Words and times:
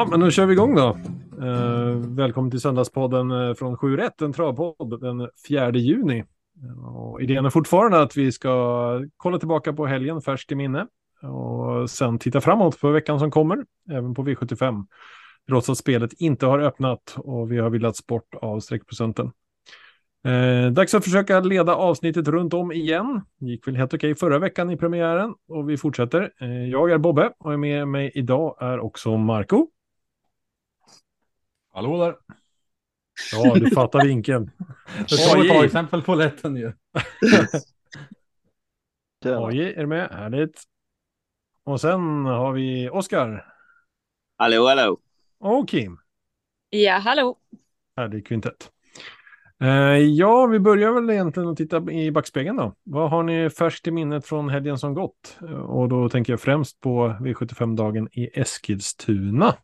Ja, 0.00 0.06
men 0.10 0.20
då 0.20 0.30
kör 0.30 0.46
vi 0.46 0.52
igång 0.52 0.74
då. 0.74 0.96
Eh, 1.42 1.94
välkommen 1.96 2.50
till 2.50 2.60
Söndagspodden 2.60 3.30
eh, 3.30 3.54
från 3.54 3.76
7 3.76 3.98
en 4.20 4.32
travpodd 4.32 5.00
den 5.00 5.28
4 5.48 5.70
juni. 5.72 6.24
Och 6.86 7.22
idén 7.22 7.44
är 7.44 7.50
fortfarande 7.50 8.02
att 8.02 8.16
vi 8.16 8.32
ska 8.32 9.06
kolla 9.16 9.38
tillbaka 9.38 9.72
på 9.72 9.86
helgen 9.86 10.22
färskt 10.22 10.52
i 10.52 10.54
minne 10.54 10.86
och 11.22 11.90
sen 11.90 12.18
titta 12.18 12.40
framåt 12.40 12.80
på 12.80 12.90
veckan 12.90 13.18
som 13.18 13.30
kommer, 13.30 13.64
även 13.90 14.14
på 14.14 14.22
V75. 14.22 14.86
Trots 15.48 15.70
att 15.70 15.78
spelet 15.78 16.12
inte 16.12 16.46
har 16.46 16.58
öppnat 16.58 17.14
och 17.16 17.52
vi 17.52 17.58
har 17.58 17.70
villats 17.70 18.06
bort 18.06 18.34
av 18.42 18.60
streckprocenten. 18.60 19.32
Eh, 20.24 20.72
dags 20.72 20.94
att 20.94 21.04
försöka 21.04 21.40
leda 21.40 21.74
avsnittet 21.74 22.28
runt 22.28 22.54
om 22.54 22.72
igen. 22.72 23.20
gick 23.40 23.66
väl 23.66 23.76
helt 23.76 23.94
okej 23.94 24.14
förra 24.14 24.38
veckan 24.38 24.70
i 24.70 24.76
premiären 24.76 25.34
och 25.48 25.70
vi 25.70 25.76
fortsätter. 25.76 26.32
Eh, 26.40 26.68
jag 26.68 26.90
är 26.90 26.98
Bobbe 26.98 27.32
och 27.38 27.52
är 27.52 27.56
med 27.56 27.88
mig 27.88 28.10
idag 28.14 28.56
är 28.60 28.78
också 28.78 29.16
Marco. 29.16 29.66
Hallå 31.80 32.04
där. 32.04 32.16
Ja, 33.32 33.54
du 33.54 33.70
fattar 33.70 34.04
vinkeln. 34.04 34.50
Det 35.08 35.16
tar 35.16 35.44
ett 35.44 35.48
tag 35.48 35.64
exempel 35.64 36.02
på 36.02 36.14
lätten 36.14 36.56
ju. 36.56 36.72
Oj, 39.24 39.60
är 39.60 39.80
du 39.80 39.86
med? 39.86 40.10
Härligt. 40.10 40.62
Och 41.64 41.80
sen 41.80 42.24
har 42.24 42.52
vi 42.52 42.90
Oskar. 42.90 43.54
Hallå, 44.38 44.68
hallå. 44.68 44.98
Och 45.38 45.68
Kim. 45.68 45.98
Ja, 46.70 46.98
hallå. 46.98 47.38
Härlig 47.96 48.26
kvintett. 48.26 48.70
Eh, 49.60 49.98
ja, 49.98 50.46
vi 50.46 50.58
börjar 50.58 50.92
väl 50.92 51.10
egentligen 51.10 51.48
att 51.48 51.56
titta 51.56 51.90
i 51.90 52.10
backspegeln 52.10 52.56
då. 52.56 52.74
Vad 52.82 53.10
har 53.10 53.22
ni 53.22 53.50
färskt 53.50 53.86
i 53.86 53.90
minnet 53.90 54.26
från 54.26 54.48
helgen 54.48 54.78
som 54.78 54.94
gått? 54.94 55.38
Och 55.66 55.88
då 55.88 56.08
tänker 56.08 56.32
jag 56.32 56.40
främst 56.40 56.80
på 56.80 57.08
V75-dagen 57.20 58.08
i 58.12 58.40
Eskilstuna. 58.40 59.56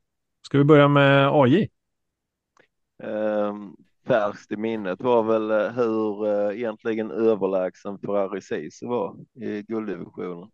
Ska 0.47 0.59
vi 0.59 0.65
börja 0.65 0.89
med 0.89 1.29
AJ? 1.33 1.69
Um, 2.99 3.77
färskt 4.07 4.53
i 4.53 4.57
minnet 4.57 5.01
var 5.01 5.23
väl 5.23 5.51
eh, 5.51 5.73
hur 5.73 6.27
uh, 6.27 6.57
egentligen 6.59 7.11
överlägsen 7.11 7.99
Ferrari 7.99 8.41
Ceesay 8.41 8.89
var 8.89 9.17
i 9.35 9.63
gulddivisionen. 9.63 10.51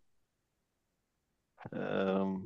Um, 1.71 2.43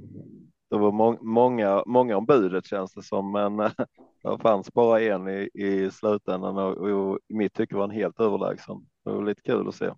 det 0.70 0.78
var 0.78 0.92
må 0.92 1.17
många, 1.22 1.84
många 1.86 2.17
om 2.17 2.26
budet 2.26 2.66
känns 2.66 2.94
det 2.94 3.04
som, 3.04 3.31
men 3.31 3.58
det 4.23 4.38
fanns 4.42 4.73
bara 4.73 5.02
en 5.02 5.28
i, 5.28 5.50
i 5.54 5.92
slutändan 5.92 6.58
och, 6.58 6.78
och 6.78 7.20
i 7.28 7.34
mitt 7.34 7.54
tycke 7.54 7.76
var 7.76 7.82
han 7.82 7.92
helt 7.92 8.20
överlägsen. 8.20 8.88
Det 9.06 9.11
var 9.11 9.23
lite 9.23 9.42
kul 9.42 9.67
att 9.67 9.76
se. 9.76 9.92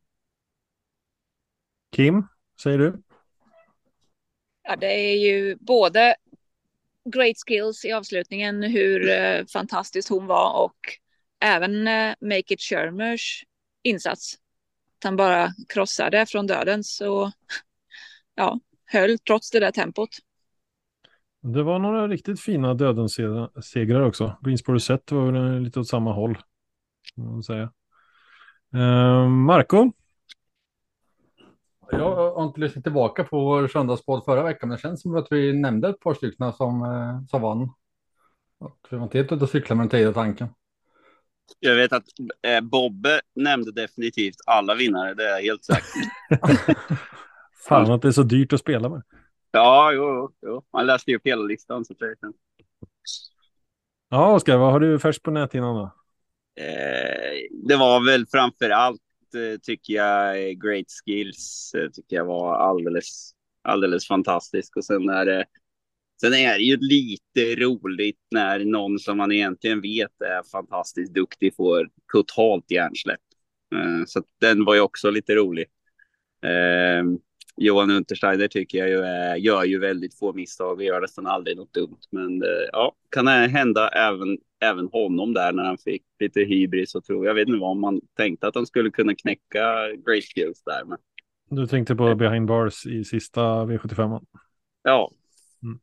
Kim, 1.92 2.28
säger 2.64 2.78
du? 2.78 3.02
Ja, 4.64 4.76
det 4.76 5.12
är 5.12 5.18
ju 5.18 5.56
både 5.56 6.16
great 7.06 7.36
skills 7.48 7.86
i 7.86 7.92
avslutningen, 7.92 8.64
hur 8.64 9.10
eh, 9.10 9.46
fantastiskt 9.46 10.10
hon 10.10 10.26
var 10.28 10.64
och 10.64 10.78
även 11.40 11.88
eh, 11.88 12.14
Make 12.22 12.54
It 12.54 12.62
Shermers 12.62 13.44
insats. 13.84 14.34
Att 14.98 15.04
han 15.04 15.16
bara 15.16 15.50
krossade 15.70 16.26
från 16.26 16.48
döden 16.48 16.84
så 16.84 17.32
ja, 18.36 18.60
höll 18.86 19.20
trots 19.20 19.52
det 19.52 19.60
där 19.60 19.72
tempot. 19.72 20.10
Det 21.42 21.64
var 21.64 21.80
några 21.80 22.08
riktigt 22.08 22.42
fina 22.42 22.74
dödens 22.74 23.20
segrar 23.64 24.02
också. 24.02 24.38
Greensboro 24.42 24.80
Set 24.80 25.12
var 25.12 25.32
väl 25.32 25.60
lite 25.62 25.80
åt 25.80 25.88
samma 25.88 26.14
håll. 26.14 26.38
Säga. 27.46 27.72
Eh, 28.74 29.28
Marco? 29.28 29.92
Jag 31.92 32.34
har 32.34 32.44
inte 32.44 32.60
lyssnat 32.60 32.84
tillbaka 32.84 33.24
på 33.24 33.40
vår 33.40 33.68
söndagspodd 33.68 34.26
förra 34.26 34.44
veckan, 34.44 34.70
men 34.70 34.76
det 34.76 34.82
känns 34.82 35.02
som 35.02 35.16
att 35.16 35.28
vi 35.32 35.54
nämnde 35.54 35.90
ett 35.90 36.00
par 36.00 36.14
stycken 36.14 36.54
som, 36.54 36.84
eh, 36.84 37.28
som 37.28 37.42
vann. 37.42 37.72
vi 38.90 38.98
var 38.98 39.04
inte 39.04 39.18
helt 39.18 39.32
ute 39.32 39.44
och 39.44 39.50
cykla 39.50 39.76
med 39.76 39.84
den 39.84 39.90
tidiga 39.90 40.14
tanken. 40.14 40.48
Jag 41.60 41.76
vet 41.76 41.94
att 41.94 42.04
eh, 42.48 42.62
Bobbe 42.62 43.22
nämnde 43.36 43.72
definitivt 43.72 44.36
alla 44.46 44.76
vinnare, 44.76 45.14
det 45.14 45.24
är 45.24 45.30
jag 45.30 45.42
helt 45.42 45.64
säker. 45.64 46.04
Fan 47.68 47.92
att 47.92 48.02
det 48.02 48.08
är 48.08 48.12
så 48.12 48.24
dyrt 48.24 48.54
att 48.54 48.60
spela 48.60 48.90
med. 48.90 49.02
Ja, 49.52 49.92
jo, 49.94 50.32
jo. 50.42 50.64
man 50.74 50.86
läste 50.86 51.12
ju 51.12 51.18
upp 51.18 51.26
hela 51.26 51.44
listan. 51.44 51.86
Så 51.86 51.94
det... 51.94 52.16
Ja, 54.10 54.36
Oskar, 54.36 54.58
vad 54.58 54.72
har 54.72 54.80
du 54.80 55.00
färskt 55.00 55.24
på 55.24 55.32
näthinnan 55.32 55.76
då? 55.76 55.92
Eh, 56.64 57.66
det 57.68 57.76
var 57.76 58.06
väl 58.06 58.26
framför 58.28 58.70
allt, 58.70 59.02
Eh, 59.36 59.60
tycker 59.62 59.94
jag, 59.94 60.48
eh, 60.48 60.52
Great 60.52 60.86
Skills 60.88 61.72
eh, 61.78 61.90
tycker 61.90 62.16
jag 62.16 62.26
var 62.26 62.56
alldeles, 62.56 63.32
alldeles 63.64 64.08
fantastisk. 64.08 64.78
Och 64.78 64.86
sen 64.86 65.10
är 65.10 65.26
det, 65.26 65.46
sen 66.22 66.34
är 66.34 66.58
det 66.58 66.64
ju 66.64 66.78
lite 66.78 67.56
roligt 67.56 68.20
när 68.32 68.66
någon 68.66 69.00
som 69.00 69.18
man 69.18 69.32
egentligen 69.32 69.82
vet 69.82 70.22
är 70.22 70.50
fantastiskt 70.52 71.14
duktig 71.14 71.56
får 71.56 71.90
totalt 72.12 72.72
hjärnsläpp. 72.72 73.20
Så 74.08 74.24
den 74.42 74.66
var 74.66 74.76
ju 74.76 74.82
också 74.82 75.12
lite 75.12 75.36
rolig. 75.36 75.66
Johan 77.58 77.92
Untersteiner 77.92 78.48
tycker 78.48 78.78
jag 78.78 78.90
ju 78.90 79.00
är, 79.00 79.36
gör 79.36 79.64
ju 79.64 79.80
väldigt 79.80 80.20
få 80.20 80.34
misstag 80.34 80.78
och 80.78 80.84
gör 80.84 81.02
nästan 81.02 81.28
aldrig 81.28 81.58
något 81.58 81.74
dumt. 81.74 82.00
Men 82.12 82.44
ja, 82.72 82.96
kan 83.10 83.26
det 83.26 83.32
hända 83.32 83.90
även, 83.90 84.38
även 84.60 84.88
honom 84.88 85.34
där 85.34 85.52
när 85.52 85.64
han 85.64 85.78
fick 85.78 86.04
lite 86.20 86.40
hybris 86.40 86.96
och 86.96 87.04
tror 87.04 87.26
jag 87.26 87.34
vet 87.34 87.48
inte 87.48 87.60
vad 87.60 87.78
man 87.78 88.02
tänkte 88.18 88.48
att 88.48 88.56
han 88.56 88.66
skulle 88.66 88.92
kunna 88.92 89.16
knäcka 89.16 89.88
Great 90.06 90.24
Skills 90.36 90.64
där. 90.64 90.86
Men... 90.86 90.98
Du 91.50 91.68
tänkte 91.68 91.96
på 91.96 92.16
behind 92.16 92.48
bars 92.48 92.86
i 92.86 93.04
sista 93.04 93.42
V75. 93.42 94.26
Ja. 94.84 95.12
Mm. 95.64 95.80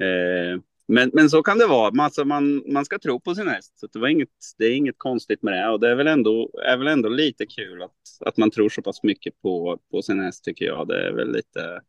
Eh, 0.00 0.60
men, 0.86 1.10
men 1.12 1.30
så 1.30 1.42
kan 1.42 1.58
det 1.58 1.66
vara. 1.66 1.90
Man, 1.90 2.04
alltså 2.04 2.24
man, 2.24 2.72
man 2.72 2.84
ska 2.84 2.98
tro 2.98 3.20
på 3.20 3.34
sin 3.34 3.48
häst. 3.48 3.78
Så 3.78 3.86
det, 3.86 3.98
var 3.98 4.08
inget, 4.08 4.28
det 4.58 4.64
är 4.64 4.76
inget 4.76 4.98
konstigt 4.98 5.42
med 5.42 5.54
det. 5.54 5.68
Och 5.68 5.80
det 5.80 5.90
är 5.90 5.94
väl 5.94 6.06
ändå, 6.06 6.50
är 6.64 6.76
väl 6.76 6.86
ändå 6.86 7.08
lite 7.08 7.46
kul 7.46 7.82
att, 7.82 7.90
att 8.20 8.36
man 8.36 8.50
tror 8.50 8.68
så 8.68 8.82
pass 8.82 9.02
mycket 9.02 9.42
på, 9.42 9.78
på 9.90 10.02
sin 10.02 10.20
häst 10.20 10.44
tycker 10.44 10.64
jag. 10.64 10.88
Det 10.88 11.06
är 11.06 11.12
väl 11.12 11.32
lite, 11.32 11.80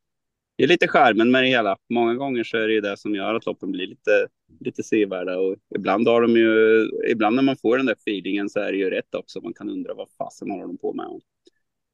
det 0.58 0.64
är 0.64 0.68
lite 0.68 0.88
skärmen 0.88 1.32
med 1.32 1.44
det 1.44 1.48
hela. 1.48 1.78
Många 1.90 2.16
gånger 2.16 2.44
så 2.44 2.58
är 2.58 2.68
det 2.68 2.82
det 2.82 2.98
som 2.98 3.16
gör 3.16 3.34
att 3.34 3.46
loppen 3.46 3.72
blir 3.72 3.88
lite, 3.88 4.28
lite 4.60 4.84
sevärda. 4.84 5.38
Och 5.38 5.56
ibland, 5.76 6.08
har 6.08 6.22
de 6.22 6.32
ju, 6.32 6.86
ibland 7.12 7.36
när 7.36 7.44
man 7.44 7.58
får 7.58 7.78
den 7.78 7.86
där 7.86 7.94
feelingen 7.94 8.50
så 8.50 8.60
är 8.60 8.72
det 8.72 8.78
ju 8.78 8.90
rätt 8.90 9.16
också. 9.16 9.42
Man 9.42 9.54
kan 9.54 9.70
undra 9.70 9.94
vad 9.94 10.08
fasen 10.18 10.52
håller 10.52 10.64
de 10.64 10.78
på 10.78 10.94
med. 10.94 11.22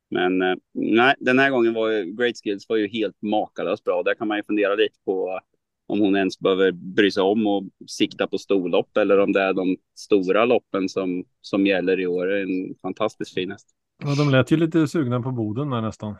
Men 0.09 0.41
eh, 0.41 0.55
nej, 0.73 1.15
den 1.19 1.39
här 1.39 1.49
gången 1.49 1.73
var 1.73 1.89
ju 1.89 2.03
Great 2.03 2.35
Skills 2.43 2.69
var 2.69 2.77
ju 2.77 2.87
helt 2.87 3.21
makalöst 3.21 3.83
bra. 3.83 4.03
Där 4.03 4.13
kan 4.13 4.27
man 4.27 4.37
ju 4.37 4.43
fundera 4.43 4.75
lite 4.75 4.99
på 5.05 5.39
om 5.87 5.99
hon 5.99 6.15
ens 6.15 6.39
behöver 6.39 6.71
bry 6.71 7.11
sig 7.11 7.23
om 7.23 7.47
och 7.47 7.63
sikta 7.87 8.27
på 8.27 8.37
storlopp 8.37 8.97
eller 8.97 9.19
om 9.19 9.33
det 9.33 9.41
är 9.41 9.53
de 9.53 9.77
stora 9.95 10.45
loppen 10.45 10.89
som, 10.89 11.23
som 11.41 11.65
gäller 11.65 11.99
i 11.99 12.07
år. 12.07 12.31
En 12.31 12.75
fantastiskt 12.81 13.33
fin 13.33 13.51
häst. 13.51 13.67
Ja, 14.03 14.15
de 14.15 14.29
lät 14.29 14.51
ju 14.51 14.57
lite 14.57 14.87
sugna 14.87 15.21
på 15.21 15.31
Boden 15.31 15.69
där 15.69 15.81
nästan. 15.81 16.15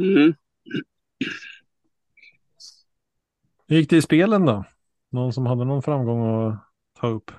Mm. 0.00 0.34
Hur 3.68 3.76
gick 3.76 3.90
det 3.90 3.96
i 3.96 4.02
spelen 4.02 4.46
då? 4.46 4.64
Någon 5.10 5.32
som 5.32 5.46
hade 5.46 5.64
någon 5.64 5.82
framgång 5.82 6.46
att 6.46 6.58
ta 7.00 7.08
upp? 7.08 7.30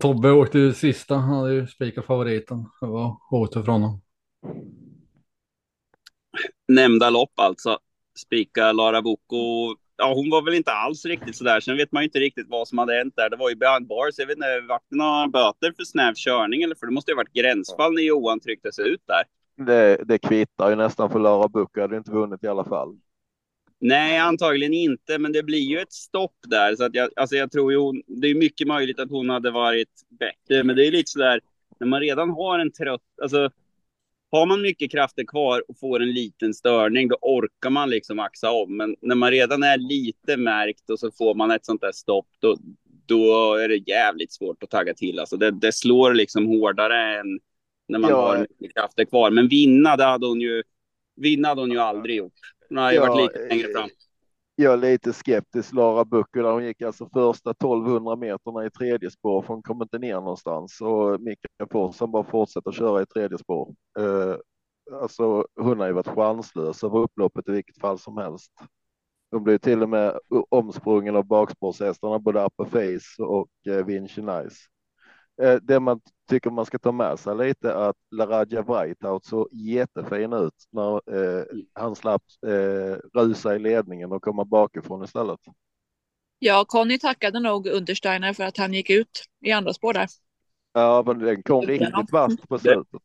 Tobbe 0.00 0.30
åkte 0.30 0.58
ju 0.58 0.72
sista. 0.72 1.14
Han 1.14 1.36
hade 1.36 1.54
ju 1.54 1.66
spikat 1.66 2.06
favoriten. 2.06 2.66
Det 2.80 2.86
var 2.86 3.16
hårt 3.30 3.52
från 3.52 3.64
honom. 3.64 4.00
Nämnda 6.68 7.10
lopp 7.10 7.32
alltså 7.38 7.78
spika 8.18 8.72
Lara 8.72 9.02
Boko. 9.02 9.76
Ja, 9.96 10.14
hon 10.14 10.30
var 10.30 10.42
väl 10.42 10.54
inte 10.54 10.72
alls 10.72 11.04
riktigt 11.04 11.36
så 11.36 11.44
där. 11.44 11.60
Sen 11.60 11.76
vet 11.76 11.92
man 11.92 12.02
ju 12.02 12.04
inte 12.04 12.18
riktigt 12.18 12.46
vad 12.48 12.68
som 12.68 12.78
hade 12.78 12.94
hänt 12.94 13.14
där. 13.16 13.30
Det 13.30 13.36
var 13.36 13.50
ju 13.50 13.56
behind 13.56 13.86
bars. 13.86 14.14
Jag 14.18 14.26
vet 14.26 14.36
inte, 14.36 14.60
vart 14.68 14.82
det 14.90 14.96
några 14.96 15.28
böter 15.28 15.72
för 15.76 15.84
snäv 15.84 16.14
körning 16.14 16.62
eller? 16.62 16.74
För 16.74 16.86
det 16.86 16.92
måste 16.92 17.10
ju 17.10 17.14
ha 17.14 17.20
varit 17.20 17.32
gränsfall 17.32 17.92
när 17.92 18.02
Johan 18.02 18.40
tryckte 18.40 18.72
sig 18.72 18.88
ut 18.88 19.02
där. 19.06 19.22
Det, 19.66 20.00
det 20.04 20.18
kvittar 20.18 20.70
ju 20.70 20.76
nästan 20.76 21.10
för 21.10 21.18
Lara 21.18 21.48
Boko 21.48 21.80
hade 21.80 21.96
inte 21.96 22.10
vunnit 22.10 22.44
i 22.44 22.46
alla 22.46 22.64
fall. 22.64 22.98
Nej, 23.80 24.18
antagligen 24.18 24.74
inte, 24.74 25.18
men 25.18 25.32
det 25.32 25.42
blir 25.42 25.58
ju 25.58 25.78
ett 25.78 25.92
stopp 25.92 26.36
där. 26.46 26.76
Så 26.76 26.84
att 26.84 26.94
jag, 26.94 27.10
alltså 27.16 27.36
jag 27.36 27.52
tror 27.52 27.72
ju 27.72 27.78
hon, 27.78 28.02
det 28.06 28.28
är 28.28 28.34
mycket 28.34 28.68
möjligt 28.68 29.00
att 29.00 29.10
hon 29.10 29.30
hade 29.30 29.50
varit 29.50 29.88
bättre, 30.08 30.64
men 30.64 30.76
det 30.76 30.86
är 30.86 30.92
lite 30.92 31.10
sådär. 31.10 31.40
när 31.80 31.86
man 31.86 32.00
redan 32.00 32.30
har 32.30 32.58
en 32.58 32.72
trött, 32.72 33.00
alltså 33.22 33.50
har 34.30 34.46
man 34.46 34.62
mycket 34.62 34.90
krafter 34.90 35.24
kvar 35.24 35.62
och 35.68 35.78
får 35.78 36.02
en 36.02 36.12
liten 36.12 36.54
störning, 36.54 37.08
då 37.08 37.16
orkar 37.20 37.70
man 37.70 37.90
liksom 37.90 38.18
axa 38.18 38.50
om. 38.50 38.76
Men 38.76 38.96
när 39.00 39.14
man 39.14 39.30
redan 39.30 39.62
är 39.62 39.78
lite 39.78 40.36
märkt 40.36 40.90
och 40.90 40.98
så 41.00 41.10
får 41.10 41.34
man 41.34 41.50
ett 41.50 41.66
sånt 41.66 41.80
där 41.80 41.92
stopp, 41.92 42.28
då, 42.38 42.56
då 43.06 43.54
är 43.54 43.68
det 43.68 43.88
jävligt 43.90 44.32
svårt 44.32 44.62
att 44.62 44.70
tagga 44.70 44.94
till. 44.94 45.18
Alltså 45.18 45.36
det, 45.36 45.50
det 45.50 45.72
slår 45.72 46.14
liksom 46.14 46.46
hårdare 46.46 47.18
än 47.20 47.40
när 47.90 47.98
man 47.98 48.10
ja. 48.10 48.28
har 48.28 48.38
mycket 48.38 48.74
krafter 48.74 49.04
kvar. 49.04 49.30
Men 49.30 49.48
vinna, 49.48 49.96
det 49.96 50.04
hade 50.04 50.26
hon 50.26 50.40
ju, 50.40 50.62
vinna 51.16 51.48
hade 51.48 51.60
hon 51.60 51.70
ju 51.70 51.78
aldrig 51.78 52.16
gjort. 52.16 52.32
Hon 52.68 52.78
har 52.78 52.90
ju 52.92 52.96
ja, 52.96 53.06
varit 53.06 53.32
lite 53.32 53.48
längre 53.48 53.68
fram 53.72 53.88
jag 54.62 54.72
är 54.72 54.76
lite 54.76 55.12
skeptisk. 55.12 55.72
Lara 55.72 56.04
Bucco 56.04 56.42
där 56.42 56.52
hon 56.52 56.64
gick 56.64 56.82
alltså 56.82 57.08
första 57.12 57.50
1200 57.50 58.16
meterna 58.16 58.66
i 58.66 58.70
tredje 58.70 59.10
spår, 59.10 59.42
för 59.42 59.54
hon 59.54 59.62
kom 59.62 59.82
inte 59.82 59.98
ner 59.98 60.14
någonstans 60.14 60.80
och 60.80 61.20
Mikael 61.20 61.68
Forsson 61.70 62.10
bara 62.10 62.24
fortsätter 62.24 62.72
köra 62.72 63.02
i 63.02 63.06
tredje 63.06 63.38
spår. 63.38 63.74
Uh, 63.98 64.36
alltså 64.92 65.46
hon 65.60 65.80
har 65.80 65.86
ju 65.86 65.92
varit 65.92 66.06
chanslös 66.06 66.84
över 66.84 66.98
upploppet 66.98 67.48
i 67.48 67.52
vilket 67.52 67.78
fall 67.78 67.98
som 67.98 68.16
helst. 68.16 68.52
De 69.30 69.44
blev 69.44 69.58
till 69.58 69.82
och 69.82 69.88
med 69.88 70.18
omsprungen 70.48 71.16
av 71.16 71.24
bakspårshästarna, 71.24 72.18
både 72.18 72.44
Upper 72.44 72.64
Face 72.64 73.22
och 73.22 73.48
eh, 73.66 73.84
Vinci 73.86 74.22
Nice. 74.22 74.56
Eh, 75.42 75.56
det 75.62 75.80
man 75.80 76.00
tycker 76.28 76.50
man 76.50 76.66
ska 76.66 76.78
ta 76.78 76.92
med 76.92 77.18
sig 77.18 77.36
lite 77.36 77.70
är 77.70 77.90
att 77.90 77.96
Laradja 78.10 78.62
Whiteout 78.62 79.24
såg 79.24 79.48
jättefin 79.52 80.32
ut 80.32 80.54
när 80.70 80.92
eh, 81.16 81.44
han 81.72 81.96
slapp 81.96 82.22
eh, 82.46 82.96
rusa 83.20 83.56
i 83.56 83.58
ledningen 83.58 84.12
och 84.12 84.22
komma 84.22 84.44
bakifrån 84.44 85.04
istället. 85.04 85.40
Ja, 86.38 86.64
Conny 86.68 86.98
tackade 86.98 87.40
nog 87.40 87.66
Untersteiner 87.66 88.32
för 88.32 88.44
att 88.44 88.56
han 88.56 88.74
gick 88.74 88.90
ut 88.90 89.24
i 89.44 89.52
andra 89.52 89.72
spår 89.72 89.92
där. 89.92 90.08
Ja, 90.72 91.02
men 91.06 91.18
den 91.18 91.42
kom 91.42 91.66
riktigt 91.66 92.12
vasst 92.12 92.48
på 92.48 92.58
slutet. 92.58 93.02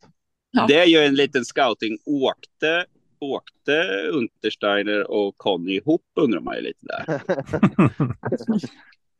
Ja. 0.51 0.65
Det 0.67 0.79
är 0.79 0.85
ju 0.85 0.97
en 0.97 1.15
liten 1.15 1.45
scouting. 1.45 1.97
Åkte, 2.05 2.85
åkte 3.19 3.81
Untersteiner 4.11 5.11
och 5.11 5.37
Conny 5.37 5.75
ihop 5.75 6.01
undrar 6.15 6.39
man 6.39 6.55
ju 6.55 6.61
lite 6.61 6.85
där. 6.85 7.05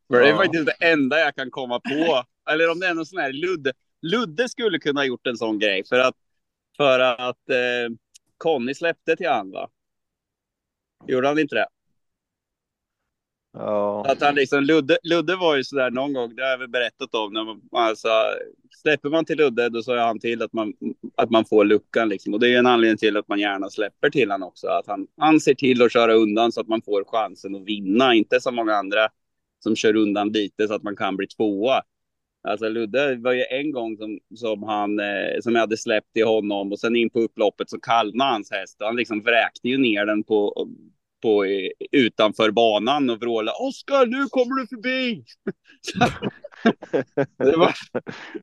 För 0.07 0.21
det 0.21 0.29
är 0.29 0.35
faktiskt 0.35 0.65
det 0.65 0.85
enda 0.85 1.19
jag 1.19 1.35
kan 1.35 1.51
komma 1.51 1.79
på. 1.79 2.23
Eller 2.49 2.71
om 2.71 2.79
det 2.79 2.87
är 2.87 2.93
någon 2.93 3.05
sån 3.05 3.19
här 3.19 3.33
Ludde. 3.33 3.73
Ludde 4.01 4.49
skulle 4.49 4.79
kunna 4.79 4.99
ha 4.99 5.05
gjort 5.05 5.27
en 5.27 5.37
sån 5.37 5.59
grej 5.59 5.83
för 5.89 5.99
att, 5.99 6.15
för 6.77 6.99
att 6.99 7.49
eh, 7.49 7.95
Conny 8.37 8.73
släppte 8.73 9.15
till 9.15 9.27
han 9.27 9.51
va? 9.51 9.69
Gjorde 11.07 11.27
han 11.27 11.39
inte 11.39 11.55
det? 11.55 11.67
Ja. 13.53 14.05
Att 14.07 14.21
han 14.21 14.35
liksom, 14.35 14.63
Ludde, 14.63 14.97
Ludde 15.03 15.35
var 15.35 15.55
ju 15.55 15.63
sådär 15.63 15.91
någon 15.91 16.13
gång, 16.13 16.35
det 16.35 16.43
har 16.43 16.49
jag 16.49 16.57
väl 16.57 16.69
berättat 16.69 17.15
om, 17.15 17.33
när 17.33 17.43
man, 17.43 17.61
alltså, 17.71 18.09
släpper 18.81 19.09
man 19.09 19.25
till 19.25 19.37
Ludde 19.37 19.69
då 19.69 19.83
sa 19.83 20.05
han 20.05 20.19
till 20.19 20.41
att 20.41 20.53
man, 20.53 20.73
att 21.15 21.29
man 21.29 21.45
får 21.45 21.65
luckan 21.65 22.09
liksom. 22.09 22.33
Och 22.33 22.39
det 22.39 22.53
är 22.53 22.59
en 22.59 22.65
anledning 22.65 22.97
till 22.97 23.17
att 23.17 23.27
man 23.27 23.39
gärna 23.39 23.69
släpper 23.69 24.09
till 24.09 24.31
han 24.31 24.43
också. 24.43 24.67
Att 24.67 24.87
han, 24.87 25.07
han 25.17 25.39
ser 25.39 25.53
till 25.53 25.81
att 25.81 25.93
köra 25.93 26.13
undan 26.13 26.51
så 26.51 26.61
att 26.61 26.67
man 26.67 26.81
får 26.81 27.03
chansen 27.07 27.55
att 27.55 27.65
vinna, 27.65 28.13
inte 28.13 28.41
som 28.41 28.55
många 28.55 28.75
andra 28.75 29.09
som 29.63 29.75
kör 29.75 29.95
undan 29.95 30.29
lite 30.31 30.67
så 30.67 30.73
att 30.73 30.83
man 30.83 30.95
kan 30.95 31.17
bli 31.17 31.27
tvåa. 31.27 31.81
Alltså 32.45 32.69
Ludde 32.69 33.15
var 33.15 33.31
ju 33.31 33.43
en 33.43 33.71
gång 33.71 33.97
som, 33.97 34.19
som 34.35 34.63
han 34.63 34.99
eh, 34.99 35.39
som 35.41 35.55
jag 35.55 35.59
hade 35.59 35.77
släppt 35.77 36.13
till 36.13 36.25
honom 36.25 36.71
och 36.71 36.79
sen 36.79 36.95
in 36.95 37.09
på 37.09 37.19
upploppet 37.19 37.69
så 37.69 37.79
kallnade 37.79 38.31
hans 38.31 38.51
häst 38.51 38.81
och 38.81 38.87
han 38.87 38.95
liksom 38.95 39.21
vräkte 39.21 39.69
ju 39.69 39.77
ner 39.77 40.05
den 40.05 40.23
på, 40.23 40.67
på 41.21 41.45
eh, 41.45 41.69
utanför 41.91 42.51
banan 42.51 43.09
och 43.09 43.19
vrålade 43.19 43.57
Oskar 43.57 44.05
nu 44.05 44.25
kommer 44.25 44.61
du 44.61 44.67
förbi. 44.67 45.23
det, 47.37 47.57
var, 47.57 47.73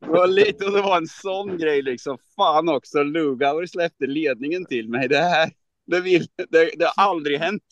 det 0.01 0.07
var 0.07 0.27
lite 0.27 0.65
och 0.65 0.73
det 0.73 0.83
var 0.83 0.97
en 0.97 1.07
sån 1.07 1.59
grej 1.59 1.83
liksom. 1.83 2.19
Fan 2.37 2.69
också 2.69 3.03
Lugauer 3.03 3.67
släppte 3.67 4.07
ledningen 4.07 4.67
till 4.67 4.89
mig. 4.89 5.09
Det 5.09 5.19
här 5.19 5.51
det, 5.87 6.01
vill, 6.01 6.27
det, 6.37 6.71
det 6.79 6.85
har 6.85 7.11
aldrig 7.11 7.39
hänt. 7.39 7.63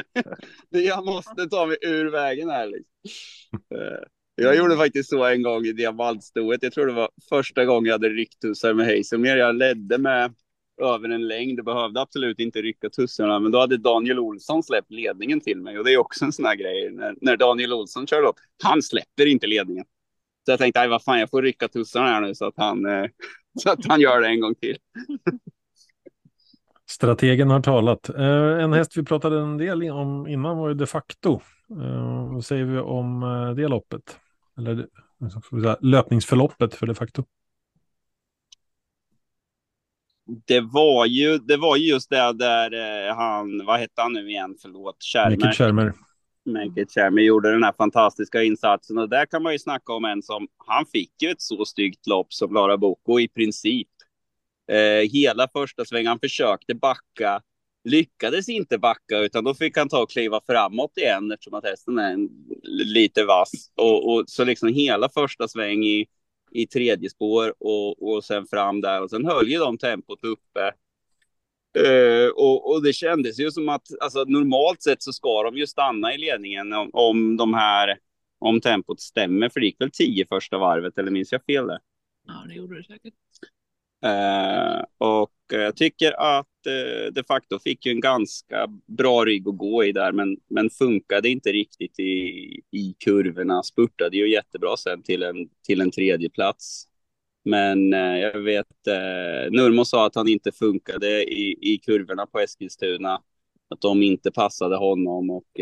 jag 0.68 1.04
måste 1.04 1.46
ta 1.46 1.66
mig 1.66 1.76
ur 1.82 2.10
vägen 2.10 2.50
här. 2.50 2.66
Liksom. 2.66 2.90
Eh. 3.74 4.08
Jag 4.34 4.56
gjorde 4.56 4.76
faktiskt 4.76 5.10
så 5.10 5.24
en 5.24 5.42
gång 5.42 5.64
i 5.64 5.72
diamantstoet. 5.72 6.62
Jag 6.62 6.72
tror 6.72 6.86
det 6.86 6.92
var 6.92 7.10
första 7.28 7.64
gången 7.64 7.84
jag 7.84 7.94
hade 7.94 8.08
ryckt 8.08 8.40
tussar 8.40 8.74
med 8.74 8.86
Hazelmere. 8.86 9.38
Jag 9.38 9.54
ledde 9.54 9.98
med 9.98 10.34
över 10.82 11.08
en 11.08 11.28
längd 11.28 11.58
och 11.58 11.64
behövde 11.64 12.00
absolut 12.00 12.38
inte 12.38 12.62
rycka 12.62 12.90
tussarna. 12.90 13.38
Men 13.38 13.52
då 13.52 13.60
hade 13.60 13.76
Daniel 13.76 14.18
Olsson 14.18 14.62
släppt 14.62 14.90
ledningen 14.90 15.40
till 15.40 15.62
mig. 15.62 15.78
Och 15.78 15.84
det 15.84 15.92
är 15.92 15.98
också 15.98 16.24
en 16.24 16.32
sån 16.32 16.44
här 16.44 16.54
grej. 16.54 16.90
När, 16.90 17.14
när 17.20 17.36
Daniel 17.36 17.72
Olsson 17.72 18.06
kör 18.06 18.22
upp, 18.22 18.36
han 18.62 18.82
släpper 18.82 19.26
inte 19.26 19.46
ledningen. 19.46 19.84
Så 20.46 20.52
jag 20.52 20.58
tänkte, 20.58 20.88
vad 20.88 21.04
fan, 21.04 21.20
jag 21.20 21.30
får 21.30 21.42
rycka 21.42 21.68
tussarna 21.68 22.06
här 22.06 22.20
nu 22.20 22.34
så 22.34 22.46
att 22.46 22.54
han, 22.56 22.86
eh, 22.86 23.06
så 23.62 23.70
att 23.70 23.86
han 23.86 24.00
gör 24.00 24.20
det 24.20 24.26
en 24.28 24.40
gång 24.40 24.54
till. 24.54 24.76
Strategen 26.90 27.50
har 27.50 27.60
talat. 27.60 28.08
Eh, 28.08 28.62
en 28.64 28.72
häst 28.72 28.96
vi 28.96 29.02
pratade 29.02 29.40
en 29.40 29.58
del 29.58 29.90
om 29.90 30.26
innan 30.26 30.56
var 30.58 30.68
ju 30.68 30.74
de 30.74 30.86
facto. 30.86 31.40
Eh, 31.70 32.32
vad 32.32 32.44
säger 32.44 32.64
vi 32.64 32.78
om 32.78 33.22
eh, 33.22 33.54
det 33.54 33.68
loppet? 33.68 34.16
Eller 34.58 34.86
säga, 35.62 35.76
löpningsförloppet 35.80 36.74
för 36.74 36.86
de 36.86 36.94
facto. 36.94 37.24
Det 40.46 40.60
var 40.60 41.06
ju, 41.06 41.38
det 41.38 41.56
var 41.56 41.76
just 41.76 42.10
det 42.10 42.32
där 42.32 42.72
eh, 43.08 43.16
han, 43.16 43.66
vad 43.66 43.80
hette 43.80 44.02
han 44.02 44.12
nu 44.12 44.30
igen, 44.30 44.56
förlåt, 44.62 45.02
Kärmer. 45.02 45.52
Kärmer. 45.52 45.92
Mäktigt 46.44 46.94
Kärmer 46.94 47.22
gjorde 47.22 47.52
den 47.52 47.62
här 47.62 47.72
fantastiska 47.72 48.42
insatsen 48.42 48.98
och 48.98 49.08
där 49.08 49.26
kan 49.26 49.42
man 49.42 49.52
ju 49.52 49.58
snacka 49.58 49.92
om 49.92 50.04
en 50.04 50.22
som, 50.22 50.48
han 50.66 50.86
fick 50.86 51.22
ju 51.22 51.30
ett 51.30 51.40
så 51.40 51.64
styggt 51.64 52.06
lopp 52.06 52.32
som 52.32 52.52
Lara 52.54 52.78
Boko 52.78 53.20
i 53.20 53.28
princip. 53.28 53.88
Eh, 54.72 55.10
hela 55.12 55.48
första 55.48 55.84
svängen, 55.84 56.06
han 56.06 56.18
försökte 56.18 56.74
backa, 56.74 57.42
lyckades 57.84 58.48
inte 58.48 58.78
backa 58.78 59.18
utan 59.18 59.44
då 59.44 59.54
fick 59.54 59.76
han 59.76 59.88
ta 59.88 60.02
och 60.02 60.10
kliva 60.10 60.40
framåt 60.46 60.96
igen 60.96 61.32
eftersom 61.32 61.54
att 61.54 61.64
hästen 61.64 61.98
är 61.98 62.12
en, 62.12 62.28
lite 62.62 63.24
vass. 63.24 63.72
Och, 63.76 64.12
och, 64.12 64.24
så 64.26 64.44
liksom 64.44 64.68
hela 64.68 65.08
första 65.08 65.48
sväng 65.48 65.84
i, 65.84 66.06
i 66.50 66.66
tredje 66.66 67.10
spår 67.10 67.54
och, 67.58 68.02
och 68.02 68.24
sen 68.24 68.46
fram 68.46 68.80
där 68.80 69.02
och 69.02 69.10
sen 69.10 69.24
höll 69.24 69.48
ju 69.48 69.58
de 69.58 69.78
tempot 69.78 70.24
uppe. 70.24 70.72
Uh, 71.78 72.28
och, 72.28 72.70
och, 72.70 72.82
det 72.82 72.92
kändes 72.92 73.40
ju 73.40 73.50
som 73.50 73.68
att 73.68 73.86
alltså, 74.00 74.24
normalt 74.24 74.82
sett 74.82 75.02
så 75.02 75.12
ska 75.12 75.42
de 75.42 75.56
ju 75.56 75.66
stanna 75.66 76.14
i 76.14 76.18
ledningen 76.18 76.72
om, 76.72 76.90
om 76.92 77.36
de 77.36 77.54
här 77.54 77.98
om 78.38 78.60
tempot 78.60 79.00
stämmer 79.00 79.48
för 79.48 79.60
det 79.60 79.66
gick 79.66 79.80
väl 79.80 79.90
tio 79.90 80.26
första 80.26 80.58
varvet 80.58 80.98
eller 80.98 81.10
minns 81.10 81.32
jag 81.32 81.44
fel 81.44 81.66
där? 81.66 81.78
Ja, 82.26 82.44
det 82.48 82.54
gjorde 82.54 82.76
det 82.76 82.84
säkert. 82.84 83.14
Eh, 84.04 84.84
och 84.98 85.32
jag 85.52 85.76
tycker 85.76 86.12
att 86.12 86.66
eh, 86.66 87.12
de 87.12 87.24
facto 87.24 87.58
fick 87.58 87.86
ju 87.86 87.92
en 87.92 88.00
ganska 88.00 88.66
bra 88.86 89.24
rygg 89.24 89.48
att 89.48 89.58
gå 89.58 89.84
i 89.84 89.92
där, 89.92 90.12
men, 90.12 90.36
men 90.48 90.70
funkade 90.70 91.28
inte 91.28 91.52
riktigt 91.52 91.98
i, 91.98 92.12
i 92.70 92.94
kurvorna. 93.04 93.62
Spurtade 93.62 94.16
ju 94.16 94.30
jättebra 94.32 94.76
sen 94.76 95.02
till 95.02 95.22
en, 95.22 95.48
till 95.66 95.80
en 95.80 95.90
tredje 95.90 96.30
plats. 96.30 96.86
Men 97.44 97.92
eh, 97.92 98.18
jag 98.18 98.40
vet, 98.40 98.86
eh, 98.86 99.50
Nurmo 99.50 99.84
sa 99.84 100.06
att 100.06 100.14
han 100.14 100.28
inte 100.28 100.52
funkade 100.52 101.24
i, 101.24 101.58
i 101.74 101.78
kurvorna 101.78 102.26
på 102.26 102.40
Eskilstuna. 102.40 103.22
Att 103.68 103.80
de 103.80 104.02
inte 104.02 104.30
passade 104.30 104.76
honom 104.76 105.30
och 105.30 105.60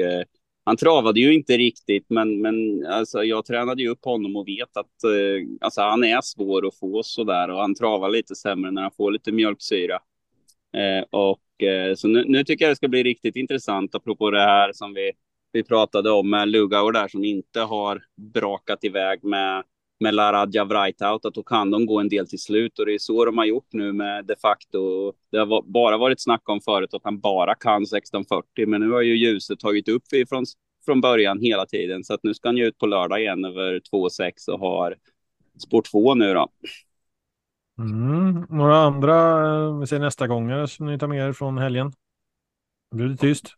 han 0.68 0.76
travade 0.76 1.20
ju 1.20 1.34
inte 1.34 1.56
riktigt, 1.56 2.06
men, 2.08 2.40
men 2.40 2.87
alltså, 2.87 3.25
jag 3.25 3.44
tränade 3.46 3.82
ju 3.82 3.88
upp 3.88 4.04
honom 4.04 4.37
och 4.37 4.48
vet 4.48 4.76
att 4.76 5.04
eh, 5.04 5.46
alltså, 5.60 5.80
han 5.80 6.04
är 6.04 6.20
svår 6.20 6.66
att 6.66 6.78
få 6.78 7.02
sådär 7.02 7.50
och 7.50 7.60
han 7.60 7.75
travar 7.75 8.10
lite 8.10 8.34
sämre 8.34 8.70
när 8.70 8.82
han 8.82 8.90
får 8.96 9.10
lite 9.10 9.32
mjölksyra. 9.32 9.98
Eh, 10.76 11.04
och 11.10 11.62
eh, 11.62 11.94
så 11.94 12.08
nu, 12.08 12.25
nu, 12.26 12.44
tycker 12.44 12.64
jag 12.64 12.72
det 12.72 12.76
ska 12.76 12.88
bli 12.88 13.02
riktigt 13.02 13.37
intressant 13.37 13.94
apropå 13.94 14.30
det 14.30 14.40
här 14.40 14.72
som 14.72 14.94
vi, 14.94 15.12
vi 15.52 15.64
pratade 15.64 16.10
om 16.10 16.30
med 16.30 16.48
Lugauer 16.48 16.92
där 16.92 17.08
som 17.08 17.25
inte 17.25 17.60
har 17.60 18.02
brakat 18.16 18.84
iväg 18.84 19.25
med 19.25 19.64
med 20.00 20.14
Laradja 20.14 20.64
Vrajtaut 20.64 21.25
att 21.25 21.35
då 21.35 21.43
kan 21.43 21.71
de 21.71 21.87
gå 21.87 22.00
en 22.00 22.09
del 22.09 22.28
till 22.28 22.38
slut 22.38 22.78
och 22.78 22.87
det 22.87 22.95
är 22.95 22.99
så 22.99 23.25
de 23.25 23.38
har 23.38 23.45
gjort 23.45 23.69
nu 23.73 23.93
med 23.93 24.25
de 24.25 24.37
facto. 24.37 25.12
Det 25.33 25.38
har 25.38 25.62
bara 25.62 25.99
varit 25.99 26.21
snack 26.21 26.49
om 26.49 26.61
förut 26.61 26.95
att 26.95 27.05
han 27.05 27.21
bara 27.21 27.55
kan 27.55 27.83
1640, 27.83 28.67
men 28.67 28.81
nu 28.81 28.90
har 28.90 29.02
ju 29.02 29.17
ljuset 29.17 29.61
tagit 29.61 29.88
upp 29.88 30.12
ifrån 30.12 30.45
från 30.85 31.00
början 31.00 31.40
hela 31.40 31.67
tiden 31.67 32.05
så 32.05 32.14
att 32.14 32.23
nu 32.23 32.35
ska 32.35 32.49
han 32.49 32.57
ju 32.57 32.67
ut 32.67 32.78
på 32.78 32.87
lördag 32.87 33.21
igen 33.21 33.45
över 33.45 33.81
2,6 33.93 34.49
och 34.52 34.61
har 34.61 34.95
spår 35.59 35.83
2 35.83 36.14
nu 36.14 36.35
då. 36.35 36.49
Mm. 37.78 38.47
Några 38.49 38.76
andra, 38.76 39.47
eh, 39.55 39.78
vi 39.78 39.87
ser 39.87 39.99
nästa 39.99 40.26
gånger 40.26 40.67
som 40.67 40.87
ni 40.87 40.99
tar 40.99 41.07
med 41.07 41.28
er 41.28 41.33
från 41.33 41.59
helgen? 41.59 41.93
Blir 42.90 43.09
det 43.09 43.16
tyst? 43.16 43.54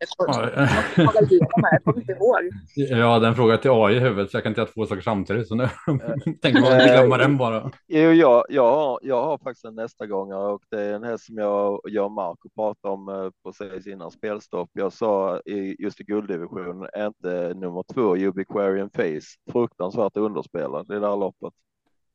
Ja, 2.75 3.19
den 3.19 3.35
frågar 3.35 3.57
till 3.57 3.71
AI 3.71 3.95
i 3.95 3.99
huvudet 3.99 4.31
så 4.31 4.37
jag 4.37 4.43
kan 4.43 4.51
inte 4.51 4.61
ha 4.61 4.67
två 4.67 4.85
saker 4.85 5.01
samtidigt. 5.01 5.47
Så 5.47 5.55
nu 5.55 5.63
tänker 6.41 6.61
man 6.61 6.73
inte 6.73 6.93
glömma 6.93 7.17
den 7.17 7.37
bara. 7.37 7.71
Jo, 7.87 8.11
jag, 8.11 8.45
jag, 8.49 8.75
har, 8.75 8.99
jag 9.01 9.23
har 9.23 9.37
faktiskt 9.37 9.65
en 9.65 9.75
nästa 9.75 10.05
gång 10.05 10.33
och 10.33 10.61
det 10.69 10.81
är 10.81 10.93
en 10.93 11.03
häst 11.03 11.25
som 11.25 11.37
jag, 11.37 11.79
jag 11.83 12.05
och 12.05 12.11
Marco 12.11 12.49
pratade 12.55 12.93
om 12.93 13.09
eh, 13.09 13.29
precis 13.43 13.87
innan 13.87 14.11
spelstopp. 14.11 14.69
Jag 14.73 14.93
sa 14.93 15.39
i, 15.39 15.75
just 15.83 16.01
i 16.01 16.03
gulddivisionen, 16.03 16.89
är 16.93 17.07
inte 17.07 17.53
nummer 17.53 17.83
två 17.93 18.15
Ubiquarian 18.15 18.89
Face 18.89 19.51
fruktansvärt 19.51 20.17
underspelad 20.17 20.91
i 20.91 20.99
det 20.99 21.07
här 21.07 21.17
loppet. 21.17 21.53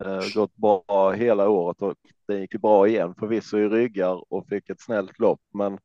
Eh, 0.04 0.34
gått 0.34 0.56
bra 0.56 1.12
hela 1.12 1.48
året 1.48 1.82
och 1.82 1.94
det 2.28 2.38
gick 2.38 2.60
bra 2.60 2.88
igen 2.88 3.14
förvisso 3.18 3.58
i 3.58 3.68
ryggar 3.68 4.32
och 4.32 4.48
fick 4.48 4.70
ett 4.70 4.80
snällt 4.80 5.18
lopp, 5.18 5.40
men 5.54 5.78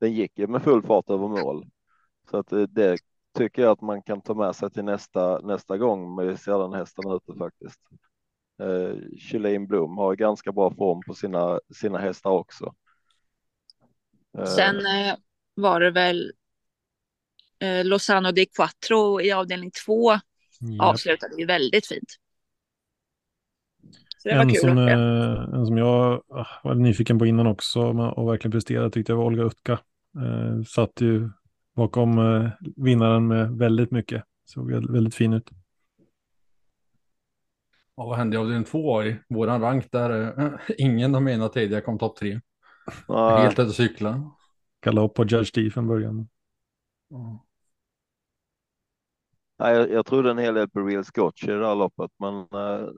den 0.00 0.12
gick 0.12 0.38
ju 0.38 0.46
med 0.46 0.62
full 0.62 0.82
fart 0.82 1.10
över 1.10 1.28
mål. 1.28 1.66
Så 2.30 2.36
att 2.36 2.48
det, 2.48 2.66
det 2.66 2.98
tycker 3.38 3.62
jag 3.62 3.70
att 3.70 3.80
man 3.80 4.02
kan 4.02 4.20
ta 4.20 4.34
med 4.34 4.56
sig 4.56 4.70
till 4.70 4.84
nästa, 4.84 5.40
nästa 5.40 5.78
gång 5.78 6.26
vi 6.26 6.36
ser 6.36 6.58
den 6.58 6.72
hästen 6.72 7.10
ute 7.10 7.38
faktiskt. 7.38 7.80
Eh, 8.62 9.58
Blom 9.58 9.98
har 9.98 10.16
ganska 10.16 10.52
bra 10.52 10.70
form 10.70 11.00
på 11.06 11.14
sina, 11.14 11.60
sina 11.74 11.98
hästar 11.98 12.30
också. 12.30 12.74
Eh. 14.38 14.44
Sen 14.44 14.76
eh, 14.76 15.14
var 15.54 15.80
det 15.80 15.90
väl 15.90 16.32
eh, 17.58 17.84
Lozano 17.84 18.32
di 18.32 18.46
Quattro 18.46 19.20
i 19.20 19.32
avdelning 19.32 19.70
två 19.86 20.12
yep. 20.12 20.20
avslutade 20.80 21.36
ju 21.38 21.46
väldigt 21.46 21.86
fint. 21.86 22.16
en, 24.24 24.54
som, 24.54 24.78
eh, 24.78 25.58
en 25.58 25.66
som 25.66 25.78
jag 25.78 26.22
ah, 26.28 26.46
var 26.64 26.74
nyfiken 26.74 27.18
på 27.18 27.26
innan 27.26 27.46
också 27.46 27.80
och 27.80 28.32
verkligen 28.32 28.52
presterade 28.52 28.90
tyckte 28.90 29.12
jag 29.12 29.16
var 29.16 29.24
Olga 29.24 29.42
Utka. 29.42 29.78
Eh, 30.16 30.62
satt 30.62 31.00
ju 31.00 31.30
bakom 31.76 32.18
eh, 32.18 32.50
vinnaren 32.76 33.26
med 33.26 33.50
väldigt 33.50 33.90
mycket. 33.90 34.24
Såg 34.44 34.70
väldigt 34.70 35.14
fin 35.14 35.32
ut. 35.32 35.50
Ja, 37.96 38.06
vad 38.06 38.16
hände 38.16 38.36
i 38.36 38.38
avdelning 38.38 38.64
två 38.64 39.02
i 39.02 39.18
våran 39.28 39.60
rank 39.60 39.92
där? 39.92 40.40
Eh, 40.40 40.52
ingen 40.78 41.14
av 41.14 41.22
mina 41.22 41.48
tidigare 41.48 41.82
kom 41.82 41.98
topp 41.98 42.16
tre. 42.16 42.40
Ja, 43.08 43.38
Helt 43.38 43.52
ute 43.58 43.62
och 43.62 43.74
cykla. 43.74 44.30
Galopp 44.80 45.14
på 45.14 45.24
Judge 45.24 45.50
D 45.54 45.70
från 45.70 45.86
början. 45.86 46.28
Ja. 47.08 47.44
nej, 49.58 49.74
jag, 49.76 49.90
jag 49.90 50.06
trodde 50.06 50.30
en 50.30 50.38
hel 50.38 50.54
del 50.54 50.68
på 50.68 50.80
Real 50.80 51.04
Scotch 51.04 51.44
i 51.44 51.46
det 51.46 51.60
där 51.60 51.74
loppet, 51.74 52.10
men 52.18 52.46
det 52.50 52.92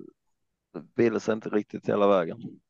ville 0.95 1.21
sig 1.21 1.35
inte 1.35 1.49
riktigt 1.49 1.89
hela 1.89 2.09
vägen. 2.09 2.61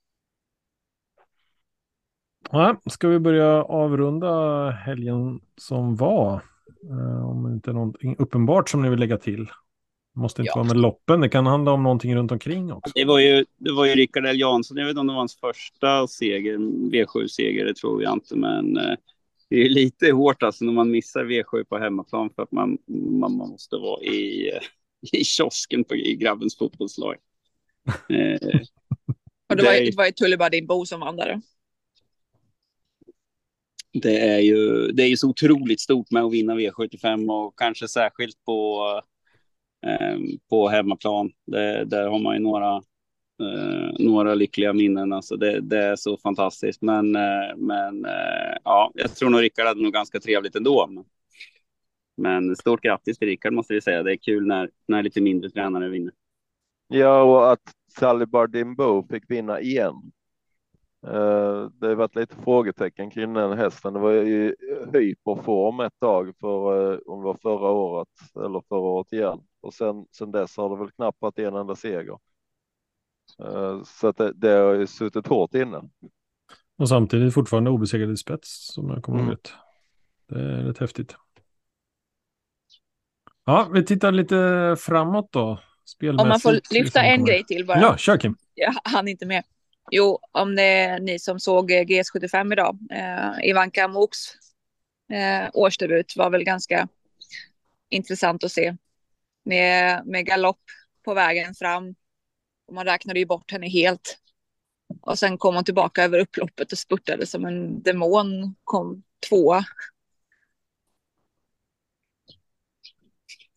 Ja, 2.52 2.80
ska 2.90 3.08
vi 3.08 3.18
börja 3.18 3.62
avrunda 3.64 4.70
helgen 4.70 5.40
som 5.56 5.96
var? 5.96 6.42
Eh, 6.90 7.30
om 7.30 7.42
det 7.44 7.52
inte 7.54 7.70
är 7.70 7.74
någonting 7.74 8.16
uppenbart 8.18 8.68
som 8.68 8.82
ni 8.82 8.88
vill 8.90 8.98
lägga 8.98 9.16
till. 9.18 9.44
Det 10.14 10.20
måste 10.20 10.42
inte 10.42 10.50
Ja. 10.54 10.56
vara 10.56 10.66
med 10.66 10.76
loppen, 10.76 11.20
det 11.20 11.28
kan 11.28 11.46
handla 11.46 11.72
om 11.72 11.82
någonting 11.82 12.16
runt 12.16 12.32
omkring 12.32 12.72
också. 12.72 12.92
Det 12.94 13.04
var 13.04 13.18
ju, 13.18 13.44
det 13.58 13.72
var 13.72 13.86
ju 13.86 13.94
Rickard 13.94 14.26
L 14.26 14.40
Jansson, 14.40 14.76
jag 14.76 14.84
vet 14.84 14.90
inte 14.90 15.00
om 15.00 15.06
det 15.06 15.12
var 15.12 15.18
hans 15.18 15.36
första 15.40 16.06
seger, 16.06 16.58
V7-seger, 16.92 17.64
det 17.64 17.74
tror 17.74 18.02
jag 18.02 18.12
inte, 18.12 18.36
men 18.36 18.76
eh, 18.76 18.96
det 19.48 19.56
är 19.56 19.60
ju 19.62 19.68
lite 19.68 20.10
hårt 20.12 20.42
alltså 20.42 20.64
när 20.64 20.72
man 20.72 20.90
missar 20.90 21.24
V7 21.24 21.64
på 21.64 21.78
hemmaplan 21.78 22.30
för 22.36 22.42
att 22.42 22.52
man, 22.52 22.78
man, 23.20 23.32
måste 23.32 23.76
vara 23.76 24.02
i, 24.02 24.50
eh, 24.50 24.60
i 25.20 25.24
kiosken 25.24 25.84
på, 25.84 25.94
i 25.96 26.16
grabbens 26.16 26.58
fotbollslag. 26.58 27.14
Eh, 28.08 28.60
Och 29.48 29.56
det 29.56 29.62
var, 29.62 29.72
Det- 29.72 29.96
var 29.96 30.04
ju 30.06 30.10
Tullibardin-Bo 30.12 30.84
som 30.86 31.00
vann 31.00 31.16
där 31.16 31.40
det, 33.92 34.18
är 34.18 34.38
ju, 34.38 34.88
det 34.92 35.02
är 35.02 35.06
ju 35.06 35.16
så 35.16 35.28
otroligt 35.28 35.80
stort 35.80 36.10
med 36.10 36.22
att 36.22 36.32
vinna 36.32 36.54
V75 36.54 37.32
och 37.32 37.58
kanske 37.58 37.88
särskilt 37.88 38.44
på, 38.44 38.82
eh, 39.86 40.18
på 40.50 40.68
hemmaplan. 40.68 41.32
Det, 41.46 41.84
där 41.84 42.08
har 42.08 42.18
man 42.18 42.34
ju 42.34 42.40
några, 42.40 42.76
eh, 43.42 43.92
några 43.98 44.34
lyckliga 44.34 44.72
minnen. 44.72 45.12
Alltså 45.12 45.36
det, 45.36 45.60
det 45.60 45.78
är 45.78 45.96
så 45.96 46.16
fantastiskt. 46.16 46.82
Men, 46.82 47.16
eh, 47.16 47.56
men 47.56 48.04
eh, 48.04 48.56
ja, 48.64 48.92
jag 48.94 49.16
tror 49.16 49.30
nog 49.30 49.42
Rickard 49.42 49.66
hade 49.66 49.82
nog 49.82 49.92
ganska 49.92 50.20
trevligt 50.20 50.56
ändå. 50.56 50.86
Men, 50.90 51.04
men 52.16 52.56
stort 52.56 52.82
grattis 52.82 53.18
till 53.18 53.28
Rickard 53.28 53.52
måste 53.52 53.74
vi 53.74 53.80
säga. 53.80 54.02
Det 54.02 54.12
är 54.12 54.16
kul 54.16 54.46
när, 54.46 54.70
när 54.88 55.02
lite 55.02 55.20
mindre 55.20 55.50
tränare 55.50 55.88
vinner. 55.88 56.12
Ja, 56.88 57.22
och 57.22 57.52
att 57.52 57.62
Sally 57.98 58.26
Bardimbo 58.26 59.06
fick 59.10 59.30
vinna 59.30 59.60
igen. 59.60 60.12
Eh, 61.06 61.70
Det 61.80 61.86
har 61.86 61.94
varit 61.94 62.14
lite 62.16 62.36
frågetecken 62.36 63.10
kring 63.10 63.34
den 63.34 63.58
hästen. 63.58 63.92
Det 63.92 64.00
var 64.00 64.10
ju 64.12 64.54
hyperform 64.92 65.80
ett 65.80 65.98
tag 66.00 66.32
för 66.40 66.92
eh, 66.92 66.98
om 67.06 67.18
det 67.20 67.24
var 67.24 67.34
förra 67.42 67.70
året 67.70 68.08
eller 68.36 68.62
förra 68.68 68.78
året 68.78 69.12
igen. 69.12 69.40
Och 69.60 69.74
sen, 69.74 70.06
sen 70.10 70.30
dess 70.30 70.56
har 70.56 70.70
det 70.70 70.76
väl 70.76 70.90
knappt 70.90 71.20
varit 71.20 71.38
en 71.38 71.54
enda 71.56 71.76
seger. 71.76 72.18
Eh, 73.44 73.82
Så 73.84 74.08
att 74.08 74.16
det, 74.16 74.32
det 74.32 74.48
har 74.50 74.74
ju 74.74 74.86
suttit 74.86 75.26
hårt 75.26 75.54
inne. 75.54 75.82
Och 76.78 76.88
samtidigt 76.88 77.34
fortfarande 77.34 77.70
obesegrad 77.70 78.10
i 78.10 78.16
spets, 78.16 78.72
som 78.74 78.90
jag 78.90 79.02
kommer 79.02 79.18
ihåg 79.18 79.24
Mm. 79.26 79.36
rätt. 79.36 79.52
Det 80.28 80.40
är 80.40 80.62
rätt 80.64 80.78
häftigt. 80.78 81.16
Ja, 83.44 83.68
vi 83.72 83.84
tittar 83.84 84.12
lite 84.12 84.76
framåt 84.78 85.28
då. 85.32 85.58
Spelmässigt. 85.84 86.22
Om 86.22 86.28
man 86.28 86.40
får 86.40 86.52
lyfta 86.52 86.74
liksom 86.74 87.02
en 87.04 87.24
grej 87.24 87.44
till 87.44 87.66
bara. 87.66 87.80
Ja, 87.80 87.96
kör 87.96 88.16
Kim. 88.16 88.36
Jag 88.54 88.74
hann 88.84 89.08
inte 89.08 89.26
med. 89.26 89.44
Jo, 89.92 90.18
om 90.32 90.56
det 90.56 90.62
är 90.62 91.00
ni 91.00 91.18
som 91.18 91.40
såg 91.40 91.70
eh, 91.70 91.82
GS75 91.84 92.52
idag. 92.52 92.78
Eh, 92.90 93.48
Ivanka 93.48 93.88
Moks 93.88 94.18
eh, 95.12 95.50
årsdebut 95.52 96.16
var 96.16 96.30
väl 96.30 96.44
ganska 96.44 96.88
intressant 97.88 98.44
att 98.44 98.52
se. 98.52 98.76
Med, 99.44 100.06
med 100.06 100.26
galopp 100.26 100.60
på 101.04 101.14
vägen 101.14 101.54
fram. 101.54 101.94
Och 102.66 102.74
man 102.74 102.84
räknade 102.84 103.18
ju 103.18 103.26
bort 103.26 103.52
henne 103.52 103.68
helt. 103.68 104.18
Och 105.02 105.18
sen 105.18 105.38
kom 105.38 105.54
hon 105.54 105.64
tillbaka 105.64 106.04
över 106.04 106.18
upploppet 106.18 106.72
och 106.72 106.78
spurtade 106.78 107.26
som 107.26 107.44
en 107.44 107.82
demon. 107.82 108.54
Kom 108.64 109.02
tvåa. 109.28 109.64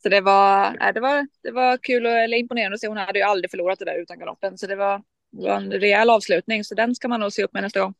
Så 0.03 0.09
det 0.09 0.21
var, 0.21 0.71
nej, 0.79 0.93
det 0.93 0.99
var, 0.99 1.27
det 1.43 1.51
var 1.51 1.77
kul 1.77 2.05
och 2.05 2.11
eller 2.11 2.37
imponerande 2.37 2.75
att 2.75 2.81
se. 2.81 2.87
Hon 2.87 2.97
hade 2.97 3.19
ju 3.19 3.25
aldrig 3.25 3.51
förlorat 3.51 3.79
det 3.79 3.85
där 3.85 4.01
utan 4.01 4.19
galoppen. 4.19 4.57
Så 4.57 4.67
det 4.67 4.75
var, 4.75 5.03
var 5.33 5.57
en 5.57 5.71
rejäl 5.71 6.09
avslutning. 6.09 6.63
Så 6.63 6.75
den 6.75 6.95
ska 6.95 7.07
man 7.07 7.19
nog 7.19 7.33
se 7.33 7.43
upp 7.43 7.53
med 7.53 7.63
nästa 7.63 7.79
gång. 7.79 7.93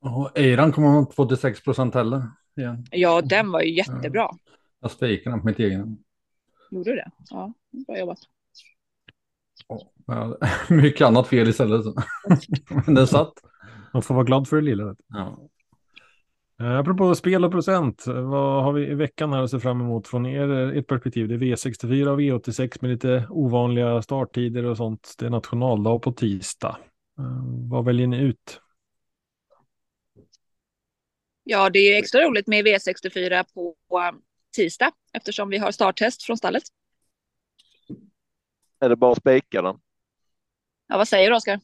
Och 0.00 0.38
Eiran 0.38 0.72
kommer 0.72 0.88
man 0.88 0.98
inte 0.98 1.14
få 1.14 1.26
till 1.26 1.36
6 1.36 1.62
procent 1.62 1.94
heller. 1.94 2.22
Igen. 2.56 2.86
Ja, 2.90 3.20
den 3.20 3.50
var 3.52 3.60
ju 3.60 3.74
jättebra. 3.74 4.30
Jag 4.80 4.90
spikar 4.90 5.30
den 5.30 5.40
på 5.40 5.46
mitt 5.46 5.58
egen. 5.58 5.98
Gjorde 6.70 6.90
du 6.90 6.96
det? 6.96 7.10
Ja, 7.30 7.52
bra 7.86 7.98
jobbat. 7.98 8.18
Ja, 10.06 10.38
mycket 10.68 11.06
annat 11.06 11.28
fel 11.28 11.48
istället. 11.48 11.84
Men 12.86 12.94
den 12.94 13.06
satt. 13.06 13.32
Man 13.92 14.02
får 14.02 14.14
vara 14.14 14.24
glad 14.24 14.48
för 14.48 14.56
det 14.56 14.62
lilla. 14.62 14.96
Ja. 15.08 15.38
Eh, 16.60 16.78
Apropå 16.78 17.14
spel 17.14 17.44
och 17.44 17.50
procent, 17.50 18.06
eh, 18.06 18.14
vad 18.14 18.64
har 18.64 18.72
vi 18.72 18.86
i 18.86 18.94
veckan 18.94 19.32
här 19.32 19.42
att 19.42 19.50
se 19.50 19.60
fram 19.60 19.80
emot 19.80 20.08
från 20.08 20.26
er, 20.26 20.48
ert 20.48 20.86
perspektiv? 20.86 21.28
Det 21.28 21.34
är 21.34 21.38
V64 21.38 22.06
och 22.06 22.20
V86 22.20 22.78
med 22.80 22.90
lite 22.90 23.26
ovanliga 23.30 24.02
starttider 24.02 24.64
och 24.64 24.76
sånt. 24.76 25.14
Det 25.18 25.26
är 25.26 25.30
nationaldag 25.30 25.98
på 26.02 26.12
tisdag. 26.12 26.78
Eh, 27.18 27.24
Vad 27.70 27.84
väljer 27.84 28.06
ni 28.06 28.18
ut? 28.18 28.60
Ja, 31.44 31.70
det 31.70 31.78
är 31.78 31.98
extra 31.98 32.20
roligt 32.20 32.46
med 32.46 32.66
V64 32.66 33.44
på 33.54 33.74
eh, 33.98 34.18
tisdag 34.56 34.90
eftersom 35.12 35.48
vi 35.48 35.58
har 35.58 35.70
starttest 35.72 36.22
från 36.22 36.36
stallet. 36.36 36.62
Är 38.80 38.88
det 38.88 38.96
bara 38.96 39.12
att 39.12 39.18
spika 39.18 39.62
den? 39.62 39.76
Ja, 40.86 40.96
vad 40.96 41.08
säger 41.08 41.30
du 41.30 41.36
Oskar? 41.36 41.60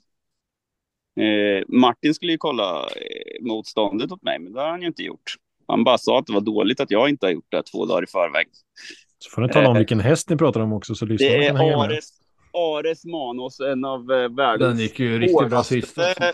Eh, 1.20 1.64
Martin 1.68 2.14
skulle 2.14 2.32
ju 2.32 2.38
kolla 2.38 2.80
eh, 2.80 3.44
motståndet 3.44 4.12
åt 4.12 4.22
mig, 4.22 4.38
men 4.38 4.52
det 4.52 4.60
har 4.60 4.68
han 4.68 4.80
ju 4.80 4.86
inte 4.86 5.02
gjort. 5.02 5.34
Han 5.66 5.84
bara 5.84 5.98
sa 5.98 6.18
att 6.18 6.26
det 6.26 6.32
var 6.32 6.40
dåligt 6.40 6.80
att 6.80 6.90
jag 6.90 7.08
inte 7.08 7.26
har 7.26 7.30
gjort 7.32 7.46
det 7.50 7.62
två 7.62 7.86
dagar 7.86 8.02
i 8.02 8.06
förväg. 8.06 8.46
Så 9.18 9.30
får 9.30 9.42
ni 9.42 9.48
tala 9.48 9.68
om 9.68 9.76
Eh, 9.76 9.78
vilken 9.78 10.00
häst 10.00 10.30
ni 10.30 10.36
pratar 10.36 10.60
om 10.60 10.72
också 10.72 10.94
så 10.94 11.04
Det 11.04 11.46
är. 11.46 11.84
Ares, 11.84 12.10
Ares 12.52 13.04
Manos, 13.04 13.60
en 13.60 13.84
av 13.84 14.12
eh, 14.12 14.28
världens 14.28 14.70
Den 14.70 14.78
gick 14.78 14.98
ju 14.98 15.18
riktigt 15.18 15.48
bra 15.50 15.64
sist. 15.64 15.96
hårdaste, 15.96 16.32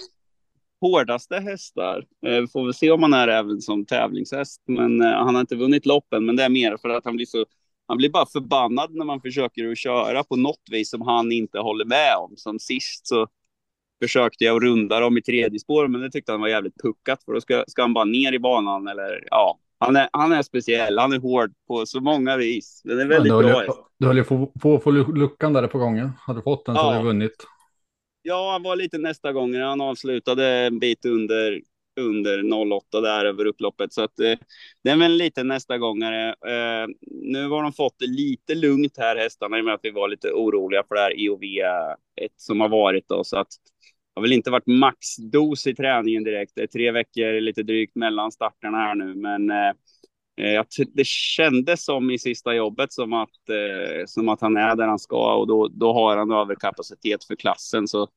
hårdaste 0.81 1.37
hästar. 1.37 2.05
Eh, 2.27 2.41
Vi 2.41 2.47
får 2.47 2.65
väl 2.65 2.75
se 2.75 2.91
om 2.91 3.03
han 3.03 3.15
är 3.15 3.29
även 3.29 3.61
som 3.61 3.87
tävlingshäst. 3.87 4.63
Men 4.67 5.03
eh, 5.03 5.09
han 5.09 5.35
har 5.35 5.41
inte 5.41 5.57
vunnit 5.57 5.87
loppen, 5.87 6.27
men 6.27 6.37
det 6.37 6.43
är 6.43 6.49
mer 6.49 6.77
för 6.77 6.89
att 6.89 7.05
han 7.05 7.17
blir 7.17 7.27
så 7.27 7.45
han 7.87 7.97
blir 7.97 8.11
bara 8.11 8.27
förbannad 8.27 8.95
när 8.95 9.05
man 9.05 9.21
försöker 9.21 9.71
att 9.71 9.79
köra 9.79 10.25
på 10.25 10.37
något 10.37 10.63
vis 10.71 10.91
som 10.91 11.03
han 11.03 11.33
inte 11.33 11.59
håller 11.59 11.85
med 11.85 12.17
om. 12.19 12.37
Som 12.37 12.59
sist 12.59 13.07
så 13.07 13.27
försökte 14.03 14.45
jag 14.45 14.65
runda 14.65 15.01
dem 15.01 15.19
i 15.19 15.23
tredje 15.23 15.61
spår, 15.61 15.89
men 15.89 16.01
det 16.01 16.11
tyckte 16.11 16.33
han 16.33 16.41
var 16.41 16.49
jävligt 16.49 16.83
puckat. 16.83 17.25
För 17.25 17.33
då 17.33 17.41
ska, 17.41 17.65
ska 17.69 17.83
han 17.83 17.95
bara 17.95 18.05
ner 18.05 18.33
i 18.33 18.39
banan 18.39 18.89
eller 18.89 19.25
ja. 19.31 19.59
Han 19.79 19.97
är, 19.97 20.09
han 20.13 20.33
är 20.33 20.43
speciell, 20.43 20.99
han 20.99 21.13
är 21.13 21.19
hård 21.19 21.53
på 21.69 21.87
så 21.87 22.01
många 22.01 22.37
vis. 22.37 22.81
Den 22.85 23.01
är 23.01 23.07
väldigt 23.07 23.31
du 23.31 23.35
höll 23.37 23.45
bra 23.45 23.61
ju- 23.63 23.67
häst. 23.67 23.79
Du 23.99 24.07
höll 24.07 24.17
ju 24.17 24.25
på 24.25 24.75
att 24.75 24.83
få 24.83 24.91
luckan 24.91 25.53
där 25.53 25.67
på 25.67 25.79
gången. 25.79 26.11
Hade 26.21 26.39
du 26.39 26.43
fått 26.43 26.67
den 26.67 26.75
så 26.75 26.81
Ja. 26.81 26.87
hade 26.87 26.99
du 26.99 27.05
vunnit. 27.05 27.47
Ja, 28.23 28.53
han 28.53 28.63
var 28.63 28.77
lite 28.77 28.99
nästa 28.99 29.33
gång. 29.33 29.55
Han 29.55 29.81
avslutade 29.81 30.47
en 30.49 30.79
bit 30.79 31.05
under, 31.05 31.61
under 31.97 32.53
08 32.73 33.01
där 33.01 33.25
över 33.25 33.45
upploppet. 33.45 33.93
Så 33.93 34.03
att, 34.03 34.21
eh, 34.21 34.39
det 34.85 34.91
är 34.91 34.97
väl 34.97 35.13
lite 35.13 35.45
nästa 35.45 35.79
gångare. 35.79 36.29
Eh, 36.29 36.89
nu 37.11 37.49
har 37.49 37.63
de 37.63 37.73
fått 37.73 37.99
det 37.99 38.07
lite 38.07 38.55
lugnt 38.55 38.99
här 38.99 39.17
hästarna 39.17 39.59
i 39.59 39.61
och 39.61 39.65
med 39.65 39.75
att 39.75 39.81
vi 39.83 39.91
var 39.91 40.09
lite 40.09 40.33
oroliga 40.33 40.83
för 40.89 40.95
det 40.95 41.01
här 41.01 41.21
IOV 41.21 41.43
1 42.17 42.33
som 42.37 42.61
har 42.61 42.69
varit. 42.69 43.09
Då, 43.09 43.25
så 43.25 43.39
att 43.39 43.49
det 44.15 44.21
har 44.21 44.23
väl 44.23 44.33
inte 44.33 44.51
varit 44.51 44.67
maxdos 44.67 45.67
i 45.67 45.75
träningen 45.75 46.25
direkt. 46.25 46.53
Det 46.55 46.63
är 46.63 46.67
tre 46.67 46.91
veckor 46.91 47.41
lite 47.41 47.63
drygt 47.63 47.97
mellan 47.97 48.33
starterna 48.33 48.79
här 48.79 48.95
nu. 48.95 49.15
Men 49.15 49.51
eh, 49.51 49.73
eh 50.41 50.53
jag 50.53 50.67
det 50.95 51.07
kändes 51.07 51.85
som 51.85 52.11
i 52.11 52.19
sista 52.19 52.55
jobbet 52.55 52.93
som 52.93 53.13
att, 53.13 53.49
eh, 53.49 54.05
som 54.07 54.29
att 54.29 54.41
han 54.41 54.57
är 54.57 54.77
där 54.77 54.87
han 54.87 54.99
ska 54.99 55.35
och 55.35 55.47
då, 55.47 55.69
då 55.69 55.93
har 55.93 56.17
han 56.17 56.31
överkapacitet 56.31 57.25
för 57.25 57.37
klassen. 57.37 57.89
Så 57.89 58.09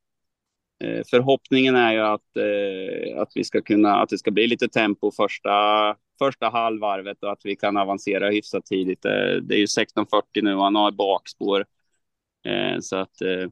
förhoppningen 1.10 1.76
är 1.76 1.94
ju 1.94 2.00
att, 2.00 2.38
eh, 2.38 3.22
att 3.22 3.32
vi 3.36 3.44
ska 3.44 3.62
kunna, 3.62 3.96
att 3.96 4.10
det 4.10 4.18
ska 4.18 4.32
bli 4.32 4.48
lite 4.48 4.68
tempo 4.68 5.12
första, 5.12 5.52
första 6.20 6.50
halvvarvet 6.50 7.24
och 7.24 7.32
att 7.32 7.42
vi 7.44 7.56
kan 7.56 7.78
avancera 7.78 8.30
hyfsat 8.30 8.66
tidigt. 8.66 9.06
Eh, 9.06 9.36
det 9.42 9.56
är 9.56 9.60
ju 9.60 9.66
16.40 9.66 10.42
nu 10.42 10.56
och 10.56 10.64
han 10.64 10.76
har 10.76 10.92
bakspår. 10.92 11.66
Eh, 12.46 12.80
så 12.82 12.96
att 12.96 13.22
eh, 13.22 13.50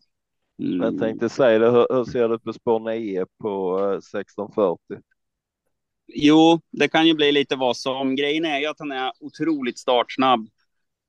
mm, 0.63 0.81
Jag 0.81 0.99
tänkte 0.99 1.29
säga 1.29 1.59
det, 1.59 1.71
hur, 1.71 1.87
hur 1.95 2.03
ser 2.03 2.35
ut 2.35 2.43
på 2.43 2.53
spår 2.53 2.79
9 2.79 3.25
på 3.41 3.79
eh, 3.79 3.97
1640? 3.97 4.97
Jo, 6.13 6.59
det 6.71 6.87
kan 6.87 7.07
ju 7.07 7.13
bli 7.13 7.31
lite 7.31 7.55
vad 7.55 7.77
som. 7.77 8.15
Grejen 8.15 8.45
är 8.45 8.59
ju 8.59 8.65
att 8.65 8.79
han 8.79 8.91
är 8.91 9.11
otroligt 9.19 9.79
startsnabb. 9.79 10.49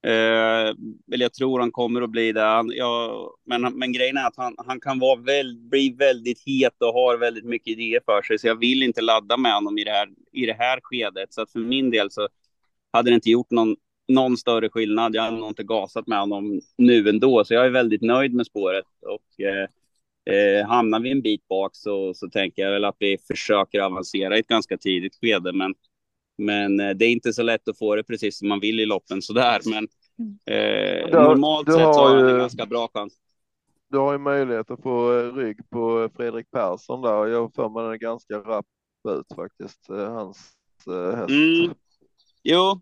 Eh, 0.05 0.69
eller 1.13 1.25
jag 1.25 1.33
tror 1.33 1.61
han 1.61 1.73
kommer 1.73 2.03
att 2.03 2.11
bli 2.11 2.33
det. 2.33 2.41
Han, 2.41 2.73
ja, 2.75 3.31
men, 3.47 3.79
men 3.79 3.93
grejen 3.93 4.17
är 4.17 4.27
att 4.27 4.37
han, 4.37 4.55
han 4.59 4.81
kan 4.81 4.99
vara 4.99 5.21
väl, 5.21 5.57
bli 5.59 5.95
väldigt 5.99 6.43
het 6.47 6.83
och 6.83 6.93
har 6.95 7.19
väldigt 7.19 7.45
mycket 7.45 7.69
idéer 7.69 8.01
för 8.05 8.23
sig. 8.23 8.39
Så 8.39 8.47
jag 8.47 8.59
vill 8.59 8.83
inte 8.83 9.01
ladda 9.01 9.37
med 9.37 9.55
honom 9.55 9.79
i 9.79 9.85
det 9.85 9.91
här, 9.91 10.09
i 10.33 10.47
det 10.47 10.57
här 10.59 10.79
skedet. 10.83 11.33
Så 11.33 11.43
att 11.43 11.53
för 11.53 11.59
min 11.59 11.91
del 11.91 12.11
så 12.11 12.29
hade 12.93 13.11
det 13.11 13.15
inte 13.15 13.31
gjort 13.31 13.51
någon, 13.51 13.77
någon 14.09 14.37
större 14.37 14.69
skillnad. 14.69 15.15
Jag 15.15 15.23
hade 15.23 15.37
nog 15.37 15.49
inte 15.49 15.63
gasat 15.63 16.07
med 16.07 16.19
honom 16.19 16.61
nu 16.79 17.09
ändå. 17.09 17.45
Så 17.45 17.55
jag 17.55 17.67
är 17.67 17.71
väldigt 17.71 18.03
nöjd 18.03 18.35
med 18.35 18.47
spåret. 18.47 18.87
Och 19.01 19.45
eh, 19.45 19.69
eh, 20.37 20.67
hamnar 20.67 21.01
vi 21.01 21.11
en 21.11 21.23
bit 21.23 21.49
bak 21.49 21.71
så, 21.77 22.15
så 22.15 22.29
tänker 22.31 22.63
jag 22.63 22.73
väl 22.73 22.85
att 22.85 22.97
vi 22.99 23.19
försöker 23.19 23.81
avancera 23.81 24.37
i 24.37 24.41
ett 24.41 24.47
ganska 24.47 24.79
tidigt 24.79 25.19
skede. 25.21 25.53
Men 25.53 25.75
men 26.45 26.81
eh, 26.81 26.91
det 26.91 27.05
är 27.05 27.11
inte 27.13 27.33
så 27.33 27.43
lätt 27.43 27.69
att 27.69 27.79
få 27.79 27.97
det 27.97 28.05
precis 28.05 28.39
som 28.39 28.49
man 28.49 28.61
vill 28.61 28.81
i 28.81 28.87
loppen 28.87 29.23
sådär. 29.23 29.61
Men 29.67 29.85
eh, 30.47 31.07
Du- 31.07 31.13
normalt 31.13 31.67
du 31.67 31.73
sett 31.73 31.81
så 31.83 31.87
har 31.93 32.09
har 32.09 32.17
han 32.17 32.29
ju- 32.29 32.33
en 32.35 32.39
ganska 32.39 32.67
bra 32.67 32.89
chans. 32.95 33.15
Du 33.91 33.99
har 33.99 34.13
ju 34.13 34.19
möjlighet 34.19 34.71
att 34.71 34.83
få 34.83 35.19
eh, 35.19 35.35
rygg 35.35 35.71
på 35.71 36.09
Fredrik 36.17 36.51
Persson 36.51 37.03
där. 37.03 37.27
Jag 37.27 37.41
har 37.41 37.49
för 37.49 37.69
mig 37.69 37.83
den 37.83 37.93
är 37.93 37.97
ganska 37.97 38.35
rapp 38.39 38.67
ut 39.09 39.37
faktiskt. 39.37 39.91
eh, 39.91 40.13
Hans 40.13 40.39
eh, 40.87 41.17
häst. 41.17 41.31
Mm. 41.31 41.75
Jo, 42.43 42.81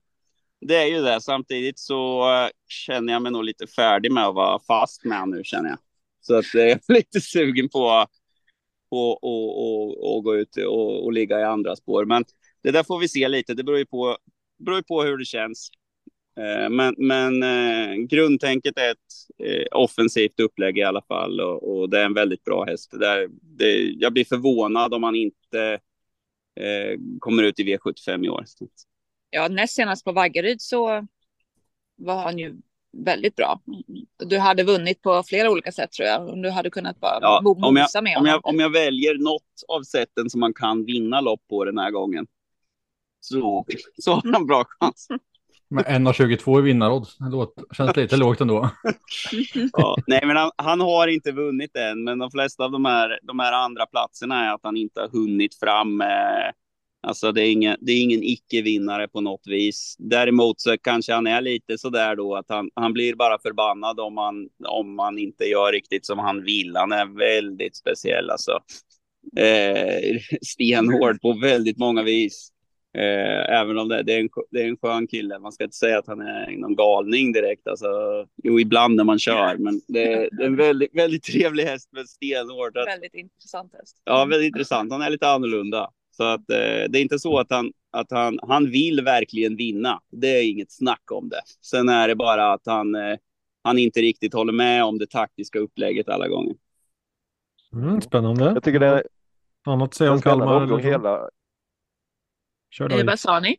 det 0.61 0.77
är 0.77 0.87
ju 0.87 1.03
det. 1.03 1.21
Samtidigt 1.21 1.79
så 1.79 2.21
eh, 2.33 2.49
känner 2.69 3.13
jag 3.13 3.23
mig 3.23 3.33
nog 3.33 3.45
lite 3.45 3.67
färdig 3.67 4.13
med 4.13 4.27
att 4.27 4.35
vara 4.35 4.59
fast 4.59 5.05
med 5.05 5.29
nu 5.29 5.41
känner 5.45 5.69
jag. 5.69 5.79
Så 6.21 6.35
att 6.39 6.55
eh, 6.55 6.61
jag 6.69 6.71
är 6.89 6.93
lite 6.95 7.21
sugen 7.21 7.69
på 7.69 7.91
att 7.91 8.11
och, 8.93 10.17
och 10.17 10.25
gå 10.25 10.37
ut 10.37 10.57
och, 10.57 11.05
och 11.05 11.13
ligga 11.13 11.41
i 11.41 11.45
andra 11.45 11.77
spår. 11.77 12.05
Men 12.05 12.25
det 12.63 12.71
där 12.71 12.83
får 12.83 12.99
vi 12.99 13.09
se 13.09 13.29
lite. 13.29 13.55
Det 13.55 13.65
beror 13.65 13.79
ju 13.79 13.87
på, 13.87 14.17
beror 14.59 14.79
ju 14.79 14.83
på 14.83 15.03
hur 15.03 15.19
det 15.19 15.25
känns. 15.25 15.71
Eh, 16.41 16.71
Men, 16.71 16.95
men 16.99 17.43
eh, 17.43 17.95
grundtänket 17.95 18.79
är 18.79 18.91
ett 18.91 18.99
eh, 19.45 19.67
offensivt 19.79 20.41
upplägg 20.41 20.79
i 20.79 20.83
alla 20.83 21.03
fall 21.03 21.41
och, 21.41 21.79
och 21.81 21.91
det 21.91 22.01
är 22.01 22.05
en 22.05 22.15
väldigt 22.15 22.45
bra 22.45 22.65
häst. 22.65 22.91
Det 22.91 22.99
där, 22.99 23.29
det, 23.43 23.77
jag 23.83 24.13
blir 24.13 24.25
förvånad 24.25 24.95
om 24.95 25.03
han 25.03 25.15
inte 25.15 25.79
eh, 26.61 26.99
kommer 27.19 27.43
ut 27.43 27.59
i 27.61 27.65
V75 27.65 28.25
i 28.25 28.29
år. 28.29 28.45
Ja, 29.31 29.49
näst 29.49 29.75
senast 29.75 30.05
på 30.05 30.13
Vaggeryd 30.13 30.61
så 30.61 31.07
var 31.97 32.23
han 32.23 32.39
ju 32.39 32.55
väldigt 32.93 33.37
bra. 33.37 33.61
Du 34.27 34.39
hade 34.39 34.63
vunnit 34.65 35.03
på 35.03 35.23
flera 35.27 35.51
olika 35.51 35.73
sätt 35.73 35.93
tror 35.93 36.09
jag. 36.09 36.29
Om 36.29 36.43
du 36.43 36.51
hade 36.51 36.71
kunnat 36.71 37.01
bara 37.01 37.19
Ja, 37.21 37.43
om 37.45 37.77
jag- 37.77 38.03
med 38.05 38.17
Om 38.19 38.27
jag, 38.27 38.47
om 38.47 38.61
jag 38.61 38.71
väljer 38.73 39.15
något 39.15 39.63
av 39.69 39.83
sätten 39.83 40.31
som 40.31 40.41
man 40.41 40.55
kan 40.55 40.85
vinna 40.85 41.21
lopp 41.21 41.41
på 41.49 41.65
den 41.65 41.79
här 41.79 41.91
gången 41.91 42.27
så, 43.21 43.67
så 43.99 44.13
har 44.13 44.33
han 44.33 44.47
bra 44.47 44.65
chans. 44.81 45.09
Men 45.71 45.85
1,22 45.85 46.59
i 46.59 46.63
vinnarodds. 46.63 47.19
Det 47.19 47.77
känns 47.77 47.97
lite 47.97 48.17
lågt 48.17 48.41
ändå. 48.41 48.71
Ja, 49.73 49.97
nej, 50.07 50.21
men 50.27 50.37
han, 50.37 50.51
han 50.57 50.81
har 50.81 51.09
inte 51.09 51.33
vunnit 51.33 51.77
än, 51.77 52.05
men 52.05 52.19
de 52.19 52.31
flesta 52.31 52.65
av 52.65 52.71
de 52.71 52.85
här, 52.85 53.19
de 53.23 53.39
här 53.39 53.53
andra 53.53 53.87
platserna 53.87 54.47
är 54.47 54.55
att 54.55 54.61
han 54.63 54.77
inte 54.77 55.01
har 55.01 55.09
hunnit 55.09 55.59
fram. 55.59 56.01
Eh, 56.01 56.51
alltså 57.03 57.33
det 57.33 57.43
är, 57.43 57.53
ingen, 57.53 57.77
det 57.81 57.93
är 57.93 58.03
ingen 58.03 58.23
icke-vinnare 58.23 59.09
på 59.09 59.21
något 59.21 59.47
vis. 59.47 59.97
Däremot 59.99 60.61
så 60.61 60.79
kanske 60.79 61.13
han 61.13 61.27
är 61.27 61.41
lite 61.41 61.79
så 61.79 61.91
där 61.91 62.17
då 62.17 62.37
att 62.37 62.49
han, 62.49 62.71
han 62.75 62.93
blir 62.93 63.15
bara 63.15 63.39
förbannad 63.39 64.01
om 64.01 64.15
man, 64.15 64.49
om 64.69 64.97
man 64.97 65.19
inte 65.19 65.45
gör 65.45 65.73
riktigt 65.73 66.07
som 66.07 66.19
han 66.19 66.43
vill. 66.43 66.77
Han 66.77 66.93
är 66.93 67.19
väldigt 67.19 67.77
speciell 67.77 68.31
alltså. 68.31 68.59
Eh, 69.37 70.21
stenhård 70.43 71.21
på 71.21 71.33
väldigt 71.33 71.79
många 71.79 72.03
vis. 72.03 72.53
Eh, 72.99 73.61
även 73.61 73.79
om 73.79 73.89
det, 73.89 74.03
det, 74.03 74.13
är 74.13 74.21
en, 74.21 74.29
det 74.51 74.63
är 74.63 74.69
en 74.69 74.77
skön 74.77 75.07
kille. 75.07 75.39
Man 75.39 75.53
ska 75.53 75.65
inte 75.65 75.77
säga 75.77 75.99
att 75.99 76.07
han 76.07 76.21
är 76.21 76.57
någon 76.57 76.77
galning 76.77 77.33
direkt. 77.33 77.67
Alltså, 77.67 77.87
jo, 78.43 78.61
ibland 78.61 78.95
när 78.95 79.05
man 79.05 79.19
kör. 79.19 79.57
Men 79.57 79.81
det, 79.89 80.29
det 80.33 80.43
är 80.43 80.47
en 80.47 80.57
väldigt, 80.57 80.95
väldigt 80.95 81.23
trevlig 81.23 81.65
häst 81.65 81.93
med 81.93 82.09
stenhårt. 82.09 82.77
Att, 82.77 82.87
Väldigt 82.87 83.15
intressant 83.15 83.75
häst. 83.79 83.97
ja, 84.05 84.25
väldigt 84.25 84.47
intressant. 84.47 84.93
Han 84.93 85.03
är 85.03 85.11
lite 85.11 85.29
annorlunda. 85.29 85.91
Så 86.17 86.25
att, 86.25 86.51
eh, 86.51 86.57
det 86.89 86.99
är 86.99 87.03
inte 87.03 87.19
så 87.19 87.39
att, 87.39 87.51
han, 87.51 87.73
att 87.91 88.11
han, 88.11 88.39
han 88.43 88.71
vill 88.71 89.01
verkligen 89.05 89.57
vinna. 89.57 90.01
Det 90.13 90.39
är 90.39 90.51
inget 90.51 90.73
snack 90.73 91.13
om 91.13 91.29
det. 91.29 91.41
Sen 91.61 91.89
är 91.89 92.09
det 92.09 92.17
bara 92.17 92.53
att 92.53 92.67
han, 92.67 92.95
eh, 92.95 93.17
han 93.63 93.79
inte 93.79 94.01
riktigt 94.01 94.35
håller 94.35 94.53
med 94.53 94.85
om 94.85 94.99
det 94.99 95.11
taktiska 95.11 95.59
upplägget 95.59 96.09
alla 96.09 96.29
gånger. 96.29 96.55
Mm, 97.73 98.01
spännande. 98.01 98.45
Jag 98.45 98.63
tycker 98.63 98.79
det 98.79 98.87
är 98.87 99.03
Annat 99.67 99.89
att 99.89 99.95
säga 99.95 100.13
om 100.13 100.21
Kalmar? 100.21 100.63
Eller 100.63 100.79
hela, 100.79 101.29
Kör 102.71 102.85
Eh, 102.85 102.89
David. 102.89 103.07
vad 103.07 103.19
sa 103.21 103.41
ni? 103.41 103.57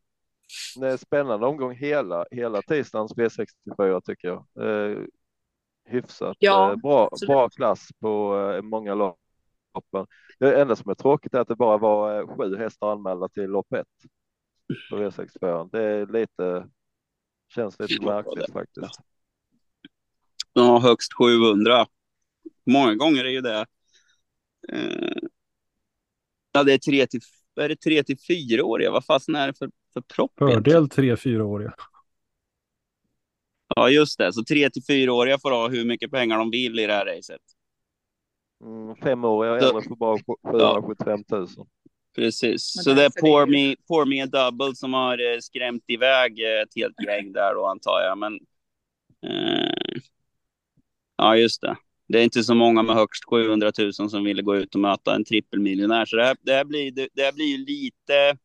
det 0.80 0.88
är 0.88 0.92
en 0.92 0.98
spännande 0.98 1.48
omgång 1.48 1.76
hela, 1.76 2.26
hela 2.32 2.62
tisdagens 2.62 3.14
V64 3.16 4.02
tycker 4.06 4.28
jag. 4.28 4.46
Eh, 4.92 4.98
hyfsat 5.86 6.38
Ja, 6.40 6.72
eh, 6.72 6.76
bra, 6.76 7.10
absolut. 7.12 7.28
bra 7.30 7.50
klass 7.50 7.90
på 8.00 8.40
eh, 8.56 8.62
många 8.62 8.94
loppen. 8.96 10.08
Det 10.40 10.62
enda 10.62 10.76
som 10.76 10.90
är 10.92 10.96
tråkigt 10.96 11.34
är 11.34 11.40
att 11.40 11.48
det 11.48 11.56
bara 11.56 11.78
var 11.78 12.20
eh, 12.20 12.38
sju 12.38 12.58
hästar 12.58 12.92
anmälda 12.92 13.30
till 13.30 13.44
lopp 13.50 13.74
ett 13.74 13.88
på 14.90 14.96
V64. 14.98 15.70
Det 15.72 15.84
är 15.84 16.06
lite, 16.06 16.68
känns 17.56 17.80
lite 17.80 18.06
märkligt 18.06 18.52
faktiskt. 18.54 19.00
Ja, 20.54 20.80
högst 20.80 21.14
700. 21.14 21.86
Många 22.66 22.96
gånger 22.96 23.26
är 23.26 23.30
ju 23.30 23.42
det. 23.42 23.66
Eh, 24.74 25.18
ja, 26.52 26.64
det 26.64 26.74
är 26.74 26.78
tre 26.78 27.08
till, 27.08 27.22
är 27.56 27.70
det 27.70 27.76
tre 27.76 28.04
till 28.04 28.18
fyra 28.28 28.64
år. 28.66 28.90
Vad 28.92 29.06
fasen 29.06 29.36
är 29.36 29.48
det 29.48 29.54
för, 29.54 29.70
för 29.94 30.02
propp? 30.02 30.32
Fördel 30.38 30.84
3-4-åriga. 30.88 31.74
Ja, 33.76 33.90
just 33.90 34.18
det. 34.18 34.34
Så 34.34 34.44
tre 34.44 34.70
till 34.70 34.84
fyra 34.88 35.14
åriga 35.14 35.40
får 35.40 35.52
ha 35.52 35.70
hur 35.70 35.86
mycket 35.86 36.12
pengar 36.12 36.38
de 36.38 36.52
vill 36.52 36.80
i 36.80 36.88
det 36.88 36.94
här 36.94 37.06
racet. 37.06 37.42
Mm, 38.64 38.96
femåriga 38.96 39.58
äldre 39.58 39.82
får 39.82 39.96
bara 39.96 40.18
775 40.18 41.24
000. 41.30 41.48
Precis. 42.16 42.76
Men 42.76 42.84
Så 42.84 42.94
det- 42.94 43.06
är 43.06 43.10
så 43.10 43.46
det 43.46 43.52
Me, 43.52 43.76
Pour 43.88 44.06
Me 44.06 44.22
a 44.22 44.26
Double 44.26 44.76
som 44.76 44.94
har 44.94 45.34
eh, 45.34 45.40
skrämt 45.40 45.84
iväg 45.88 46.40
eh, 46.44 46.62
ett 46.62 46.76
helt 46.76 47.04
gäng 47.08 47.32
där 47.34 47.54
då 47.56 47.66
antar 47.68 48.02
jag. 48.02 48.18
Men 48.18 48.40
eh, 49.26 50.02
ja, 51.18 51.36
just 51.38 51.62
det. 51.62 51.76
Det 52.12 52.20
är 52.20 52.24
inte 52.24 52.44
så 52.44 52.56
många 52.56 52.84
med 52.84 52.96
högst 52.96 53.26
700 53.26 53.72
000 53.80 53.94
som 53.94 54.24
ville 54.24 54.42
gå 54.42 54.56
ut 54.56 54.76
och 54.76 54.82
möta 54.82 55.16
en 55.16 55.26
trippelmiljonär. 55.26 56.06
Så 56.06 56.16
det 56.16 56.24
här, 56.24 56.38
det 56.42 56.54
här 56.54 56.66
blir, 56.66 56.92
det, 56.92 57.08
det 57.14 57.22
här 57.22 57.32
blir 57.32 57.58
lite, 57.58 58.38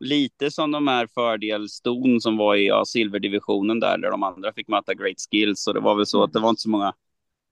lite 0.00 0.50
som 0.50 0.70
de 0.70 0.88
här 0.88 1.06
fördelston 1.06 2.20
som 2.20 2.36
var 2.36 2.54
i 2.54 2.66
ja, 2.66 2.84
silverdivisionen 2.84 3.80
där, 3.80 3.98
där 3.98 4.10
de 4.10 4.22
andra 4.22 4.52
fick 4.52 4.68
möta 4.68 4.94
Great 4.94 5.16
Skills. 5.30 5.62
Så 5.62 5.72
det 5.72 5.80
var 5.80 5.94
väl 5.94 6.06
så 6.06 6.22
att 6.22 6.32
det 6.32 6.40
var 6.40 6.50
inte 6.50 6.62
så 6.62 6.70
många, 6.70 6.92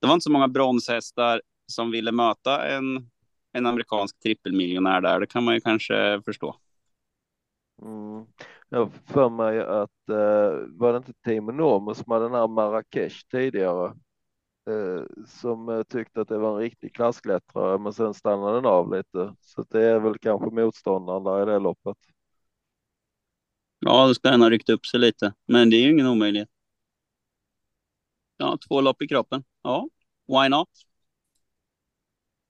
det 0.00 0.06
var 0.06 0.14
inte 0.14 0.24
så 0.24 0.30
många 0.30 0.48
bronshästar 0.48 1.42
som 1.66 1.90
ville 1.90 2.12
möta 2.12 2.68
en, 2.68 3.11
en 3.52 3.66
amerikansk 3.66 4.20
trippelmiljonär 4.20 5.00
där. 5.00 5.20
Det 5.20 5.26
kan 5.26 5.44
man 5.44 5.54
ju 5.54 5.61
kanske 5.61 6.22
förstå. 6.24 6.56
Mm. 7.82 8.26
Jag 8.68 8.78
har 8.78 8.90
för 9.06 9.28
mig 9.28 9.61
att 9.61 10.08
eh, 10.11 10.78
var 10.78 10.92
det 10.92 10.96
inte 10.96 11.12
Timo 11.24 11.52
Normo 11.52 11.94
som 11.94 12.12
hade 12.12 12.24
den 12.24 12.34
här 12.34 12.48
Marrakesh 12.48 13.26
tidigare 13.30 13.92
som 15.26 15.68
eh, 15.68 15.83
tyckte 15.83 16.20
att 16.20 16.28
det 16.28 16.38
var 16.38 16.50
en 16.50 16.62
riktig 16.62 16.94
klassklättrare 16.94 17.78
men 17.78 17.92
sen 17.92 18.14
stannade 18.14 18.57
den 18.57 18.66
av 18.66 18.94
lite 18.94 19.35
så 19.40 19.64
det 19.70 19.85
är 19.85 19.98
väl 19.98 20.18
kanske 20.18 20.50
motståndaren 20.50 21.24
där 21.24 21.42
i 21.42 21.52
det 21.52 21.59
loppet. 21.59 21.96
Ja, 23.78 24.07
då 24.07 24.14
ska 24.14 24.31
den 24.31 24.42
ha 24.42 24.50
ryckt 24.50 24.68
upp 24.68 24.87
sig 24.87 25.00
lite. 25.00 25.35
Men 25.46 25.70
det 25.70 25.76
är 25.76 25.83
ju 25.83 25.92
ingen 25.92 26.07
omöjlighet. 26.07 26.48
Ja, 28.37 28.59
två 28.68 28.81
lopp 28.81 29.02
i 29.02 29.09
kroppen. 29.09 29.44
Ja, 29.62 29.88
why 30.26 30.48
not? 30.48 30.68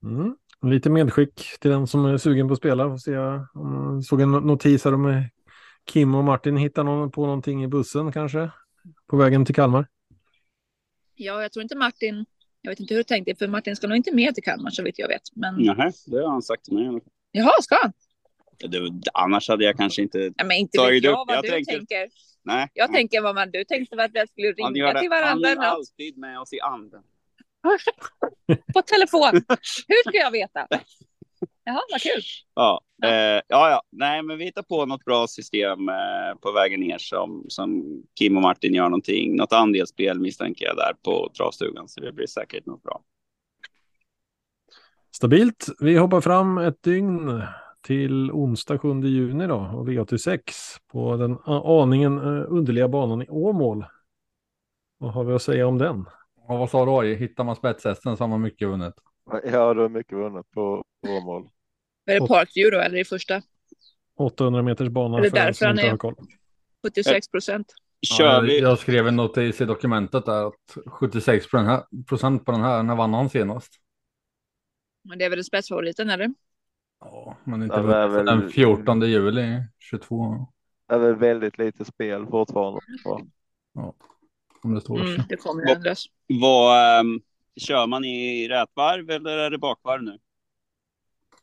Mm. 0.03 0.35
Lite 0.61 0.89
medskick 0.89 1.59
till 1.59 1.71
den 1.71 1.87
som 1.87 2.05
är 2.05 2.17
sugen 2.17 2.47
på 2.47 2.53
att 2.53 2.57
spela. 2.59 2.89
Får 2.89 2.97
se 2.97 3.17
om 3.17 3.93
jag 3.95 4.03
såg 4.03 4.21
en 4.21 4.31
notis 4.31 4.85
här 4.85 4.93
om 4.93 5.05
eh, 5.05 5.23
Kim 5.85 6.15
och 6.15 6.23
Martin 6.23 6.57
hittar 6.57 6.83
någon 6.83 7.11
på 7.11 7.25
någonting 7.25 7.63
i 7.63 7.67
bussen 7.67 8.11
kanske. 8.11 8.51
På 9.07 9.17
vägen 9.17 9.45
till 9.45 9.55
Kalmar. 9.55 9.87
Ja, 11.21 11.41
jag 11.41 11.51
tror 11.51 11.63
inte 11.63 11.75
Martin. 11.75 12.25
Jag 12.61 12.71
vet 12.71 12.79
inte 12.79 12.93
hur 12.93 12.99
du 12.99 13.03
tänkte, 13.03 13.35
för 13.35 13.47
Martin 13.47 13.75
ska 13.75 13.87
nog 13.87 13.97
inte 13.97 14.15
med 14.15 14.35
till 14.35 14.43
Kalmar 14.43 14.69
så 14.69 14.83
vitt 14.83 14.99
jag 14.99 15.07
vet. 15.07 15.21
Men 15.35 15.55
Nej, 15.55 15.91
det 16.05 16.17
har 16.17 16.29
han 16.31 16.41
sagt 16.41 16.63
till 16.65 16.73
mig. 16.73 17.01
jaha, 17.31 17.51
ska 17.61 17.75
han? 17.81 17.93
Det, 18.71 18.91
annars 19.13 19.49
hade 19.49 19.63
jag 19.65 19.77
kanske 19.77 20.01
inte... 20.01 20.17
Nej, 20.17 20.33
men 20.45 20.51
inte 20.51 20.77
Tagit 20.77 21.03
jag 21.03 21.11
upp, 21.11 21.27
vad 21.27 21.35
jag 21.37 21.43
du 21.43 21.49
tänker- 21.49 21.77
tänker. 21.77 22.09
Nej. 22.43 22.67
Jag 22.73 22.93
tänker 22.93 23.21
vad 23.21 23.35
man, 23.35 23.51
du 23.51 23.63
tänkte 23.63 23.95
väl 23.95 24.05
att 24.05 24.11
vi 24.13 24.27
skulle 24.27 24.63
han 24.63 24.73
ringa 24.73 24.85
gör 24.87 24.93
det- 24.93 24.99
till 24.99 25.11
Han 25.11 25.21
varandra 25.21 25.47
är 25.47 25.51
eller 25.51 25.61
något 25.61 25.73
alltid 25.73 26.17
med 26.17 26.39
oss 26.39 26.53
i 26.53 26.59
anden. 26.59 27.03
på 28.73 28.81
telefon. 28.81 29.31
Hur 29.87 30.09
ska 30.09 30.17
jag 30.17 30.31
veta? 30.31 30.67
Jaha, 31.69 31.81
vad 31.91 32.01
kul. 32.01 32.21
Ja, 32.55 32.81
eh, 33.03 33.41
ja, 33.47 33.69
ja. 33.69 33.81
Nej, 33.91 34.23
men 34.23 34.37
vi 34.37 34.45
hittar 34.45 34.63
på 34.63 34.85
något 34.85 35.05
bra 35.05 35.27
system 35.27 35.89
eh, 35.89 36.35
på 36.41 36.51
vägen 36.51 36.79
ner 36.79 36.97
som, 36.97 37.45
som 37.47 37.83
Kim 38.19 38.35
och 38.37 38.41
Martin 38.41 38.73
gör 38.73 38.83
någonting. 38.83 39.35
Något 39.35 39.53
andelsspel 39.53 40.19
misstänker 40.19 40.65
jag 40.65 40.75
där 40.75 40.93
på 41.03 41.29
travstugan, 41.37 41.87
så 41.87 42.01
det 42.01 42.11
blir 42.11 42.27
säkert 42.27 42.65
något 42.65 42.83
bra. 42.83 43.01
Stabilt. 45.11 45.67
Vi 45.79 45.97
hoppar 45.97 46.21
fram 46.21 46.57
ett 46.57 46.83
dygn 46.83 47.43
till 47.81 48.31
onsdag 48.31 48.77
7 48.77 49.01
juni 49.01 49.47
då 49.47 49.55
och 49.55 49.87
V86 49.87 50.39
på 50.91 51.17
den 51.17 51.37
aningen 51.45 52.17
eh, 52.17 52.45
underliga 52.47 52.87
banan 52.87 53.21
i 53.21 53.29
Åmål. 53.29 53.85
Vad 54.97 55.13
har 55.13 55.23
vi 55.23 55.33
att 55.33 55.41
säga 55.41 55.67
om 55.67 55.77
den? 55.77 56.05
Och 56.47 56.59
vad 56.59 56.69
sa 56.69 57.01
du? 57.01 57.15
Hittar 57.15 57.43
man 57.43 57.55
spetshästen 57.55 58.17
så 58.17 58.23
har 58.23 58.29
man 58.29 58.41
mycket 58.41 58.67
vunnet. 58.67 58.93
Ja, 59.43 59.73
då 59.73 59.83
är 59.83 59.89
mycket 59.89 60.17
vunnet 60.17 60.51
på 60.51 60.83
Åmål. 61.07 61.49
Är 62.09 62.19
det 62.19 62.27
Parkview 62.27 62.77
då 62.77 62.83
eller 62.83 62.97
i 62.97 63.05
första? 63.05 63.41
800 64.17 64.61
meters 64.61 64.87
bana 64.89 65.17
Är 65.17 65.21
det 65.21 65.29
därför 65.29 65.65
han 65.65 65.79
är- 65.79 65.89
har 65.89 65.97
koll. 65.97 66.15
76 66.87 67.27
procent. 67.27 67.73
Kör 68.01 68.41
vi? 68.41 68.59
Jag 68.59 68.79
skrev 68.79 69.07
en 69.07 69.15
notis 69.15 69.61
i 69.61 69.65
dokumentet 69.65 70.25
där 70.25 70.47
att 70.47 70.77
76 70.87 71.49
på 71.51 71.57
den 71.57 71.65
här, 71.65 71.83
procent 72.07 72.45
på 72.45 72.51
den 72.51 72.61
här. 72.61 72.83
När 72.83 72.95
vann 72.95 73.13
han 73.13 73.29
senast? 73.29 73.73
Men 75.03 75.17
det 75.19 75.25
är 75.25 75.29
väl 75.29 75.43
spetsfavoriten 75.43 76.09
eller? 76.09 76.33
Ja, 76.99 77.37
men 77.43 77.63
inte 77.63 77.75
Ja, 77.75 77.81
väl- 78.07 78.25
den 78.25 78.49
14 78.49 79.01
juli 79.01 79.63
22. 79.79 80.47
Det 80.87 80.95
är 80.95 80.99
väl 80.99 81.15
väldigt 81.15 81.57
lite 81.57 81.85
spel 81.85 82.25
fortfarande. 82.25 82.79
Ja, 83.73 83.93
om 84.63 84.73
det 84.75 84.81
står. 84.81 84.99
Mm, 85.01 85.21
det 85.29 85.35
kommer 85.37 85.65
Vad- 85.67 85.75
ändras. 85.75 86.05
Vad, 86.27 86.99
ehm, 86.99 87.21
kör 87.61 87.87
man 87.87 88.05
i 88.05 88.47
rätvarv 88.47 89.09
eller 89.09 89.37
är 89.37 89.49
det 89.49 89.57
bakvarv 89.57 90.03
nu? 90.03 90.17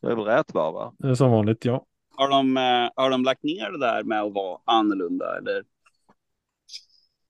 Det 0.01 0.07
är 0.07 0.15
väl 0.15 0.25
rätt 0.25 0.53
va? 0.53 0.71
va? 0.71 0.93
Det 0.97 1.07
är 1.07 1.15
Som 1.15 1.31
vanligt, 1.31 1.65
ja. 1.65 1.85
Har 2.15 2.29
de, 2.29 2.57
eh, 2.57 2.89
har 2.95 3.09
de 3.09 3.23
lagt 3.23 3.43
ner 3.43 3.71
det 3.71 3.79
där 3.79 4.03
med 4.03 4.21
att 4.21 4.33
vara 4.33 4.59
annorlunda? 4.65 5.37
Eller? 5.37 5.63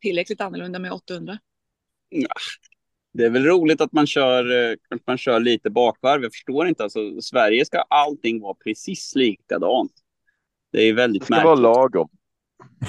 Tillräckligt 0.01 0.41
annorlunda 0.41 0.79
med 0.79 0.91
800. 0.91 1.37
Det 3.13 3.25
är 3.25 3.29
väl 3.29 3.45
roligt 3.45 3.81
att 3.81 3.91
man 3.93 4.07
kör, 4.07 4.69
eh, 4.71 4.75
att 4.89 5.07
man 5.07 5.17
kör 5.17 5.39
lite 5.39 5.69
bakvarv. 5.69 6.23
Jag 6.23 6.33
förstår 6.33 6.67
inte. 6.67 6.83
Alltså, 6.83 7.21
Sverige 7.21 7.65
ska 7.65 7.81
allting 7.81 8.41
vara 8.41 8.53
precis 8.53 9.15
likadant. 9.15 9.91
Det 10.71 10.81
är 10.81 10.85
Det 10.87 10.93
väldigt 10.93 11.23
ska 11.23 11.33
märkligt. 11.33 11.45
vara 11.45 11.55
lagom. 11.59 12.09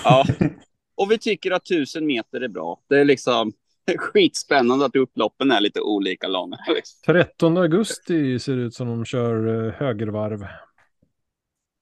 Ja. 0.04 0.24
Och 0.94 1.10
vi 1.10 1.18
tycker 1.18 1.50
att 1.50 1.64
tusen 1.64 2.06
meter 2.06 2.40
är 2.40 2.48
bra. 2.48 2.80
Det 2.88 2.98
är 3.00 3.04
liksom 3.04 3.52
skitspännande 3.98 4.84
att 4.84 4.96
upploppen 4.96 5.50
är 5.50 5.60
lite 5.60 5.80
olika 5.80 6.28
långa. 6.28 6.58
13 7.06 7.56
augusti 7.56 8.38
ser 8.38 8.56
det 8.56 8.62
ut 8.62 8.74
som 8.74 8.88
de 8.88 9.04
kör 9.04 9.66
eh, 9.66 9.72
högervarv. 9.72 10.46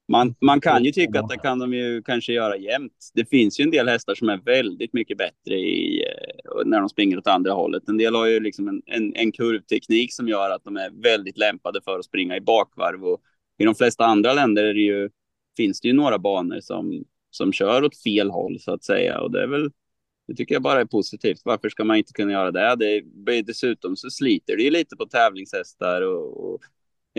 Man, 0.09 0.35
man 0.41 0.61
kan 0.61 0.85
ju 0.85 0.93
tycka 0.93 1.21
att 1.21 1.29
det 1.29 1.39
kan 1.39 1.59
de 1.59 1.75
ju 1.75 2.03
kanske 2.03 2.33
göra 2.33 2.57
jämt. 2.57 3.11
Det 3.15 3.25
finns 3.25 3.61
ju 3.61 3.65
en 3.65 3.71
del 3.71 3.89
hästar 3.89 4.15
som 4.15 4.29
är 4.29 4.37
väldigt 4.37 4.93
mycket 4.93 5.19
bättre 5.19 5.55
i, 5.55 6.05
eh, 6.05 6.65
när 6.65 6.81
de 6.81 6.89
springer 6.89 7.19
åt 7.19 7.27
andra 7.27 7.53
hållet. 7.53 7.89
En 7.89 7.97
del 7.97 8.15
har 8.15 8.27
ju 8.27 8.41
liksom 8.41 8.69
en, 8.69 8.83
en, 8.87 9.17
en 9.17 9.33
kurvteknik 9.33 10.15
som 10.15 10.29
gör 10.29 10.51
att 10.51 10.65
de 10.65 10.77
är 10.77 10.91
väldigt 11.03 11.39
lämpade 11.39 11.81
för 11.85 11.99
att 11.99 12.05
springa 12.05 12.37
i 12.37 12.41
bakvarv. 12.41 13.05
Och 13.05 13.21
I 13.59 13.65
de 13.65 13.75
flesta 13.75 14.05
andra 14.05 14.33
länder 14.33 14.65
är 14.65 14.75
det 14.75 14.81
ju, 14.81 15.11
finns 15.57 15.81
det 15.81 15.89
ju 15.89 15.95
några 15.95 16.19
banor 16.19 16.61
som, 16.61 17.05
som 17.31 17.53
kör 17.53 17.85
åt 17.85 18.03
fel 18.03 18.31
håll 18.31 18.61
så 18.61 18.73
att 18.73 18.85
säga. 18.85 19.21
Och 19.21 19.31
det 19.31 19.43
är 19.43 19.47
väl, 19.47 19.71
det 20.27 20.35
tycker 20.35 20.55
jag 20.55 20.63
bara 20.63 20.81
är 20.81 20.85
positivt. 20.85 21.41
Varför 21.45 21.69
ska 21.69 21.85
man 21.85 21.97
inte 21.97 22.13
kunna 22.13 22.33
göra 22.33 22.51
det? 22.51 23.03
det 23.15 23.43
dessutom 23.43 23.97
så 23.97 24.11
sliter 24.11 24.57
det 24.57 24.63
ju 24.63 24.71
lite 24.71 24.97
på 24.97 25.07
tävlingshästar 25.07 26.03
och, 26.03 26.55
och 26.55 26.61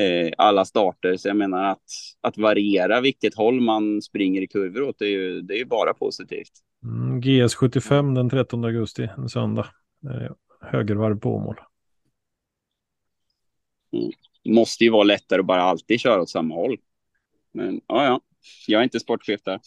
eh, 0.04 0.32
alla 0.38 0.65
starter. 0.65 1.17
Så 1.17 1.28
jag 1.28 1.38
menar 1.38 1.63
att, 1.63 1.86
att 2.22 2.38
variera 2.38 3.02
vilket 3.02 3.36
håll 3.36 3.62
man 3.62 4.02
springer 4.02 4.41
i 4.41 4.48
kurvor 4.48 4.82
åt, 4.82 5.00
det 5.00 5.06
är 5.06 5.10
ju, 5.10 5.41
det 5.41 5.54
är 5.54 5.58
ju 5.58 5.65
bara 5.65 5.93
positivt. 5.93 6.52
Mm, 6.84 7.22
GS75 7.22 8.15
den 8.15 8.30
13 8.30 8.65
augusti, 8.65 9.10
en 9.17 9.30
söndag. 9.30 9.67
Eh, 10.04 10.32
högervarv 10.62 11.20
på 11.20 11.36
Åmål. 11.36 11.56
Det 14.43 14.52
måste 14.52 14.84
ju 14.84 14.89
vara 14.89 15.04
lättare 15.04 15.39
att 15.39 15.46
bara 15.46 15.62
alltid 15.62 16.00
köra 16.00 16.22
åt 16.22 16.30
samma 16.30 16.56
håll. 16.56 16.78
Men 17.52 17.82
ja, 17.88 18.06
ja, 18.06 18.22
jag 18.67 18.80
är 18.80 18.84
inte 18.84 19.00
sportchef 19.00 19.41
där. 19.43 19.60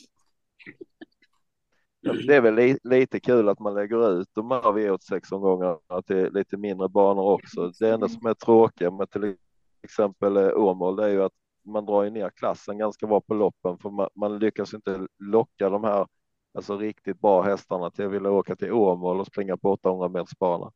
Det 2.03 2.37
är 2.37 2.41
väl 2.41 2.55
li 2.55 2.79
lite 2.85 3.21
kul 3.21 3.49
att 3.49 3.59
man 3.59 3.75
lägger 3.75 4.21
ut 4.21 4.29
de 4.33 4.51
här 4.51 4.63
V86-omgångarna 4.63 6.03
till 6.07 6.33
lite 6.33 6.57
mindre 6.57 6.89
banor 6.89 7.33
också. 7.33 7.73
Det 7.81 7.91
enda 7.91 8.09
som 8.09 8.27
är 8.27 8.35
tråkiga 8.35 8.91
med 8.91 9.11
till 9.11 9.37
exempel 9.83 10.37
eh, 10.37 10.51
Åmål 10.57 10.97
det 10.97 11.05
är 11.05 11.09
ju 11.09 11.23
att 11.23 11.33
man 11.65 11.87
drar 11.87 12.03
ju 12.03 12.11
ner 12.11 12.31
klassen 12.31 12.79
ganska 12.79 13.07
bra 13.07 13.21
på 13.21 13.35
loppen 13.35 13.79
för 13.79 13.91
man, 13.91 14.09
man 14.15 14.39
lyckas 14.39 14.75
inte 14.75 15.07
locka 15.19 15.71
de 15.71 15.85
här 15.85 16.07
alltså 16.55 16.77
riktigt 16.79 17.21
bra 17.21 17.43
hästarna 17.43 17.91
till 17.91 18.07
att 18.07 18.13
vilja 18.13 18.31
åka 18.31 18.57
till 18.57 18.73
Åmål 18.73 19.21
och 19.21 19.27
springa 19.27 19.57
på 19.57 19.73
800 19.73 20.09
meters 20.09 20.39
bana. 20.39 20.73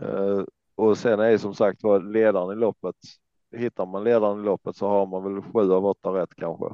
Eh, 0.00 0.44
och 0.74 0.98
sen 0.98 1.20
är 1.20 1.30
det 1.30 1.38
som 1.38 1.54
sagt 1.54 1.82
var 1.82 2.00
ledaren 2.00 2.58
i 2.58 2.60
loppet. 2.60 2.96
Hittar 3.56 3.86
man 3.86 4.04
ledaren 4.04 4.40
i 4.40 4.44
loppet 4.44 4.76
så 4.76 4.88
har 4.88 5.06
man 5.06 5.24
väl 5.24 5.42
sju 5.42 5.72
av 5.72 5.86
åtta 5.86 6.08
rätt 6.08 6.34
kanske. 6.36 6.66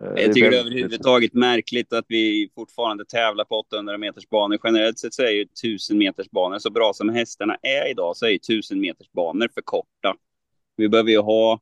Eh, 0.00 0.22
Jag 0.22 0.32
tycker 0.34 0.50
det 0.50 0.56
är 0.56 0.60
överhuvudtaget 0.60 1.34
märkligt 1.34 1.92
att 1.92 2.04
vi 2.08 2.50
fortfarande 2.54 3.04
tävlar 3.04 3.44
på 3.44 3.54
800 3.58 3.98
meters 3.98 4.28
banor. 4.28 4.58
Generellt 4.64 4.98
sett 4.98 5.14
så 5.14 5.22
är 5.22 5.30
ju 5.30 5.42
1000 5.42 5.98
meters 5.98 6.30
banor 6.30 6.58
så 6.58 6.70
bra 6.70 6.92
som 6.94 7.08
hästarna 7.08 7.56
är 7.62 7.90
idag 7.90 8.16
så 8.16 8.26
är 8.26 8.30
ju 8.30 8.36
1000 8.36 8.80
meters 8.80 9.10
banor 9.12 9.48
för 9.54 9.60
korta. 9.62 10.14
Vi 10.76 10.88
behöver 10.88 11.10
ju 11.10 11.18
ha 11.18 11.60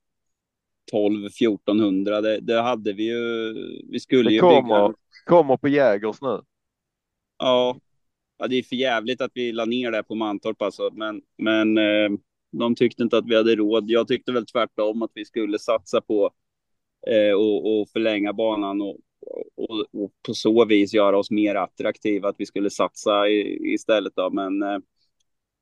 12 0.90 1.26
1400. 1.26 2.20
Det, 2.20 2.40
det 2.40 2.60
hade 2.60 2.92
vi 2.92 3.04
ju. 3.04 3.52
Vi 3.90 4.00
skulle 4.00 4.28
Det 4.30 4.34
ju 4.34 4.40
kommer, 4.40 4.88
bygga. 4.88 4.94
kommer 5.26 5.56
på 5.56 5.68
Jägers 5.68 6.20
nu. 6.22 6.40
Ja, 7.38 7.78
ja, 8.38 8.46
det 8.46 8.56
är 8.56 8.62
för 8.62 8.76
jävligt 8.76 9.20
att 9.20 9.30
vi 9.34 9.52
la 9.52 9.64
ner 9.64 9.90
det 9.90 10.02
på 10.02 10.14
Mantorp 10.14 10.62
alltså. 10.62 10.90
Men, 10.92 11.22
men 11.38 11.78
eh, 11.78 12.10
de 12.52 12.74
tyckte 12.74 13.02
inte 13.02 13.18
att 13.18 13.26
vi 13.28 13.36
hade 13.36 13.56
råd. 13.56 13.84
Jag 13.90 14.08
tyckte 14.08 14.32
väl 14.32 14.46
tvärtom 14.46 15.02
att 15.02 15.10
vi 15.14 15.24
skulle 15.24 15.58
satsa 15.58 16.00
på 16.00 16.30
Eh, 17.06 17.34
och, 17.34 17.80
och 17.80 17.88
förlänga 17.88 18.32
banan 18.32 18.80
och, 18.80 18.96
och, 19.56 19.80
och 19.92 20.10
på 20.26 20.34
så 20.34 20.64
vis 20.64 20.94
göra 20.94 21.18
oss 21.18 21.30
mer 21.30 21.54
attraktiva. 21.54 22.28
Att 22.28 22.36
vi 22.38 22.46
skulle 22.46 22.70
satsa 22.70 23.28
i, 23.28 23.72
istället 23.74 24.12
då. 24.16 24.30
Men 24.30 24.62
eh, 24.62 24.78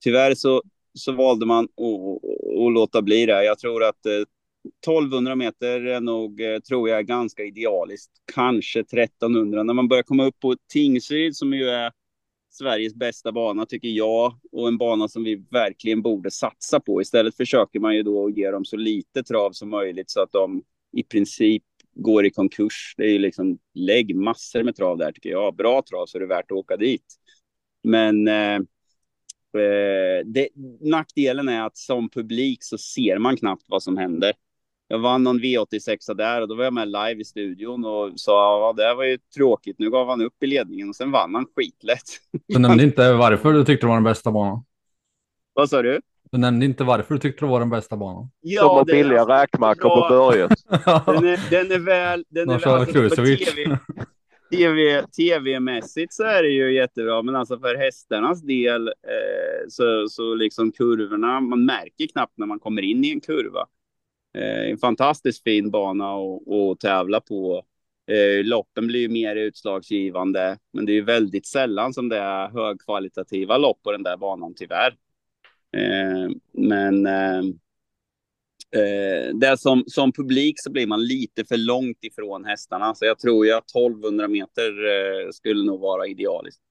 tyvärr 0.05 0.35
så, 0.35 0.63
så 0.95 1.13
valde 1.13 1.47
man 1.47 1.65
att, 1.65 2.73
låta 2.73 3.03
bli 3.03 3.27
det. 3.27 3.45
Jag 3.45 3.59
tror 3.59 3.85
att 3.85 4.07
eh, 4.07 4.25
1200 4.87 5.37
meter 5.37 5.87
är 5.87 6.01
nog, 6.01 6.41
eh, 6.41 6.59
tror 6.59 6.89
jag, 6.89 7.07
ganska 7.07 7.45
idealiskt. 7.45 8.13
Kanske 8.35 8.81
1300. 8.81 9.63
När 9.63 9.75
man 9.75 9.89
börjar 9.89 10.03
komma 10.03 10.25
upp 10.25 10.41
på 10.41 10.57
Tingsryd 10.73 11.37
som 11.37 11.53
ju 11.53 11.69
är 11.69 11.93
Sveriges 12.51 12.95
bästa 12.95 13.33
bana 13.33 13.67
tycker 13.67 13.89
jag 13.89 14.39
och 14.53 14.69
en 14.69 14.79
bana 14.79 15.09
som 15.09 15.25
vi 15.25 15.45
verkligen 15.51 16.03
borde 16.03 16.31
satsa 16.31 16.81
på. 16.81 17.03
Istället 17.03 17.37
försöker 17.37 17.81
man 17.81 17.97
ju 17.97 18.03
då 18.03 18.31
ge 18.31 18.51
dem 18.51 18.65
så 18.65 18.77
lite 18.77 19.23
trav 19.23 19.53
som 19.53 19.71
möjligt 19.71 20.11
så 20.11 20.23
att 20.23 20.33
de 20.33 20.63
i 20.93 21.03
princip 21.03 21.63
går 21.95 22.27
i 22.27 22.31
konkurs. 22.31 22.95
Det 22.97 23.05
är 23.05 23.11
ju 23.11 23.19
liksom 23.19 23.59
lägg 23.75 24.17
massor 24.17 24.63
med 24.63 24.77
trav 24.77 24.99
där 24.99 25.13
tycker 25.13 25.31
jag. 25.31 25.57
Bra 25.57 25.83
trav 25.91 26.07
så 26.07 26.19
är 26.19 26.21
det 26.21 26.27
värt 26.27 26.51
att 26.51 26.57
åka 26.57 26.77
dit. 26.77 27.07
Men 27.83 28.29
eh, 28.29 28.55
eh, 28.55 30.25
det, 30.25 30.49
nackdelen 30.81 31.49
är 31.49 31.67
att 31.67 31.77
som 31.77 32.11
publik 32.11 32.63
så 32.63 32.79
ser 32.79 33.19
man 33.19 33.37
knappt 33.37 33.65
vad 33.67 33.83
som 33.83 33.97
händer. 33.97 34.33
Jag 34.89 34.99
vann 34.99 35.23
någon 35.23 35.41
V86 35.41 36.15
där 36.15 36.41
och 36.41 36.49
då 36.49 36.55
var 36.55 36.65
jag 36.65 36.73
med 36.73 36.89
live 36.89 37.21
i 37.21 37.25
studion 37.25 37.85
och 37.85 38.21
sa 38.21 38.61
ja, 38.61 38.73
det 38.73 38.95
var 38.95 39.05
ju 39.05 39.19
tråkigt. 39.35 39.79
Nu 39.79 39.91
gav 39.91 40.09
han 40.09 40.21
upp 40.21 40.43
i 40.43 40.47
ledningen 40.47 40.89
och 40.89 40.97
sen 40.97 41.11
vann 41.11 41.35
han 41.35 41.47
skitlätt. 41.57 42.21
Du 42.47 42.59
nämnde 42.59 42.85
inte 42.85 43.13
varför 43.13 43.53
du 43.53 43.65
tyckte 43.65 43.87
det 43.87 43.89
var 43.89 43.97
den 43.97 44.05
bästa 44.05 44.33
banan. 44.33 44.65
Vad 45.53 45.71
sa 45.71 45.83
du? 45.83 46.01
Du 46.33 46.39
nämnde 46.39 46.67
inte 46.67 46.85
varför 46.85 47.15
du 47.15 47.21
tyckte 47.21 47.45
det 47.45 47.51
var 47.51 47.61
den 47.61 47.71
bästa 47.71 47.97
banan. 47.97 48.31
Som 48.59 48.69
har 48.69 48.85
det- 48.85 48.93
billiga 48.93 49.25
räkmackor 49.25 49.89
på 49.89 49.97
Ja. 50.01 50.09
Börje. 50.09 50.49
Den 51.07 51.25
är, 51.25 51.51
den 51.51 51.73
är 51.73 51.79
väl... 51.79 52.25
Den 52.29 52.49
De 52.49 52.55
är 52.55 52.59
väl 52.59 52.69
alltså, 52.69 53.09
på. 53.09 53.17
TV, 53.17 53.79
TV, 54.51 55.03
TV-mässigt 55.03 56.13
så 56.13 56.23
är 56.23 56.43
det 56.43 56.49
ju 56.49 56.75
jättebra, 56.75 57.23
men 57.23 57.37
alltså 57.37 57.59
för 57.59 57.75
hästarnas 57.75 58.43
del 58.43 58.89
eh, 58.89 59.69
så, 59.69 60.09
så 60.09 60.35
liksom 60.35 60.73
kurvorna, 60.73 61.41
man 61.41 61.65
märker 61.65 62.07
knappt 62.07 62.39
när 62.39 62.47
man 62.47 62.61
kommer 62.61 62.83
in 62.83 63.05
i 63.05 63.11
en 63.11 63.21
kurva. 63.21 63.67
Eh, 64.39 64.71
en 64.71 64.79
fantastiskt 64.79 65.43
fin 65.43 65.71
bana 65.71 66.15
att 66.15 66.49
att 66.53 66.81
tävla 66.81 67.21
på. 67.21 67.63
Eh, 68.11 68.45
loppen 68.45 68.87
blir 68.87 69.01
ju 69.01 69.09
mer 69.09 69.37
utslagsgivande, 69.37 70.59
men 70.73 70.87
det 70.87 70.93
är 70.93 70.95
ju 70.95 71.05
väldigt 71.05 71.47
sällan 71.47 71.95
som 71.95 72.09
det 72.09 72.19
är 72.19 72.49
högkvalitativa 72.49 73.59
lopp 73.59 73.83
på 73.83 73.93
den 73.93 74.03
där 74.03 74.17
banan 74.17 74.55
tyvärr. 74.57 74.95
Eh, 75.77 76.31
men 76.53 77.07
eh, 77.07 77.39
eh, 78.81 79.35
det 79.35 79.61
som, 79.61 79.85
som 79.87 80.13
publik 80.13 80.55
så 80.59 80.71
blir 80.71 80.87
man 80.87 81.07
lite 81.07 81.45
för 81.45 81.57
långt 81.57 82.05
ifrån 82.05 82.45
hästarna. 82.45 82.95
Så 82.95 83.05
jag 83.05 83.19
tror 83.19 83.47
ju 83.47 83.53
att 83.53 83.71
1200 83.71 84.29
meter 84.29 84.69
eh, 84.69 85.31
skulle 85.31 85.65
nog 85.65 85.81
vara 85.81 86.07
idealiskt. 86.07 86.63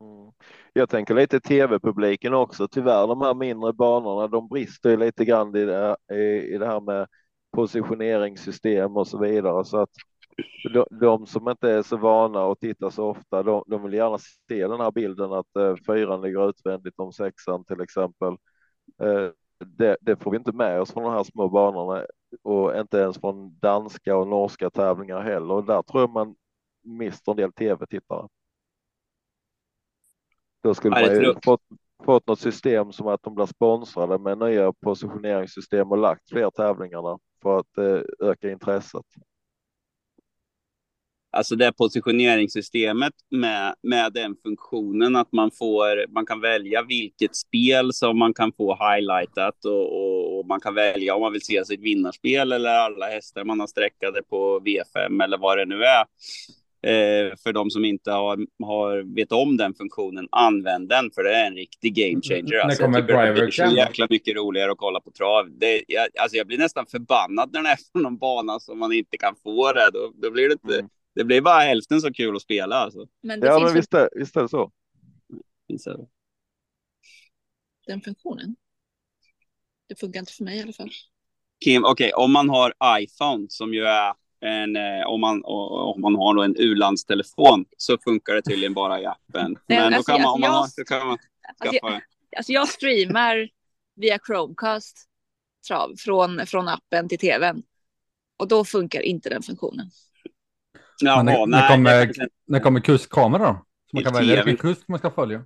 Mm. 0.00 0.32
Jag 0.72 0.88
tänker 0.88 1.14
lite 1.14 1.40
tv-publiken 1.40 2.34
också. 2.34 2.68
Tyvärr 2.68 3.06
de 3.06 3.20
här 3.20 3.34
mindre 3.34 3.72
banorna, 3.72 4.28
de 4.28 4.48
brister 4.48 4.90
ju 4.90 4.96
lite 4.96 5.24
grann 5.24 5.56
i 5.56 5.64
det, 5.64 5.96
i, 6.12 6.54
i 6.54 6.58
det 6.58 6.66
här 6.66 6.80
med 6.80 7.06
positioneringssystem 7.52 8.96
och 8.96 9.08
så 9.08 9.18
vidare. 9.18 9.64
Så 9.64 9.78
att 9.78 9.90
de, 10.74 10.86
de 10.90 11.26
som 11.26 11.48
inte 11.48 11.70
är 11.70 11.82
så 11.82 11.96
vana 11.96 12.44
och 12.44 12.60
tittar 12.60 12.90
så 12.90 13.04
ofta, 13.10 13.42
de, 13.42 13.64
de 13.66 13.82
vill 13.82 13.92
gärna 13.92 14.18
se 14.18 14.66
den 14.68 14.80
här 14.80 14.90
bilden 14.90 15.32
att 15.32 15.56
eh, 15.56 15.74
fyran 15.86 16.20
ligger 16.22 16.48
utvändigt 16.48 16.98
om 16.98 17.12
sexan 17.12 17.64
till 17.64 17.80
exempel. 17.80 18.32
Eh, 19.02 19.30
det, 19.66 19.96
det 20.00 20.16
får 20.16 20.30
vi 20.30 20.36
inte 20.36 20.52
med 20.52 20.80
oss 20.80 20.92
från 20.92 21.02
de 21.02 21.12
här 21.12 21.24
små 21.24 21.48
banorna 21.48 22.06
och 22.42 22.76
inte 22.76 22.98
ens 22.98 23.20
från 23.20 23.58
danska 23.58 24.16
och 24.16 24.28
norska 24.28 24.70
tävlingar 24.70 25.20
heller. 25.20 25.54
Och 25.54 25.64
där 25.64 25.82
tror 25.82 26.02
jag 26.02 26.10
man 26.10 26.36
mister 26.82 27.32
en 27.32 27.36
del 27.36 27.52
tv-tittare. 27.52 28.28
Då 30.62 30.74
skulle 30.74 31.00
Ja, 31.00 31.06
man 31.06 31.16
ju 31.24 31.34
fått, 31.44 31.62
fått 32.04 32.26
något 32.26 32.40
system 32.40 32.92
som 32.92 33.06
att 33.08 33.22
de 33.22 33.34
blir 33.34 33.46
sponsrade 33.46 34.18
med 34.18 34.38
nya 34.38 34.72
positioneringssystem 34.72 35.90
och 35.92 35.98
lagt 35.98 36.28
fler 36.28 36.50
tävlingar 36.50 37.02
där 37.02 37.18
för 37.42 37.58
att 37.58 37.78
eh, 37.78 38.28
öka 38.28 38.50
intresset. 38.50 39.06
Alltså 41.38 41.56
det 41.56 41.72
positioneringssystemet 41.72 43.12
med, 43.30 43.74
med 43.82 44.12
den 44.12 44.36
funktionen 44.42 45.16
att 45.16 45.32
man 45.32 45.50
får, 45.50 46.12
man 46.12 46.26
kan 46.26 46.40
välja 46.40 46.82
vilket 46.82 47.36
spel 47.36 47.92
som 47.92 48.18
man 48.18 48.34
kan 48.34 48.52
få 48.52 48.74
highlightat 48.74 49.64
och, 49.64 49.72
och, 49.72 50.38
och 50.38 50.46
man 50.46 50.60
kan 50.60 50.74
välja 50.74 51.14
om 51.14 51.20
man 51.20 51.32
vill 51.32 51.44
se 51.44 51.64
sitt 51.64 51.80
vinnarspel 51.80 52.52
eller 52.52 52.70
alla 52.70 53.06
hästar 53.06 53.44
man 53.44 53.60
har 53.60 53.66
sträckade 53.66 54.22
på 54.22 54.60
V5 54.60 55.24
eller 55.24 55.38
vad 55.38 55.58
det 55.58 55.64
nu 55.64 55.82
är. 55.84 56.04
Eh, 56.82 57.36
för 57.42 57.52
de 57.52 57.70
som 57.70 57.84
inte 57.84 58.10
har, 58.10 58.38
har 58.64 59.14
vet 59.14 59.32
om 59.32 59.56
den 59.56 59.74
funktionen, 59.74 60.28
använd 60.30 60.88
den 60.88 61.10
för 61.14 61.22
det 61.22 61.34
är 61.34 61.46
en 61.46 61.54
riktig 61.54 61.94
game 61.94 62.22
changer. 62.22 62.58
Alltså, 62.58 62.86
det 62.86 63.02
blir 63.02 63.50
så 63.50 63.76
jäkla 63.76 64.06
mycket 64.10 64.36
roligare 64.36 64.72
att 64.72 64.78
kolla 64.78 65.00
på 65.00 65.10
trav. 65.10 65.50
Det, 65.50 65.82
jag, 65.88 66.06
alltså 66.20 66.36
jag 66.36 66.46
blir 66.46 66.58
nästan 66.58 66.86
förbannad 66.86 67.50
när 67.52 67.62
det 67.62 67.68
är 67.68 67.78
från 67.92 68.02
någon 68.02 68.18
bana 68.18 68.60
som 68.60 68.78
man 68.78 68.92
inte 68.92 69.16
kan 69.16 69.34
få 69.42 69.72
det. 69.72 69.90
Då, 69.92 70.12
då 70.22 70.30
blir 70.30 70.48
det 70.48 70.52
inte, 70.52 70.74
Mm. 70.74 70.88
Det 71.14 71.24
blir 71.24 71.40
bara 71.40 71.60
hälften 71.60 72.00
så 72.00 72.12
kul 72.12 72.36
att 72.36 72.42
spela. 72.42 72.76
Alltså. 72.76 73.06
Men 73.20 73.40
det 73.40 73.46
Ja, 73.46 73.58
men 73.60 73.74
visst 73.74 73.94
är, 73.94 74.08
visst 74.14 74.36
är 74.36 74.42
det 74.42 74.48
så. 74.48 74.72
Den 77.86 78.00
funktionen. 78.00 78.56
Det 79.88 79.94
funkar 80.00 80.20
inte 80.20 80.32
för 80.32 80.44
mig 80.44 80.58
i 80.58 80.62
alla 80.62 80.72
fall. 80.72 80.90
Kim, 81.64 81.84
okej, 81.84 82.12
om 82.12 82.32
man 82.32 82.48
har 82.48 82.74
iPhone 83.00 83.46
som 83.48 83.74
ju 83.74 83.84
är 83.84 84.14
en, 84.40 84.76
eh, 84.76 85.06
om, 85.06 85.20
man, 85.20 85.42
om 85.44 86.00
man 86.00 86.14
har 86.14 86.34
då 86.34 86.42
en 86.42 86.56
u-landstelefon 86.58 87.64
så 87.76 87.98
funkar 87.98 88.34
det 88.34 88.42
tydligen 88.42 88.74
bara 88.74 89.00
i 89.00 89.06
appen. 89.06 89.58
Nej, 89.66 89.78
Men 89.78 89.92
då 89.92 89.96
alltså, 89.96 90.12
kan 90.12 90.22
man, 90.22 90.28
alltså, 90.28 90.34
om 90.34 90.40
man 90.40 90.50
jag- 90.50 90.58
har, 90.58 90.66
så 90.66 90.84
kan 90.84 91.06
man 91.06 91.18
Alltså, 91.48 91.64
skaffa 91.64 91.92
jag, 91.92 92.02
alltså 92.36 92.52
jag 92.52 92.68
streamar 92.68 93.48
via 93.94 94.18
Chromecast 94.26 95.08
trav 95.68 95.94
från, 95.98 96.46
från 96.46 96.68
appen 96.68 97.08
till 97.08 97.18
tvn. 97.18 97.62
Och 98.36 98.48
då 98.48 98.64
funkar 98.64 99.00
inte 99.00 99.28
den 99.28 99.42
funktionen. 99.42 99.90
Jaha, 101.00 101.22
när, 101.22 101.46
när, 101.46 101.46
nej, 101.46 101.62
det 101.62 101.74
kommer, 101.74 102.02
inte- 102.02 102.28
när 102.46 102.60
kommer 102.60 102.80
kustkamera 102.80 103.42
då? 103.42 103.64
Så 103.90 103.96
man 103.96 104.04
kan 104.04 104.14
välja 104.14 104.44
vilken 104.44 104.56
kust 104.56 104.88
man 104.88 104.98
ska 104.98 105.10
följa. 105.10 105.42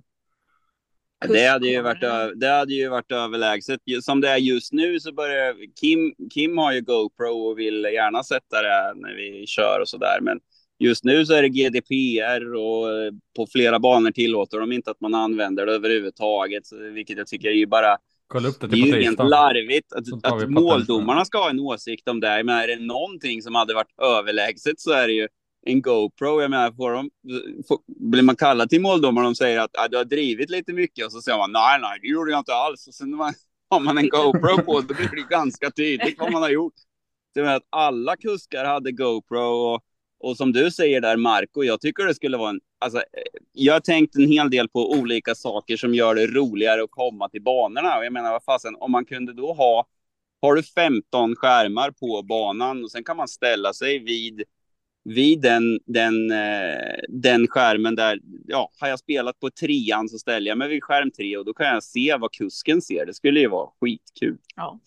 Det 1.27 1.45
hade, 1.47 1.67
ju 1.67 1.81
varit, 1.81 2.39
det 2.39 2.47
hade 2.49 2.73
ju 2.73 2.89
varit 2.89 3.11
överlägset. 3.11 3.79
Som 4.01 4.21
det 4.21 4.29
är 4.29 4.37
just 4.37 4.73
nu 4.73 4.99
så 4.99 5.13
börjar 5.13 5.55
Kim, 5.79 6.13
Kim 6.33 6.57
har 6.57 6.73
ju 6.73 6.81
GoPro 6.81 7.49
och 7.49 7.59
vill 7.59 7.83
gärna 7.93 8.23
sätta 8.23 8.61
det 8.61 8.93
när 8.95 9.15
vi 9.15 9.47
kör 9.47 9.79
och 9.81 9.89
så 9.89 9.97
där. 9.97 10.19
Men 10.21 10.39
just 10.79 11.03
nu 11.03 11.25
så 11.25 11.33
är 11.33 11.41
det 11.41 11.49
GDPR 11.49 12.53
och 12.55 12.91
eh, 12.91 13.11
på 13.35 13.47
flera 13.47 13.79
banor 13.79 14.11
tillåter 14.11 14.59
de 14.59 14.71
inte 14.71 14.91
att 14.91 15.01
man 15.01 15.13
använder 15.15 15.65
det 15.65 15.73
överhuvudtaget. 15.73 16.63
Vilket 16.93 17.17
jag 17.17 17.27
tycker 17.27 17.47
är 17.49 17.53
ju 17.53 17.65
bara 17.65 17.97
Kolla 18.27 18.49
upp 18.49 18.59
det 18.59 18.67
Det 18.67 18.75
är 18.75 18.85
ju 18.85 18.95
rent 18.95 19.19
larvigt 19.19 19.93
att, 19.93 20.33
att 20.33 20.49
måldomarna 20.49 21.25
ska 21.25 21.37
ha 21.37 21.49
en 21.49 21.59
åsikt 21.59 22.07
om 22.09 22.19
det. 22.19 22.43
Men 22.43 22.57
är 22.57 22.67
det 22.67 22.79
någonting 22.79 23.41
som 23.41 23.55
hade 23.55 23.73
varit 23.73 23.99
överlägset 24.01 24.79
så 24.79 24.91
är 24.91 25.07
det 25.07 25.13
ju 25.13 25.27
en 25.65 25.81
GoPro. 25.81 26.41
Jag 26.41 26.51
menar, 26.51 26.71
får 26.71 26.91
de, 26.91 27.09
får, 27.67 27.79
blir 27.85 28.23
man 28.23 28.35
kallad 28.35 28.69
till 28.69 28.81
måldomaren 28.81 29.25
och 29.25 29.31
de 29.31 29.35
säger 29.35 29.59
att 29.59 29.77
ah, 29.77 29.87
du 29.87 29.97
har 29.97 30.05
drivit 30.05 30.49
lite 30.49 30.73
mycket 30.73 31.05
och 31.05 31.11
så 31.11 31.21
säger 31.21 31.37
man 31.37 31.51
nej, 31.51 31.79
nej, 31.81 31.99
det 32.01 32.07
gjorde 32.07 32.31
jag 32.31 32.39
inte 32.39 32.53
alls. 32.53 32.87
Och 32.87 32.93
sen 32.93 33.09
när 33.09 33.17
man, 33.17 33.33
har 33.69 33.79
man 33.79 33.97
en 33.97 34.09
GoPro 34.09 34.61
på 34.61 34.81
då 34.81 34.93
blir 34.93 35.09
det 35.15 35.29
ganska 35.29 35.71
tydligt 35.71 36.19
vad 36.19 36.31
man 36.31 36.41
har 36.41 36.49
gjort. 36.49 36.73
Det 37.33 37.39
jag 37.39 37.45
menar 37.45 37.57
att 37.57 37.67
alla 37.69 38.15
kuskar 38.15 38.65
hade 38.65 38.91
GoPro 38.91 39.39
och, 39.39 39.83
och 40.19 40.37
som 40.37 40.53
du 40.53 40.71
säger 40.71 41.01
där, 41.01 41.17
Marco, 41.17 41.63
jag 41.63 41.81
tycker 41.81 42.05
det 42.05 42.15
skulle 42.15 42.37
vara 42.37 42.49
en... 42.49 42.59
Alltså, 42.79 42.97
eh, 42.97 43.03
jag 43.51 43.73
har 43.73 43.79
tänkt 43.79 44.15
en 44.15 44.31
hel 44.31 44.49
del 44.49 44.69
på 44.69 44.91
olika 44.91 45.35
saker 45.35 45.77
som 45.77 45.93
gör 45.93 46.15
det 46.15 46.27
roligare 46.27 46.83
att 46.83 46.91
komma 46.91 47.29
till 47.29 47.41
banorna. 47.41 47.97
Och 47.97 48.05
jag 48.05 48.13
menar, 48.13 48.31
vad 48.31 48.43
fasen, 48.43 48.75
om 48.75 48.91
man 48.91 49.05
kunde 49.05 49.33
då 49.33 49.53
ha... 49.53 49.87
Har 50.41 50.55
du 50.55 50.63
15 50.63 51.35
skärmar 51.35 51.91
på 51.91 52.21
banan 52.21 52.83
och 52.83 52.91
sen 52.91 53.03
kan 53.03 53.17
man 53.17 53.27
ställa 53.27 53.73
sig 53.73 53.99
vid, 53.99 54.43
vid 55.03 55.41
den, 55.41 55.79
den, 55.85 56.31
eh, 56.31 56.95
den 57.09 57.47
skärmen 57.47 57.95
där... 57.95 58.19
Ja, 58.47 58.69
har 58.79 58.87
jag 58.87 58.99
spelat 58.99 59.39
på 59.39 59.49
trean 59.49 60.09
så 60.09 60.17
ställer 60.17 60.47
jag 60.49 60.57
mig 60.57 60.69
vid 60.69 60.83
skärm 60.83 61.11
tre 61.11 61.37
och 61.37 61.45
då 61.45 61.53
kan 61.53 61.67
jag 61.67 61.83
se 61.83 62.17
vad 62.19 62.31
kusken 62.31 62.81
ser. 62.81 63.05
Det 63.05 63.13
skulle 63.13 63.39
ju 63.39 63.47
vara 63.47 63.69
skitkul. 63.81 64.37
Ja. 64.55 64.79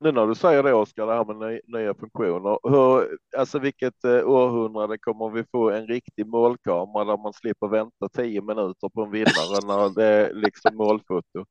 Nu 0.00 0.12
när 0.12 0.26
du 0.26 0.34
säger 0.34 0.62
det 0.62 0.74
Oskar, 0.74 1.06
det 1.06 1.14
här 1.14 1.24
med 1.24 1.36
ny, 1.50 1.78
nya 1.78 1.94
funktioner. 1.94 2.58
Hur, 2.70 3.18
alltså 3.36 3.58
vilket 3.58 4.04
eh, 4.04 4.28
århundrade 4.28 4.98
kommer 4.98 5.30
vi 5.30 5.44
få 5.44 5.70
en 5.70 5.86
riktig 5.86 6.26
målkamera 6.26 7.04
där 7.04 7.22
man 7.22 7.32
slipper 7.32 7.68
vänta 7.68 8.08
tio 8.08 8.42
minuter 8.42 8.88
på 8.88 9.02
en 9.02 9.10
vinnare 9.10 9.66
när 9.66 9.94
det 9.94 10.04
är 10.04 10.34
liksom 10.34 10.76
målfoto? 10.76 11.44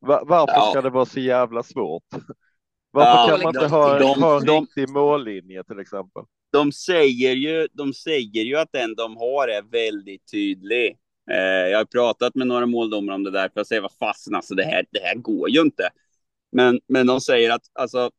Va, 0.00 0.22
varför 0.26 0.54
Ja. 0.54 0.70
ska 0.70 0.82
det 0.82 0.90
vara 0.90 1.06
så 1.06 1.20
jävla 1.20 1.62
svårt? 1.62 2.04
Varför 2.90 3.10
Ja, 3.32 3.38
kan 3.38 3.42
man 3.42 3.52
de- 3.52 3.58
inte 3.58 3.74
ha, 3.74 3.98
de- 3.98 4.22
ha 4.22 4.40
en 4.40 4.60
riktig 4.60 4.88
mållinje 4.88 5.64
till 5.64 5.78
exempel? 5.78 6.22
de 6.52 6.72
säger 6.72 7.32
ju, 7.32 7.68
de 7.72 7.94
säger 7.94 8.42
ju 8.42 8.56
att 8.56 8.72
den 8.72 8.94
de 8.94 9.16
har 9.16 9.48
är 9.48 9.62
väldigt 9.62 10.30
tydlig. 10.30 10.96
Eh, 11.30 11.36
jag 11.70 11.78
har 11.78 11.84
pratat 11.84 12.34
med 12.34 12.46
några 12.46 12.66
måldomare 12.66 13.14
om 13.14 13.24
det 13.24 13.30
där, 13.30 13.48
för 13.48 13.52
jag 13.60 13.66
säger 13.66 13.82
vad 13.82 13.92
fasen, 14.00 14.34
alltså 14.34 14.54
det 14.54 14.64
här, 14.64 14.84
det 14.90 14.98
här 15.00 15.14
går 15.14 15.50
ju 15.50 15.60
inte. 15.60 15.88
Men, 16.52 16.80
men 16.88 17.06
de 17.06 17.20
säger 17.20 17.50
att 17.50 17.62
alltså, 17.72 18.10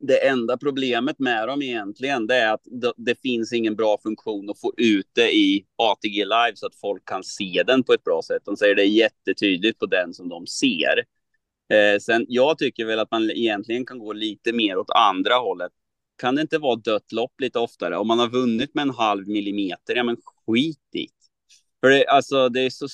det 0.00 0.28
enda 0.28 0.56
problemet 0.56 1.18
med 1.18 1.48
dem 1.48 1.62
egentligen, 1.62 2.26
det 2.26 2.34
är 2.36 2.54
att 2.54 2.62
det, 2.64 2.92
det 2.96 3.20
finns 3.20 3.52
ingen 3.52 3.76
bra 3.76 3.98
funktion 4.02 4.50
att 4.50 4.60
få 4.60 4.72
ut 4.76 5.10
det 5.12 5.34
i 5.36 5.66
ATG 5.76 6.24
Live 6.24 6.52
så 6.54 6.66
att 6.66 6.74
folk 6.74 7.04
kan 7.08 7.24
se 7.24 7.62
den 7.66 7.82
på 7.82 7.92
ett 7.92 8.04
bra 8.04 8.20
sätt. 8.24 8.42
De 8.44 8.56
säger 8.56 8.74
det 8.74 8.82
är 8.82 8.86
jättetydligt 8.86 9.78
på 9.78 9.86
den 9.86 10.14
som 10.14 10.28
de 10.28 10.46
ser. 10.46 11.04
Eh, 11.68 11.98
sen, 12.00 12.26
jag 12.28 12.58
tycker 12.58 12.84
väl 12.84 12.98
att 12.98 13.10
man 13.10 13.30
egentligen 13.30 13.86
kan 13.86 13.98
gå 13.98 14.12
lite 14.12 14.52
mer 14.52 14.78
åt 14.78 14.90
andra 14.90 15.34
hållet 15.34 15.72
kan 16.16 16.34
det 16.34 16.42
inte 16.42 16.58
vara 16.58 16.76
dött 16.76 17.12
lopp 17.12 17.40
lite 17.40 17.58
oftare? 17.58 17.96
Om 17.96 18.08
man 18.08 18.18
har 18.18 18.28
vunnit 18.28 18.74
med 18.74 18.82
en 18.82 18.90
halv 18.90 19.28
millimeter, 19.28 19.96
ja 19.96 20.04
men 20.04 20.16
skit 20.46 20.80
dit. 20.92 21.12
För 21.80 21.90
det, 21.90 22.06
alltså, 22.06 22.48
det 22.48 22.60
är 22.60 22.70
så, 22.70 22.88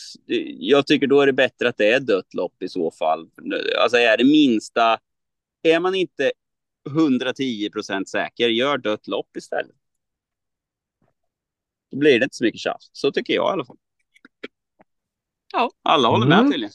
jag 0.59 0.87
tycker 0.87 1.07
då 1.07 1.21
är 1.21 1.27
det 1.27 1.33
bättre 1.33 1.69
att 1.69 1.77
det 1.77 1.93
är 1.93 2.01
dött 2.01 2.35
lopp 2.35 2.63
i 2.63 2.69
så 2.69 2.91
fall. 2.91 3.31
Alltså 3.83 3.99
är 3.99 4.17
det 4.17 4.25
minsta, 4.25 4.99
är 5.63 5.81
man 5.81 5.95
inte 5.95 6.33
110 6.91 7.71
procent 7.71 8.09
säker, 8.09 8.49
gör 8.49 8.79
dött 8.79 9.07
lopp 9.07 9.37
istället. 9.37 9.77
Då 11.91 11.99
blir 11.99 12.19
det 12.19 12.25
inte 12.25 12.37
så 12.37 12.45
mycket 12.45 12.61
tjafs. 12.61 12.91
Så 12.93 13.13
tycker 13.13 13.35
jag 13.35 13.51
i 13.51 13.53
alla 13.53 13.65
fall. 13.65 13.77
Ja. 15.53 15.71
Alla 15.83 16.09
håller 16.09 16.27
med 16.27 16.39
Mm. 16.39 16.51
tydligen. 16.53 16.73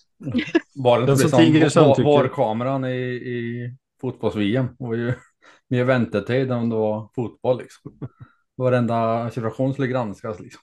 Bara 0.84 1.06
det 1.06 1.12
inte 1.12 1.70
som 1.70 1.84
var-. 1.84 2.04
VAR-kameran 2.04 2.86
i, 2.86 2.96
i 3.12 3.72
fotbolls-VM. 4.02 4.68
Var 4.80 4.94
ju 4.96 5.14
mer 5.70 5.84
väntetid 5.84 6.52
än 6.52 6.70
det 6.70 6.76
var 6.76 7.10
fotboll 7.16 7.58
liksom. 7.58 8.00
Varenda 8.58 9.30
situation 9.32 9.74
skulle 9.74 9.88
granskas 9.88 10.40
liksom. 10.40 10.62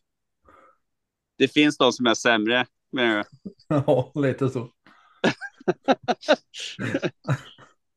Det 1.38 1.48
finns 1.48 1.79
de 1.79 1.92
som 1.92 2.07
är 2.07 2.14
sämre. 2.14 2.66
Men, 2.92 3.24
Ja, 3.68 4.12
lite 4.14 4.48
så. 4.48 4.68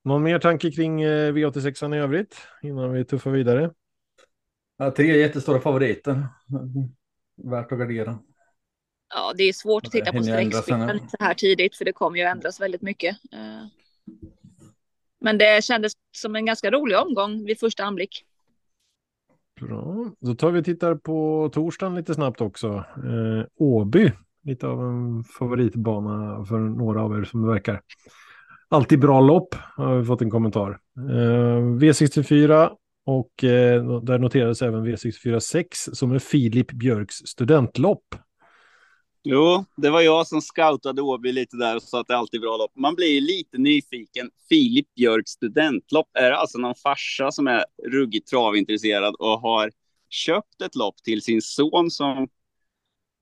Någon 0.04 0.24
mer 0.24 0.40
tanke 0.40 0.72
kring 0.72 1.02
eh, 1.02 1.34
V86 1.34 1.96
i 1.96 1.98
övrigt 1.98 2.38
innan 2.64 2.92
vi 2.94 3.06
tuffar 3.06 3.32
vidare? 3.32 3.72
Ja, 4.78 4.92
tre 4.92 5.18
jättestora 5.18 5.60
favoriter. 5.60 6.28
Värt 7.44 7.72
att 7.72 7.80
gardera. 7.80 8.20
Ja, 9.10 9.34
det 9.38 9.44
är 9.44 9.54
svårt 9.54 9.86
att 9.86 9.92
titta 9.92 10.14
på 10.14 10.24
streckspelen 10.24 11.00
så 11.10 11.18
här 11.20 11.34
tidigt 11.34 11.76
för 11.76 11.86
det 11.86 11.94
kommer 11.94 12.18
ju 12.18 12.24
ändras 12.24 12.62
väldigt 12.62 12.82
mycket. 12.82 13.18
Eh, 13.34 13.68
Men 15.22 15.38
det 15.38 15.64
kändes 15.64 15.94
som 16.18 16.36
en 16.36 16.46
ganska 16.46 16.72
rolig 16.72 16.98
omgång 17.00 17.46
vid 17.46 17.60
första 17.60 17.84
anblick. 17.84 18.24
Bra, 19.62 20.12
då 20.20 20.36
tar 20.36 20.52
vi 20.52 20.62
och 20.62 20.66
tittar 20.66 20.96
på 20.96 21.50
torsdagen 21.54 21.96
lite 21.96 22.14
snabbt 22.14 22.42
också. 22.42 22.68
Eh, 22.98 23.46
Åby, 23.56 24.12
lite 24.44 24.68
av 24.68 24.82
en 24.82 25.24
favoritbana 25.24 26.46
för 26.46 26.60
några 26.60 27.04
av 27.04 27.20
er 27.20 27.24
som 27.24 27.42
det 27.42 27.48
verkar. 27.48 27.82
Alltid 28.70 29.00
bra 29.00 29.22
lopp, 29.22 29.56
har 29.76 29.98
vi 29.98 30.06
fått 30.06 30.22
en 30.22 30.30
kommentar. 30.32 30.80
Eh, 30.98 31.62
V64 31.62 32.70
och 33.06 33.44
eh, 33.44 34.02
där 34.02 34.20
noterades 34.20 34.62
även 34.62 34.86
V64 34.86 35.40
6 35.40 35.90
som 35.94 36.12
är 36.12 36.20
Filip 36.20 36.72
Björks 36.72 37.16
studentlopp. 37.16 38.16
Jo, 39.24 39.66
det 39.76 39.90
var 39.90 40.02
jag 40.02 40.28
som 40.28 40.42
scoutade 40.42 41.02
Åby 41.02 41.32
lite 41.32 41.58
där 41.58 41.76
och 41.76 41.84
sa 41.84 42.02
att 42.02 42.08
det 42.08 42.18
alltid 42.18 42.38
är 42.38 42.42
bra 42.42 42.58
lopp. 42.58 42.72
Man 42.76 42.96
blir 42.96 43.08
ju 43.08 43.22
lite 43.22 43.58
nyfiken. 43.58 44.32
Filip 44.50 44.96
Björks 44.96 45.32
studentlopp. 45.32 46.08
Är 46.14 46.30
det 46.30 46.38
alltså 46.38 46.58
någon 46.58 46.76
farsa 46.76 47.32
som 47.32 47.48
är 47.48 47.66
ruggigt 47.92 48.30
travintresserad 48.30 49.16
och 49.16 49.42
har 49.42 49.72
köpt 50.10 50.62
ett 50.62 50.76
lopp 50.76 51.04
till 51.04 51.22
sin 51.22 51.42
son 51.42 51.92
som 51.92 52.28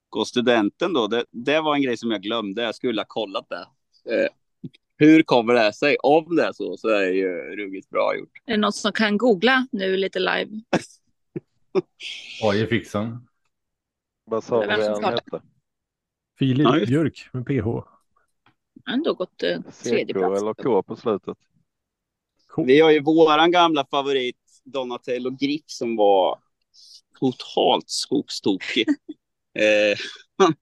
går 0.10 0.26
studenten 0.26 0.94
då? 0.94 1.08
Det, 1.08 1.26
det 1.32 1.62
var 1.62 1.76
en 1.76 1.82
grej 1.82 1.98
som 1.98 2.12
jag 2.12 2.22
glömde. 2.22 2.62
Jag 2.62 2.76
skulle 2.76 3.02
ha 3.02 3.06
kollat 3.08 3.50
det. 3.50 3.66
Eh, 4.16 4.30
hur 4.98 5.24
kommer 5.24 5.54
det 5.54 5.74
sig? 5.74 5.98
Om 5.98 6.36
det 6.36 6.44
är 6.44 6.54
så, 6.54 6.78
så 6.78 6.88
är 6.88 7.06
det 7.06 7.14
ju 7.14 7.56
ruggigt 7.56 7.90
bra 7.90 8.16
gjort. 8.18 8.42
Är 8.46 8.52
det 8.52 8.58
något 8.58 8.76
som 8.76 8.92
kan 8.92 9.18
googla 9.18 9.68
nu 9.72 9.98
lite 9.98 10.20
live? 10.20 10.50
Oj, 12.44 12.68
fixen. 12.68 13.28
Vad 14.26 14.44
sa 14.44 14.66
du 14.66 14.84
som 14.84 15.04
han 15.04 15.14
hette? 15.14 15.42
Filip 16.40 16.64
Ja, 16.64 16.78
just- 16.78 16.90
Björk 16.90 17.30
med 17.34 17.46
PH. 17.46 17.68
Ändå 18.90 19.14
gått 19.14 19.44
eh, 19.44 19.62
tredje 19.84 20.14
CK 20.14 20.20
plats. 20.20 20.42
eller 20.42 20.54
K 20.54 20.84
på 20.84 20.96
slutet? 20.96 21.38
Vi 22.66 22.80
har 22.80 22.92
ju 22.92 23.00
våran 23.02 23.52
gamla 23.52 23.86
favorit 23.86 24.38
Donatello 24.64 25.30
Griff 25.30 25.64
som 25.66 25.96
var 25.96 26.40
totalt 27.20 27.90
skogstokig. 27.90 28.88
eh, 29.60 29.98
han, 30.38 30.54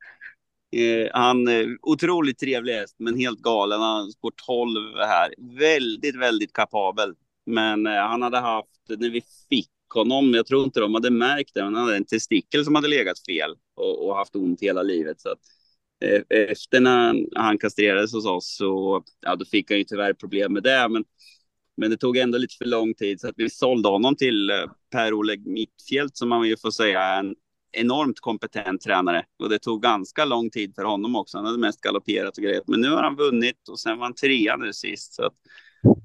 eh, 0.75 1.07
han 1.13 1.47
eh, 1.47 1.67
otroligt 1.81 2.39
trevlig 2.39 2.73
häst, 2.73 2.95
men 2.99 3.19
helt 3.19 3.39
galen. 3.39 3.81
Han 3.81 4.11
går 4.19 4.33
12 4.47 4.95
här. 4.97 5.33
Väldigt, 5.59 6.15
väldigt 6.15 6.53
kapabel. 6.53 7.13
Men 7.45 7.87
eh, 7.87 7.93
han 7.93 8.21
hade 8.21 8.39
haft, 8.39 8.69
när 8.89 9.09
vi 9.09 9.21
fick 9.49 9.69
honom, 9.93 10.33
jag 10.33 10.45
tror 10.45 10.63
inte 10.63 10.79
de 10.79 10.93
hade 10.93 11.09
märkt 11.09 11.53
det, 11.53 11.63
men 11.63 11.75
han 11.75 11.83
hade 11.83 11.97
en 11.97 12.05
testikel 12.05 12.65
som 12.65 12.75
hade 12.75 12.87
legat 12.87 13.25
fel 13.25 13.55
och, 13.75 14.07
och 14.07 14.15
haft 14.15 14.35
ont 14.35 14.61
hela 14.61 14.81
livet. 14.81 15.21
Så 15.21 15.29
att, 15.29 15.39
eh, 15.39 15.62
Eh, 16.03 16.21
efter 16.29 16.79
när 16.79 17.15
han, 17.35 17.57
kastrerades 17.57 18.13
hos 18.13 18.25
oss 18.25 18.55
så 18.57 19.03
ja, 19.21 19.35
då 19.35 19.45
fick 19.45 19.71
han 19.71 19.77
ju 19.77 19.83
tyvärr 19.83 20.13
problem 20.13 20.53
med 20.53 20.63
det. 20.63 20.87
Men 20.89 21.03
men 21.77 21.89
det 21.89 21.97
tog 21.97 22.17
ändå 22.17 22.37
lite 22.37 22.55
för 22.57 22.65
lång 22.65 22.93
tid 22.93 23.19
så 23.19 23.27
att 23.27 23.33
vi 23.37 23.49
sålde 23.49 23.89
honom 23.89 24.15
till 24.15 24.49
eh, 24.49 24.55
Per-Oleg 24.91 25.47
Mittfält 25.47 26.17
som 26.17 26.29
man 26.29 26.47
ju 26.47 26.57
får 26.57 26.71
säga 26.71 27.01
är 27.01 27.19
en 27.19 27.35
enormt 27.71 28.19
kompetent 28.19 28.81
tränare. 28.81 29.25
Och 29.39 29.49
det 29.49 29.59
tog 29.59 29.81
ganska 29.81 30.25
lång 30.25 30.49
tid 30.49 30.75
för 30.75 30.83
honom 30.83 31.15
också. 31.15 31.37
Han 31.37 31.45
hade 31.45 31.57
mest 31.57 31.81
galopperat 31.81 32.37
och 32.37 32.43
grejat. 32.43 32.67
Men 32.67 32.81
nu 32.81 32.89
har 32.89 33.03
han 33.03 33.15
vunnit 33.15 33.69
och 33.69 33.79
sen 33.79 33.97
var 33.97 34.05
han 34.05 34.15
trea 34.15 34.57
nu 34.57 34.73
sist. 34.73 35.13
Så 35.13 35.25
att 35.25 35.33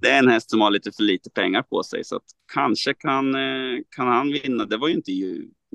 det 0.00 0.11
är 0.11 0.18
en 0.18 0.28
häst 0.28 0.50
som 0.50 0.61
har 0.61 0.70
lite 0.70 0.92
för 0.92 1.02
lite 1.02 1.30
pengar 1.30 1.62
på 1.62 1.82
sig. 1.82 2.04
Så 2.04 2.16
att 2.16 2.22
kanske 2.52 2.94
kan, 2.94 3.34
eh, 3.34 3.80
kan 3.96 4.06
han 4.06 4.32
vinna. 4.32 4.64
Det 4.64 4.76
var 4.76 4.88
ju 4.88 4.94
inte. 4.94 5.12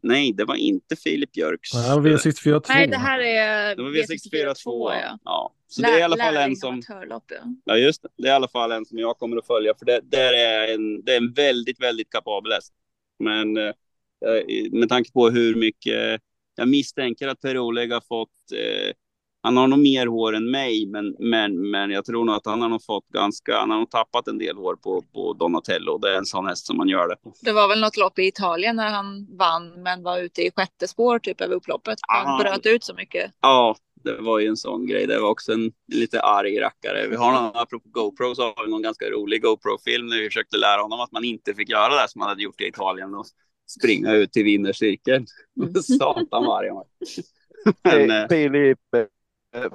Nej, 0.04 0.34
det 0.34 0.46
var 0.46 0.56
inte 0.56 0.96
Filip 0.96 1.32
Björks. 1.32 1.74
Nej, 1.74 1.84
V64 1.84 2.60
2. 2.60 2.74
Nej, 2.74 2.88
det 2.88 2.98
här 2.98 3.20
är 3.20 3.76
det 3.76 3.84
var 3.84 3.90
V64 3.90 4.64
2. 4.64 4.92
ja. 4.92 5.20
Ja. 5.24 5.54
Så 5.68 5.82
det 5.82 5.88
är 5.88 6.00
i 6.00 6.02
alla 6.02 6.18
fall 6.18 6.38
en 6.38 6.56
som... 6.56 6.82
ja. 6.90 7.22
Ja, 7.66 7.78
just 7.78 8.02
det. 8.02 8.10
Det 8.18 8.28
är 8.28 8.32
i 8.32 8.36
alla 8.36 8.48
fall 8.48 8.72
en 8.72 8.86
som 8.86 8.98
jag 8.98 9.18
kommer 9.18 9.38
att 9.38 9.48
följa, 9.48 9.74
för 9.80 9.86
det, 9.86 10.02
det, 10.04 10.18
är, 10.18 10.74
en, 10.74 11.04
det 11.04 11.14
är 11.14 11.18
en 11.18 11.34
väldigt, 11.34 11.82
väldigt 11.82 12.10
kapabel 12.10 12.52
häst. 12.52 12.74
Men 13.20 13.58
eh, 13.58 13.74
med 14.72 14.90
tanke 14.90 15.12
på 15.12 15.30
hur 15.30 15.56
mycket 15.56 16.22
jag 16.56 16.68
misstänker 16.68 17.28
att 17.28 17.42
Per-Oleg 17.42 17.92
har 17.92 18.02
fått, 18.02 18.30
eh, 18.56 18.94
han 19.46 19.58
har 19.58 19.68
nog 19.68 19.80
mer 19.80 20.08
hår 20.08 20.36
än 20.36 20.52
mig, 20.52 20.86
men, 20.86 21.16
men, 21.20 21.72
men 21.72 21.92
jag 21.92 22.06
tror 22.06 22.26
nog 22.26 22.36
att 22.36 22.46
han 22.46 22.62
har 22.62 22.70
nog 22.70 22.84
fått 22.84 23.08
ganska, 23.08 23.58
han 23.58 23.70
har 23.70 23.78
nog 23.78 23.90
tappat 23.90 24.28
en 24.28 24.38
del 24.38 24.58
hår 24.58 24.76
på, 24.76 25.04
på 25.14 25.34
Donatello. 25.34 25.98
Det 25.98 26.14
är 26.14 26.18
en 26.18 26.26
sån 26.26 26.46
häst 26.46 26.66
som 26.66 26.78
man 26.78 26.90
gör 26.90 27.08
det 27.08 27.16
på. 27.16 27.34
Det 27.42 27.52
var 27.52 27.68
väl 27.68 27.82
något 27.82 27.98
lopp 27.98 28.20
i 28.20 28.28
Italien 28.28 28.76
när 28.76 28.90
han 28.90 29.38
vann 29.38 29.84
men 29.84 30.04
var 30.04 30.20
ute 30.20 30.42
i 30.42 30.52
sjätte 30.52 30.88
spår 30.88 31.20
typ 31.20 31.42
över 31.42 31.56
upploppet. 31.56 32.00
Han 32.08 32.28
Aha. 32.28 32.44
bröt 32.44 32.66
ut 32.66 32.84
så 32.84 32.94
mycket. 32.94 33.32
Ja, 33.42 33.76
det 34.04 34.22
var 34.22 34.40
ju 34.40 34.48
en 34.48 34.58
sån 34.58 34.88
grej. 34.88 35.08
Det 35.08 35.20
var 35.20 35.30
också 35.30 35.54
en 35.54 35.72
lite 35.88 36.22
arg 36.22 36.60
rackare. 36.60 37.08
Vi 37.08 37.16
har 37.16 37.34
någon, 37.34 37.52
apropå 37.54 37.90
GoPro, 37.90 38.36
så 38.36 38.42
har 38.42 38.66
vi 38.66 38.72
någon 38.72 38.82
ganska 38.82 39.10
rolig 39.10 39.42
GoPro-film 39.42 40.08
när 40.08 40.18
vi 40.18 40.26
försökte 40.26 40.58
lära 40.58 40.82
honom 40.82 41.00
att 41.00 41.12
man 41.12 41.24
inte 41.24 41.54
fick 41.54 41.70
göra 41.70 42.02
det 42.02 42.10
som 42.10 42.20
man 42.20 42.30
hade 42.30 42.44
gjort 42.44 42.62
i 42.62 42.68
Italien 42.68 43.16
och 43.16 43.26
springa 43.80 44.14
ut 44.14 44.32
till 44.32 44.44
vinnercirkeln. 44.44 45.26
Satan 46.00 46.46
vad 46.46 46.58
arg 46.58 46.68
han 46.68 46.76
var. 46.76 46.88
Men, 48.08 48.30
Filip, 48.30 48.80
eh, 48.96 49.06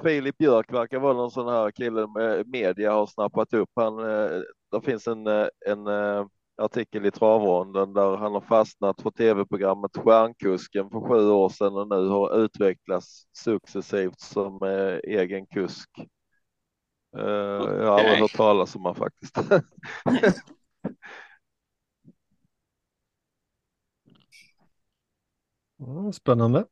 Filip 0.02 0.38
Björk 0.38 0.72
verkar 0.72 0.98
vara 0.98 1.12
någon 1.14 1.30
sån 1.30 1.48
här 1.48 1.70
kille 1.70 2.06
med 2.06 2.48
media 2.48 2.92
har 2.92 3.06
snappat 3.06 3.54
upp. 3.54 3.70
Han, 3.76 3.98
eh, 3.98 4.40
det 4.72 4.80
finns 4.84 5.06
en, 5.08 5.26
eh, 5.26 5.46
en 5.66 5.86
eh, 5.86 6.26
artikel 6.62 7.06
i 7.06 7.10
travronden 7.10 7.92
där 7.92 8.16
han 8.16 8.32
har 8.34 8.40
fastnat 8.40 9.02
för 9.02 9.10
tv-programmet 9.10 9.96
Stjärnkusken 9.96 10.90
för 10.90 11.00
sju 11.00 11.28
år 11.30 11.48
sedan 11.48 11.76
och 11.76 11.88
nu 11.88 12.08
har 12.08 12.38
utvecklats 12.44 13.26
successivt 13.32 14.20
som 14.20 14.58
eh, 14.62 14.98
egen 15.18 15.46
kusk. 15.46 15.90
Eh, 17.16 17.22
Jag 17.24 17.86
har 17.90 17.98
aldrig 17.98 18.18
hört 18.18 18.36
talas 18.36 18.76
om 18.76 18.82
honom 18.82 18.94
faktiskt. 18.96 19.36
Spännande. 26.12 26.66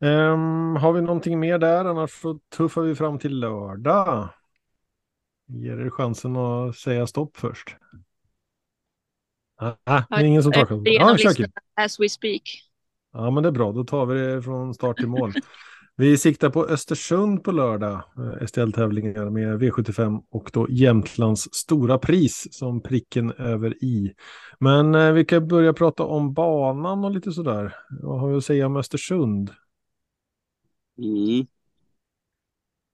Ehm, 0.00 0.76
har 0.76 0.92
vi 0.92 1.00
någonting 1.00 1.40
mer 1.40 1.58
där? 1.58 1.84
Annars 1.84 2.10
så 2.10 2.38
tuffar 2.56 2.82
vi 2.82 2.94
fram 2.94 3.18
till 3.18 3.38
lördag. 3.38 4.28
Ger 5.46 5.80
er 5.80 5.90
chansen 5.90 6.36
att 6.36 6.76
säga 6.76 7.06
stopp 7.06 7.36
först. 7.36 7.76
Ah, 9.60 9.72
ah, 9.84 10.02
det 10.10 10.16
är 10.16 10.24
ingen 10.24 10.42
som 10.42 10.52
tar 10.52 10.66
chansen. 10.66 11.34
Kim. 11.34 11.52
as 11.74 12.00
we 12.00 12.08
speak. 12.08 12.42
Ja, 13.12 13.30
men 13.30 13.42
det 13.42 13.48
är 13.48 13.52
bra. 13.52 13.72
Då 13.72 13.84
tar 13.84 14.06
vi 14.06 14.20
det 14.20 14.42
från 14.42 14.74
start 14.74 14.96
till 14.96 15.08
mål. 15.08 15.32
Vi 16.00 16.18
siktar 16.18 16.50
på 16.50 16.66
Östersund 16.66 17.44
på 17.44 17.52
lördag, 17.52 18.02
eh, 18.16 18.46
STL-tävlingar 18.46 19.30
med 19.30 19.62
V75 19.62 20.22
och 20.30 20.50
då 20.52 20.66
Jämtlands 20.70 21.48
stora 21.52 21.98
pris 21.98 22.48
som 22.50 22.82
pricken 22.82 23.32
över 23.32 23.84
i. 23.84 24.14
Men 24.58 24.94
eh, 24.94 25.12
vi 25.12 25.24
kan 25.24 25.48
börja 25.48 25.72
prata 25.72 26.04
om 26.04 26.34
banan 26.34 27.04
och 27.04 27.10
lite 27.10 27.32
sådär. 27.32 27.76
Vad 28.02 28.20
har 28.20 28.28
vi 28.28 28.36
att 28.36 28.44
säga 28.44 28.66
om 28.66 28.76
Östersund? 28.76 29.50
Mm. 30.98 31.46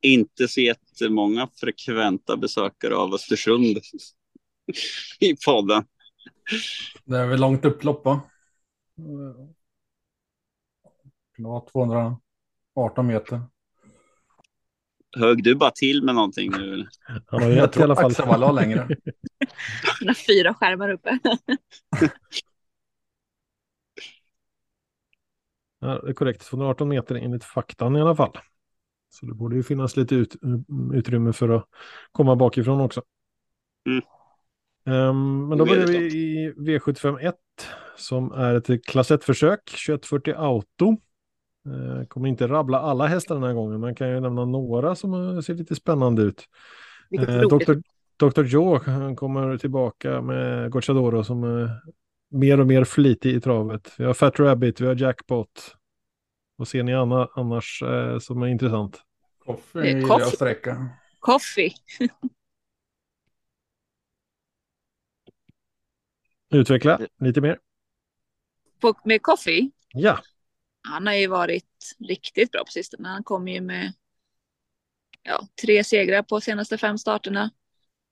Inte 0.03 0.49
så 0.49 0.61
jättemånga 0.61 1.49
frekventa 1.55 2.37
besökare 2.37 2.97
av 2.97 3.15
Östersund 3.15 3.79
i 5.21 5.37
podden. 5.47 5.85
Det 7.05 7.19
är 7.19 7.27
väl 7.27 7.41
långt 7.41 7.65
upplopp 7.65 8.05
va? 8.05 8.21
Det 8.97 9.55
Klart 11.37 11.73
200 11.73 12.17
18 12.75 13.07
meter. 13.07 13.41
Högg 15.17 15.45
du 15.45 15.55
bara 15.55 15.71
till 15.71 16.05
med 16.05 16.15
någonting 16.15 16.51
nu? 16.51 16.87
Han 17.27 17.43
har 17.43 17.51
ju 17.51 17.55
rätt 17.55 17.77
i 17.77 17.83
alla 17.83 17.97
fall. 17.97 18.11
Axel 18.11 18.41
la 18.41 18.53
längre. 18.53 18.79
Han 19.99 20.09
har 20.09 20.15
fyra 20.15 20.55
skärmar 20.55 20.89
uppe. 20.91 21.19
ja, 25.81 26.01
det 26.05 26.11
är 26.11 26.15
korrekt, 26.15 26.43
218 26.43 26.89
meter 26.89 27.15
enligt 27.15 27.45
faktan 27.45 27.97
i 27.97 28.01
alla 28.01 28.17
fall. 28.17 28.39
Så 29.11 29.27
det 29.27 29.35
borde 29.35 29.57
ju 29.57 29.63
finnas 29.63 29.97
lite 29.97 30.15
ut, 30.15 30.37
utrymme 30.95 31.33
för 31.33 31.49
att 31.49 31.69
komma 32.13 32.37
bakifrån 32.37 32.81
också. 32.81 33.03
Mm. 33.87 34.03
Um, 34.87 35.49
men 35.49 35.59
då 35.59 35.67
börjar 35.67 35.87
vi 35.87 35.97
i 35.97 36.53
V75 36.53 37.29
1 37.29 37.35
som 37.97 38.33
är 38.33 38.55
ett 38.55 38.87
klass 38.87 39.11
1-försök, 39.11 39.65
2140 39.65 40.35
Auto. 40.37 40.97
Eh, 41.67 42.07
kommer 42.07 42.29
inte 42.29 42.47
rabbla 42.47 42.79
alla 42.79 43.07
hästar 43.07 43.35
den 43.35 43.45
här 43.45 43.53
gången, 43.53 43.81
men 43.81 43.95
kan 43.95 44.09
ju 44.09 44.21
nämna 44.21 44.45
några 44.45 44.95
som 44.95 45.15
eh, 45.15 45.41
ser 45.41 45.55
lite 45.55 45.75
spännande 45.75 46.23
ut. 46.23 46.45
Eh. 47.19 47.41
Dr. 47.41 47.75
Dr. 48.17 48.43
Joe 48.43 48.79
han 48.79 49.17
kommer 49.17 49.59
tillbaka 49.59 50.23
med 50.23 50.71
Gocciadoro 50.71 51.25
som 51.25 51.45
är 51.45 51.81
mer 52.31 52.61
och 52.61 52.67
mer 52.67 52.85
flitig 52.85 53.35
i 53.35 53.41
travet. 53.41 53.95
Vi 53.99 54.05
har 54.05 54.15
Fat 54.15 54.41
Rabbit, 54.41 54.81
vi 54.81 54.87
har 54.87 54.95
Jackpot. 54.95 55.77
Vad 56.57 56.69
ser 56.69 56.83
ni 56.83 56.95
anna, 56.95 57.29
annars 57.35 57.83
eh, 57.83 58.19
som 58.19 58.43
är 58.43 58.47
intressant? 58.47 59.03
Är 59.75 59.85
gillar 59.85 60.19
jag 60.19 60.29
sträcka. 60.29 60.89
Coffee. 61.21 61.73
Utveckla 66.51 67.01
lite 67.21 67.41
mer. 67.41 67.59
På, 68.81 68.95
med 69.05 69.23
Coffee. 69.23 69.71
Ja, 69.93 70.19
Han 70.89 71.07
har 71.07 71.15
ju 71.15 71.27
varit 71.27 71.97
riktigt 72.09 72.51
bra 72.53 72.65
på 72.65 72.71
sistone. 72.71 73.09
Han 73.09 73.25
kom 73.25 73.49
ju 73.49 73.61
med 73.61 73.93
ja, 75.23 75.49
tre 75.63 75.85
segrar 75.85 76.23
på 76.23 76.41
senaste 76.41 76.79
fem 76.79 76.99
starterna. 76.99 77.51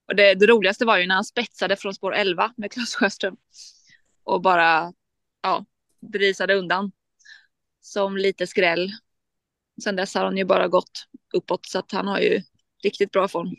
Och 0.09 0.17
det, 0.17 0.35
det 0.35 0.47
roligaste 0.47 0.85
var 0.85 0.99
ju 0.99 1.07
när 1.07 1.15
han 1.15 1.25
spetsade 1.25 1.77
från 1.77 1.95
spår 1.95 2.15
11 2.15 2.53
med 2.57 2.73
Klas 2.73 2.95
Sjöström. 2.95 3.37
Och 4.25 4.43
bara 4.43 4.93
ja, 5.43 5.65
brisade 6.01 6.55
undan. 6.55 6.93
Som 7.81 8.17
lite 8.17 8.47
skräll. 8.47 8.91
Sen 9.85 9.97
dess 9.97 10.15
har 10.15 10.25
han 10.25 10.37
ju 10.37 10.45
bara 10.45 10.69
gått 10.69 11.09
uppåt 11.35 11.67
så 11.67 11.79
att 11.79 11.93
han 11.93 12.07
har 12.07 12.19
ju 12.19 12.43
riktigt 12.83 13.11
bra 13.11 13.29
form. 13.29 13.57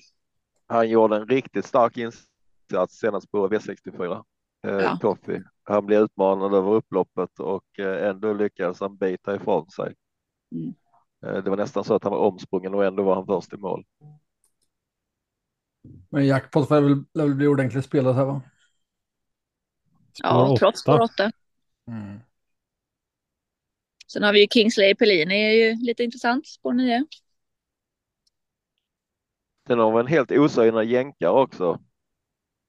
Han 0.67 0.89
gjorde 0.89 1.15
en 1.15 1.27
riktigt 1.27 1.65
stark 1.65 1.97
insats 1.97 2.97
senast 2.99 3.31
på 3.31 3.49
V64. 3.49 4.23
Eh, 4.67 4.73
Ja. 4.73 4.97
Coffee. 5.01 5.43
Han 5.63 5.85
blev 5.85 6.01
utmanad 6.01 6.53
över 6.53 6.71
upploppet 6.71 7.39
och 7.39 7.79
eh, 7.79 8.09
ändå 8.09 8.33
lyckades 8.33 8.79
han 8.79 8.97
bita 8.97 9.35
ifrån 9.35 9.69
sig. 9.69 9.95
Mm. 10.51 10.73
Eh, 11.25 11.43
det 11.43 11.49
var 11.49 11.57
nästan 11.57 11.83
så 11.83 11.95
att 11.95 12.03
han 12.03 12.11
var 12.11 12.19
omsprungen 12.19 12.73
och 12.73 12.85
ändå 12.85 13.03
var 13.03 13.15
han 13.15 13.25
först 13.25 13.53
i 13.53 13.57
mål. 13.57 13.85
Men 16.09 16.25
jackpot 16.25 16.69
lär 16.69 16.81
väl, 16.81 17.03
väl 17.13 17.35
bli 17.35 17.47
ordentligt 17.47 17.85
spelat 17.85 18.15
här 18.15 18.25
va? 18.25 18.41
spår 20.13 20.29
Ja, 20.29 20.55
trots 20.59 20.81
spår 20.81 21.01
åtta. 21.01 21.03
8. 21.03 21.31
Mm. 21.87 22.19
Sen 24.07 24.23
har 24.23 24.33
vi 24.33 24.41
ju 24.41 24.47
Kingsley 24.47 24.95
Pellini 24.95 25.35
är 25.35 25.51
ju 25.51 25.75
lite 25.85 26.03
intressant, 26.03 26.47
spår 26.47 26.73
9. 26.73 27.05
Sen 29.67 29.79
har 29.79 29.93
vi 29.93 29.99
en 29.99 30.07
helt 30.07 30.31
osynad 30.31 30.85
jänkare 30.85 31.29
också. 31.29 31.79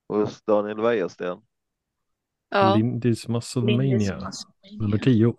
Hos 0.08 0.42
Daniel 0.42 0.80
Wäjersten. 0.80 1.42
Ja. 2.54 2.76
Lindis 2.76 3.28
Musclemania, 3.28 4.30
nummer 4.80 4.98
10. 4.98 5.34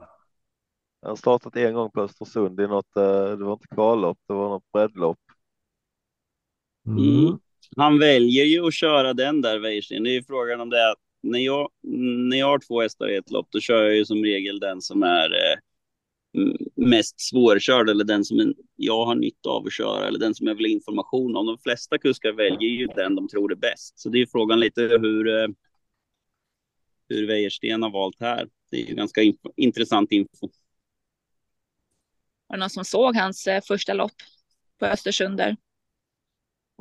Jag 1.02 1.10
har 1.10 1.16
startat 1.16 1.56
en 1.56 1.74
gång 1.74 1.92
på 1.92 2.02
Östersund 2.02 2.60
i 2.60 2.68
något, 2.68 2.98
eh, 2.98 3.38
det 3.38 3.44
var 3.44 3.54
inte 3.54 3.68
kvallopp, 3.68 4.18
det 4.28 4.34
var 4.34 4.50
något 4.50 4.72
breddlopp. 4.74 5.20
Mm. 6.88 7.20
Mm. 7.20 7.38
Han 7.78 8.00
väljer 8.00 8.46
ju 8.46 8.68
att 8.68 8.74
köra 8.74 9.14
den 9.14 9.42
där 9.42 9.60
Weirsten. 9.60 10.04
Det 10.04 10.10
är 10.10 10.14
ju 10.14 10.24
frågan 10.24 10.62
om 10.62 10.70
det 10.70 10.78
är 10.78 10.92
att 10.92 11.00
när 11.24 11.40
jag, 11.40 11.70
när 12.30 12.38
jag 12.38 12.48
har 12.48 12.60
två 12.60 12.82
hästar 12.82 13.10
i 13.10 13.16
ett 13.16 13.32
lopp, 13.32 13.48
då 13.50 13.60
kör 13.60 13.84
jag 13.84 13.96
ju 13.96 14.06
som 14.06 14.24
regel 14.24 14.60
den 14.60 14.82
som 14.82 15.04
är 15.04 15.30
eh, 15.32 15.58
mest 16.76 17.30
svårkörd 17.30 17.90
eller 17.90 18.04
den 18.04 18.26
som 18.26 18.54
jag 18.76 19.06
har 19.06 19.16
nytta 19.16 19.50
av 19.50 19.66
att 19.66 19.74
köra 19.74 20.08
eller 20.08 20.20
den 20.20 20.36
som 20.36 20.48
jag 20.48 20.56
vill 20.56 20.66
ha 20.66 20.72
information 20.72 21.36
om. 21.36 21.46
De 21.46 21.58
flesta 21.58 21.98
kuskar 21.98 22.32
väljer 22.32 22.70
ju 22.70 22.88
den 22.88 23.16
de 23.16 23.28
tror 23.28 23.52
är 23.52 23.56
bäst. 23.56 24.00
Så 24.00 24.10
det 24.10 24.22
är 24.22 24.28
frågan 24.32 24.60
lite 24.60 24.82
hur, 24.82 25.28
eh, 25.28 25.48
hur 27.10 27.28
Wäjersten 27.28 27.84
har 27.84 27.90
valt 27.90 28.20
här. 28.20 28.48
Det 28.72 28.78
är 28.78 28.86
ju 28.86 28.96
ganska 28.96 29.22
info, 29.22 29.52
intressant 29.56 30.12
info. 30.12 30.50
Var 32.48 32.58
det 32.58 32.60
någon 32.60 32.70
som 32.70 32.86
såg 32.86 33.16
hans 33.16 33.48
eh, 33.48 33.62
första 33.68 33.94
lopp 33.94 34.12
på 34.80 34.86
Östersund 34.86 35.38
där? 35.38 35.58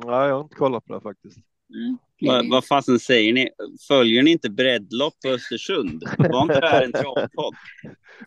Nej, 0.05 0.27
jag 0.27 0.35
har 0.35 0.41
inte 0.41 0.55
kollat 0.55 0.85
på 0.85 0.93
det 0.93 1.01
faktiskt. 1.01 1.37
Mm. 1.73 1.97
Vad, 2.21 2.49
vad 2.49 2.65
fasen 2.65 2.99
säger 2.99 3.33
ni? 3.33 3.49
Följer 3.87 4.23
ni 4.23 4.31
inte 4.31 4.49
breddlopp 4.49 5.13
på 5.23 5.29
Östersund? 5.29 6.03
Var 6.17 6.41
inte 6.41 6.59
det 6.59 6.69
här 6.69 6.83
en 6.83 6.91
travpodd? 6.91 7.55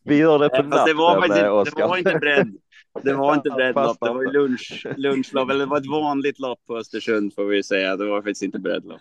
Vi 0.02 0.16
gör 0.16 0.38
det 0.38 0.48
på 0.48 0.70
fast 0.70 0.86
det 0.86 0.94
var 0.94 1.14
natten, 1.14 1.28
faktiskt 1.28 1.46
inte, 1.66 1.80
det 1.80 1.86
var 1.86 1.96
inte 1.96 2.18
bredd. 2.18 2.58
Det 3.02 3.14
var 3.14 3.34
inte 3.34 3.50
breddlopp, 3.50 3.96
det 4.00 4.12
var 4.12 4.32
lunch, 4.32 4.86
lunchlopp, 4.96 5.50
eller 5.50 5.60
det 5.60 5.66
var 5.66 5.78
ett 5.78 5.86
vanligt 5.86 6.38
lopp 6.38 6.66
på 6.66 6.76
Östersund 6.76 7.34
får 7.34 7.44
vi 7.44 7.62
säga. 7.62 7.96
Det 7.96 8.06
var 8.06 8.22
faktiskt 8.22 8.42
inte 8.42 8.58
breddlopp. 8.58 9.00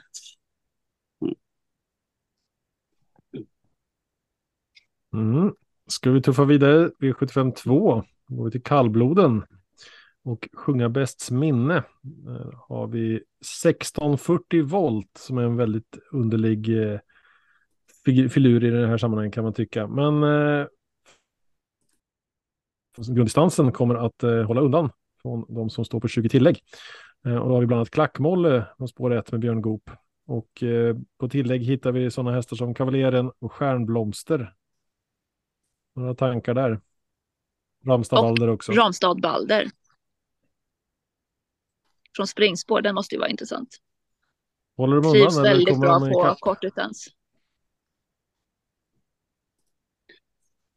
Mm. 5.14 5.54
Ska 5.88 6.12
vi 6.12 6.22
tuffa 6.22 6.46
vidare? 6.46 6.90
V75 7.00 7.52
2. 7.52 8.04
Går 8.28 8.46
vi 8.46 8.52
till 8.52 8.64
kallbloden. 8.64 9.44
Och 10.24 10.50
sjunga 10.54 10.90
bästs 10.90 11.32
minne. 11.32 11.84
Där 12.02 12.54
har 12.68 12.88
vi 12.88 13.16
1640 13.16 14.64
volt 14.64 15.18
som 15.18 15.38
är 15.38 15.44
en 15.44 15.58
väldigt 15.58 15.98
underlig 16.12 16.92
eh, 16.92 17.00
filur 18.30 18.64
i 18.64 18.70
det 18.70 18.88
här 18.88 18.98
sammanhanget 18.98 19.34
kan 19.34 19.44
man 19.44 19.54
tycka. 19.54 19.88
Men 19.88 20.24
eh, 20.24 20.68
grunddistansen 22.98 23.72
kommer 23.72 23.96
att 23.96 24.24
eh, 24.24 24.42
hålla 24.42 24.62
undan 24.62 24.90
från 25.22 25.46
de 25.50 25.70
som 25.70 25.86
står 25.86 26.00
på 26.00 26.08
20 26.08 26.30
tillägg. 26.30 26.60
Eh, 27.26 27.36
och 27.36 27.50
då 27.50 27.56
har 27.56 27.62
vi 27.62 27.68
bland 27.68 27.80
annat 27.80 27.90
Klackmolle 27.90 28.66
på 28.78 28.88
spår 28.88 29.14
1 29.14 29.32
med 29.32 29.42
Björn 29.42 29.62
Goop. 29.62 29.90
Och 30.28 30.64
eh, 30.64 30.96
på 31.20 31.30
tillägg 31.30 31.64
hittar 31.64 31.92
vi 31.92 32.12
sådana 32.12 32.32
hästar 32.32 32.56
som 32.56 32.74
Kavaljeren 32.74 33.32
och 33.40 33.52
Stjärnblomster. 33.52 34.54
Några 35.98 36.16
tankar 36.16 36.54
där? 36.54 36.82
Ramstad 37.86 38.22
Balder 38.22 38.48
också. 38.48 38.72
Ramstad 38.72 39.22
Balder. 39.22 39.70
Från 42.16 42.28
springspår, 42.28 42.82
den 42.82 42.96
måste 42.96 43.16
ju 43.16 43.20
vara 43.20 43.30
intressant. 43.30 43.78
Håller 44.78 45.02
de 45.02 45.12
Trivs 45.12 45.38
undan 45.38 45.52
eller 45.52 45.66
väldigt 45.66 45.80
bra 45.80 46.00
på 46.00 46.36
kortdistans. 46.40 47.08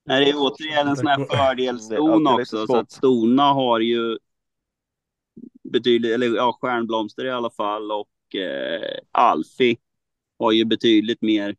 Nej, 0.04 0.24
det 0.24 0.30
är 0.30 0.34
återigen 0.36 0.88
en 0.88 0.96
sån 0.96 1.06
här 1.06 1.54
lite 1.54 1.98
också. 1.98 2.66
Så 2.66 2.76
att 2.76 2.92
stona 2.92 3.52
har 3.52 3.80
ju 3.80 4.18
betydligt, 5.62 6.14
eller 6.14 6.36
ja, 6.36 6.58
stjärnblomster 6.60 7.24
i 7.24 7.30
alla 7.30 7.50
fall 7.50 7.92
och 7.92 8.34
eh, 8.34 8.98
Alfi 9.10 9.78
har 10.38 10.52
ju 10.52 10.64
betydligt 10.64 11.22
mer 11.22 11.56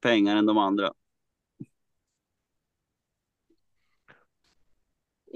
pengar 0.00 0.36
än 0.36 0.46
de 0.46 0.58
andra. 0.58 0.92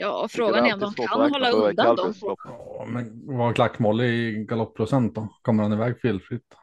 Ja, 0.01 0.29
frågan 0.31 0.67
är 0.67 0.75
om 0.75 0.81
de 0.81 0.95
kan 0.95 1.31
hålla 1.31 1.51
på 1.51 1.57
undan 1.57 1.97
dem. 1.97 2.15
Ja, 2.21 2.87
men 2.89 3.23
vad 3.27 3.37
har 3.47 3.53
Klackmolle 3.53 4.05
i 4.05 4.45
galoppprocent 4.49 5.15
då? 5.15 5.29
Kommer 5.43 5.63
han 5.63 5.73
iväg 5.73 6.01
felfritt? 6.01 6.55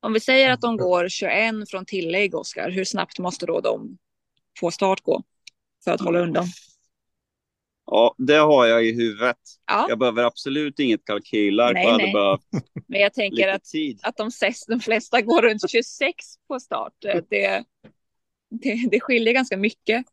Om 0.00 0.12
vi 0.12 0.20
säger 0.20 0.50
att 0.52 0.60
de 0.60 0.76
går 0.76 1.08
21 1.08 1.70
från 1.70 1.86
tillägg, 1.86 2.34
Oskar, 2.34 2.70
hur 2.70 2.84
snabbt 2.84 3.18
måste 3.18 3.46
då 3.46 3.60
de 3.60 3.98
få 4.60 4.70
start 4.70 5.00
gå 5.02 5.22
för 5.84 5.90
att 5.90 6.00
hålla 6.00 6.18
undan? 6.18 6.44
Ja, 7.86 8.14
det 8.18 8.36
har 8.36 8.66
jag 8.66 8.84
i 8.86 8.92
huvudet. 8.92 9.36
Ja, 9.66 9.86
Jag 9.88 9.98
behöver 9.98 10.24
absolut 10.24 10.78
inget 10.78 11.04
kalkylark. 11.04 11.74
Nej, 11.74 11.86
Jag 11.86 11.98
nej. 11.98 12.12
behövt 12.12 12.40
men 12.86 13.00
jag 13.00 13.12
tänker 13.14 13.48
att, 13.48 13.64
tid. 13.64 14.00
att 14.02 14.16
de, 14.16 14.28
ses, 14.28 14.66
de 14.66 14.80
flesta 14.80 15.20
går 15.20 15.42
runt 15.42 15.70
26 15.70 16.16
på 16.48 16.60
start. 16.60 16.92
Det, 17.00 17.24
det, 17.30 17.64
det 18.90 19.00
skiljer 19.00 19.34
ganska 19.34 19.56
mycket. 19.56 20.06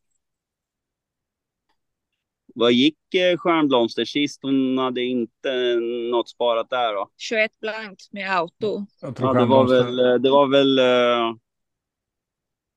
Vad 2.55 2.71
gick 2.71 3.13
eh, 3.13 3.37
Stjärnblomster 3.37 4.05
sist? 4.05 4.39
Hon 4.41 4.77
hade 4.77 5.01
inte 5.01 5.75
något 6.11 6.29
sparat 6.29 6.69
där 6.69 6.93
då. 6.93 7.09
21 7.17 7.51
blankt 7.59 8.11
med 8.11 8.31
auto. 8.37 8.85
Ja, 9.01 9.33
det 9.33 9.45
var 9.45 9.67
väl, 9.67 9.99
eh, 9.99 10.15
det 10.15 10.29
var 10.29 10.47
väl, 10.47 10.79
eh, 10.79 11.35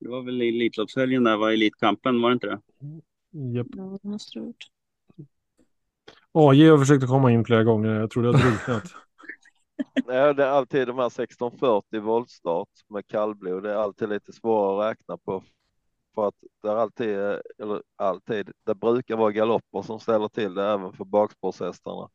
det 0.00 0.08
var 0.08 0.22
väl 0.22 0.40
Elitloppshelgen 0.40 1.24
där, 1.24 1.36
var 1.36 1.50
Elitkampen, 1.50 2.22
var 2.22 2.30
det 2.30 2.34
inte 2.34 2.46
det? 2.46 2.60
Japp. 3.54 3.66
Ja, 3.76 3.98
det 4.02 4.08
måste 4.08 4.38
gjort. 4.38 4.64
AJ 6.32 6.68
har 6.68 6.78
försökt 6.78 7.06
komma 7.06 7.32
in 7.32 7.44
flera 7.44 7.64
gånger. 7.64 8.00
Jag 8.00 8.10
tror 8.10 8.22
det 8.22 8.28
har 8.28 8.38
drunknat. 8.38 8.84
Nej, 10.06 10.34
det 10.34 10.44
är 10.44 10.48
alltid 10.48 10.86
de 10.86 10.98
här 10.98 11.06
1640 11.06 12.00
voltstart 12.00 12.68
med 12.88 13.06
kallblod. 13.06 13.62
Det 13.62 13.70
är 13.70 13.76
alltid 13.76 14.08
lite 14.08 14.32
svårare 14.32 14.90
att 14.90 14.90
räkna 14.90 15.16
på. 15.16 15.44
För 16.14 16.28
att 16.28 16.34
det 16.62 16.68
är 16.68 16.76
alltid, 16.76 17.08
eller 17.58 17.82
alltid, 17.96 18.50
det 18.66 18.74
brukar 18.74 19.16
vara 19.16 19.32
galopper 19.32 19.82
som 19.82 20.00
ställer 20.00 20.28
till 20.28 20.54
det 20.54 20.64
även 20.64 20.92
för 20.92 21.04
bakspårshästarna. 21.04 22.10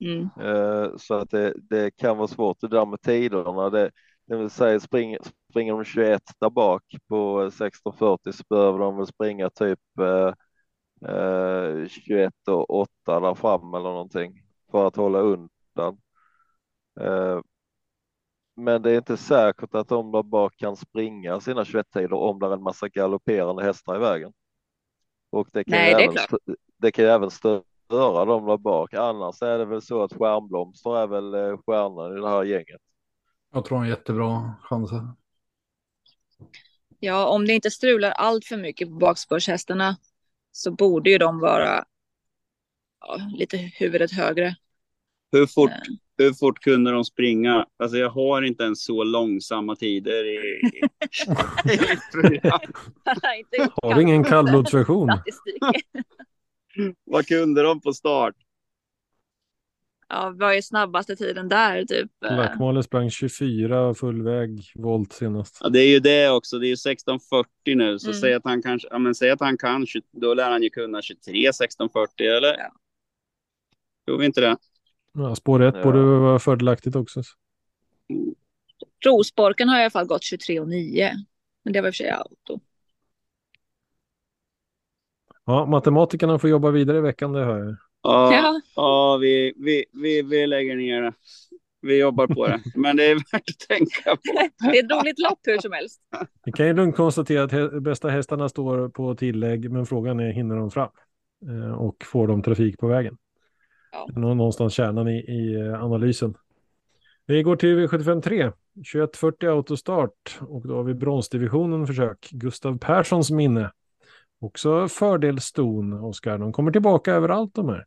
Mm. 0.00 0.30
Eh, 0.40 0.96
Så 0.96 1.14
att 1.14 1.30
det, 1.30 1.54
det 1.70 1.90
kan 1.96 2.16
vara 2.16 2.28
svårt 2.28 2.60
det 2.60 2.68
där 2.68 2.86
med 2.86 3.00
tiderna. 3.00 3.70
Det, 3.70 3.90
det 4.26 4.36
vill 4.36 4.50
säga 4.50 4.80
springer, 4.80 5.18
springer 5.50 5.72
de 5.72 5.84
21 5.84 6.22
där 6.40 6.50
bak 6.50 6.84
på 7.08 7.40
1640 7.42 8.32
så 8.32 8.44
behöver 8.50 8.78
de 8.78 8.96
väl 8.96 9.06
springa 9.06 9.50
typ 9.50 9.80
eh, 10.00 10.32
eh, 11.10 11.86
21 11.88 12.48
och 12.48 12.70
8 12.80 13.20
där 13.20 13.34
fram 13.34 13.74
eller 13.74 13.90
någonting 13.90 14.42
för 14.70 14.86
att 14.86 14.96
hålla 14.96 15.18
undan. 15.20 15.98
Eh, 17.00 17.40
men 18.62 18.82
det 18.82 18.90
är 18.90 18.96
inte 18.96 19.16
säkert 19.16 19.74
att 19.74 19.88
de 19.88 20.12
där 20.12 20.22
bak 20.22 20.56
kan 20.56 20.76
springa 20.76 21.40
sina 21.40 21.64
21-tider 21.64 22.12
om 22.12 22.38
det 22.38 22.46
är 22.46 22.52
en 22.52 22.62
massa 22.62 22.88
galopperande 22.88 23.64
hästar 23.64 23.96
i 23.96 23.98
vägen. 23.98 24.32
Och 25.30 25.48
det 25.52 25.64
kan, 25.64 25.72
Nej, 25.72 25.90
ju 25.90 25.96
det 25.96 26.02
även, 26.04 26.56
det 26.76 26.92
kan 26.92 27.04
ju 27.04 27.10
även 27.10 27.30
störa 27.30 28.24
dem 28.24 28.46
där 28.46 28.56
bak. 28.56 28.94
Annars 28.94 29.42
är 29.42 29.58
det 29.58 29.64
väl 29.64 29.82
så 29.82 30.02
att 30.02 30.12
Stjärnblomster 30.12 30.96
är 30.96 31.06
väl 31.06 31.34
eh, 31.34 31.58
stjärnan 31.66 32.18
i 32.18 32.20
det 32.20 32.28
här 32.28 32.44
gänget. 32.44 32.80
Jag 33.52 33.64
tror 33.64 33.78
han 33.78 33.88
jättebra 33.88 34.54
chanser. 34.62 35.08
Ja, 36.98 37.26
om 37.26 37.46
det 37.46 37.52
inte 37.52 37.70
strular 37.70 38.10
allt 38.10 38.44
för 38.44 38.56
mycket 38.56 38.88
på 38.88 38.94
bakspårshästarna 38.94 39.96
så 40.52 40.70
borde 40.70 41.10
ju 41.10 41.18
de 41.18 41.38
vara 41.38 41.84
ja, 43.00 43.16
lite 43.36 43.56
huvudet 43.56 44.12
högre. 44.12 44.56
Hur 45.32 45.46
fort, 45.46 45.70
Eh, 45.70 45.76
hur 46.18 46.32
fort 46.32 46.58
kunde 46.60 46.90
de 46.90 47.04
springa? 47.04 47.66
Alltså 47.78 47.96
jag 47.98 48.10
har 48.10 48.42
inte 48.42 48.64
ens 48.64 48.84
så 48.84 49.04
långsamma 49.04 49.76
tider 49.76 50.24
i, 50.24 50.36
i, 50.66 50.82
Har 53.82 53.94
vi 53.96 54.02
ingen 54.02 54.24
kall- 54.24 54.28
kallblodsversion? 54.28 55.08
Vad 57.04 57.26
kunde 57.26 57.62
de 57.62 57.80
på 57.80 57.92
start? 57.92 58.34
Ja, 60.08 60.32
vad 60.36 60.54
är 60.56 60.60
snabbaste 60.62 61.16
tiden 61.16 61.48
där? 61.48 61.84
Typ? 61.84 62.10
eh, 62.24 62.34
Blackmaler 62.34 62.82
sprang 62.82 63.10
24 63.10 63.94
full 63.94 64.22
väg 64.22 64.72
volt 64.74 65.12
senast. 65.12 65.58
Ja, 65.60 65.68
det 65.68 65.80
är 65.80 65.88
ju 65.88 66.00
det 66.00 66.30
också. 66.30 66.58
Det 66.58 66.66
är 66.66 66.68
ju 66.68 66.74
16.40 66.74 67.74
nu, 67.74 67.98
så 67.98 68.08
Mm. 68.10 68.20
säg 68.20 68.34
att 68.34 68.44
han 68.44 68.62
kanske, 68.62 68.88
ja 68.90 68.98
men 68.98 69.14
säg 69.14 69.30
att 69.30 69.40
han 69.40 69.58
kan, 69.58 69.86
20 69.86 70.02
då 70.12 70.34
lär 70.34 70.50
han 70.50 70.62
ju 70.62 70.70
kunna 70.70 71.02
23 71.02 71.50
16.40 71.50 72.06
eller? 72.36 72.58
Ja. 72.58 72.72
Tror 74.06 74.18
vi 74.18 74.26
inte 74.26 74.40
det? 74.40 74.56
Ja, 75.12 75.34
spår 75.34 75.62
1 75.62 75.74
Ja. 75.76 75.82
borde 75.82 76.02
vara 76.02 76.38
fördelaktigt 76.38 76.96
också. 76.96 77.22
Rosborken 79.06 79.68
har 79.68 79.78
i 79.78 79.82
alla 79.82 79.90
fall 79.90 80.06
gått 80.06 80.22
23 80.22 80.60
och 80.60 80.68
9. 80.68 81.12
Men 81.64 81.72
det 81.72 81.80
var 81.80 81.88
i 81.88 81.90
och 81.90 81.94
för 81.94 82.04
sig 82.04 82.10
auto. 82.10 82.60
Ja, 85.44 85.66
matematikerna 85.66 86.38
får 86.38 86.50
jobba 86.50 86.70
vidare 86.70 86.98
i 86.98 87.00
veckan, 87.00 87.32
det 87.32 87.44
hör 87.44 87.58
jag. 87.58 87.76
Ja, 88.02 88.32
Ja, 88.34 88.60
ja 88.76 89.16
vi, 89.20 89.54
vi, 89.56 89.84
vi, 89.92 90.22
vi 90.22 90.46
lägger 90.46 90.76
ner 90.76 91.02
det. 91.02 91.12
Vi 91.80 91.98
jobbar 92.00 92.26
på 92.26 92.46
det. 92.46 92.62
Men 92.74 92.96
det 92.96 93.04
är 93.04 93.14
värt 93.14 93.48
att 93.50 93.68
tänka 93.68 94.16
på. 94.16 94.48
det 94.72 94.78
är 94.78 94.84
ett 94.84 94.92
roligt 94.92 95.18
lopp 95.18 95.38
hur 95.42 95.58
som 95.58 95.72
helst. 95.72 96.00
Vi 96.44 96.52
kan 96.52 96.66
ju 96.66 96.72
lugnt 96.74 96.96
konstatera 96.96 97.42
att 97.44 97.52
hä- 97.52 97.80
bästa 97.80 98.08
hästarna 98.08 98.48
står 98.48 98.88
på 98.88 99.14
tillägg, 99.14 99.70
men 99.70 99.86
frågan 99.86 100.20
är 100.20 100.32
hinner 100.32 100.56
de 100.56 100.70
fram? 100.70 100.88
Eh, 101.48 101.72
och 101.72 101.96
får 102.04 102.26
de 102.26 102.42
trafik 102.42 102.78
på 102.78 102.86
vägen? 102.86 103.16
Ja. 103.92 104.08
Nå- 104.16 104.34
Någonstans 104.34 104.74
kärnan 104.74 105.08
i, 105.08 105.18
i 105.18 105.60
eh, 105.60 105.84
analysen. 105.84 106.34
Vi 107.26 107.42
går 107.42 107.56
till 107.56 107.76
V753. 107.78 108.52
2140 108.74 109.48
autostart 109.50 110.38
och 110.40 110.68
då 110.68 110.76
har 110.76 110.82
vi 110.82 110.94
bronsdivisionen 110.94 111.86
försök. 111.86 112.28
Gustav 112.32 112.78
Perssons 112.78 113.30
minne. 113.30 113.70
Också 114.40 114.88
fördel 114.88 115.40
ston, 115.40 115.92
Oskar. 115.92 116.38
De 116.38 116.52
kommer 116.52 116.70
tillbaka 116.72 117.12
överallt 117.14 117.54
de 117.54 117.68
här. 117.68 117.84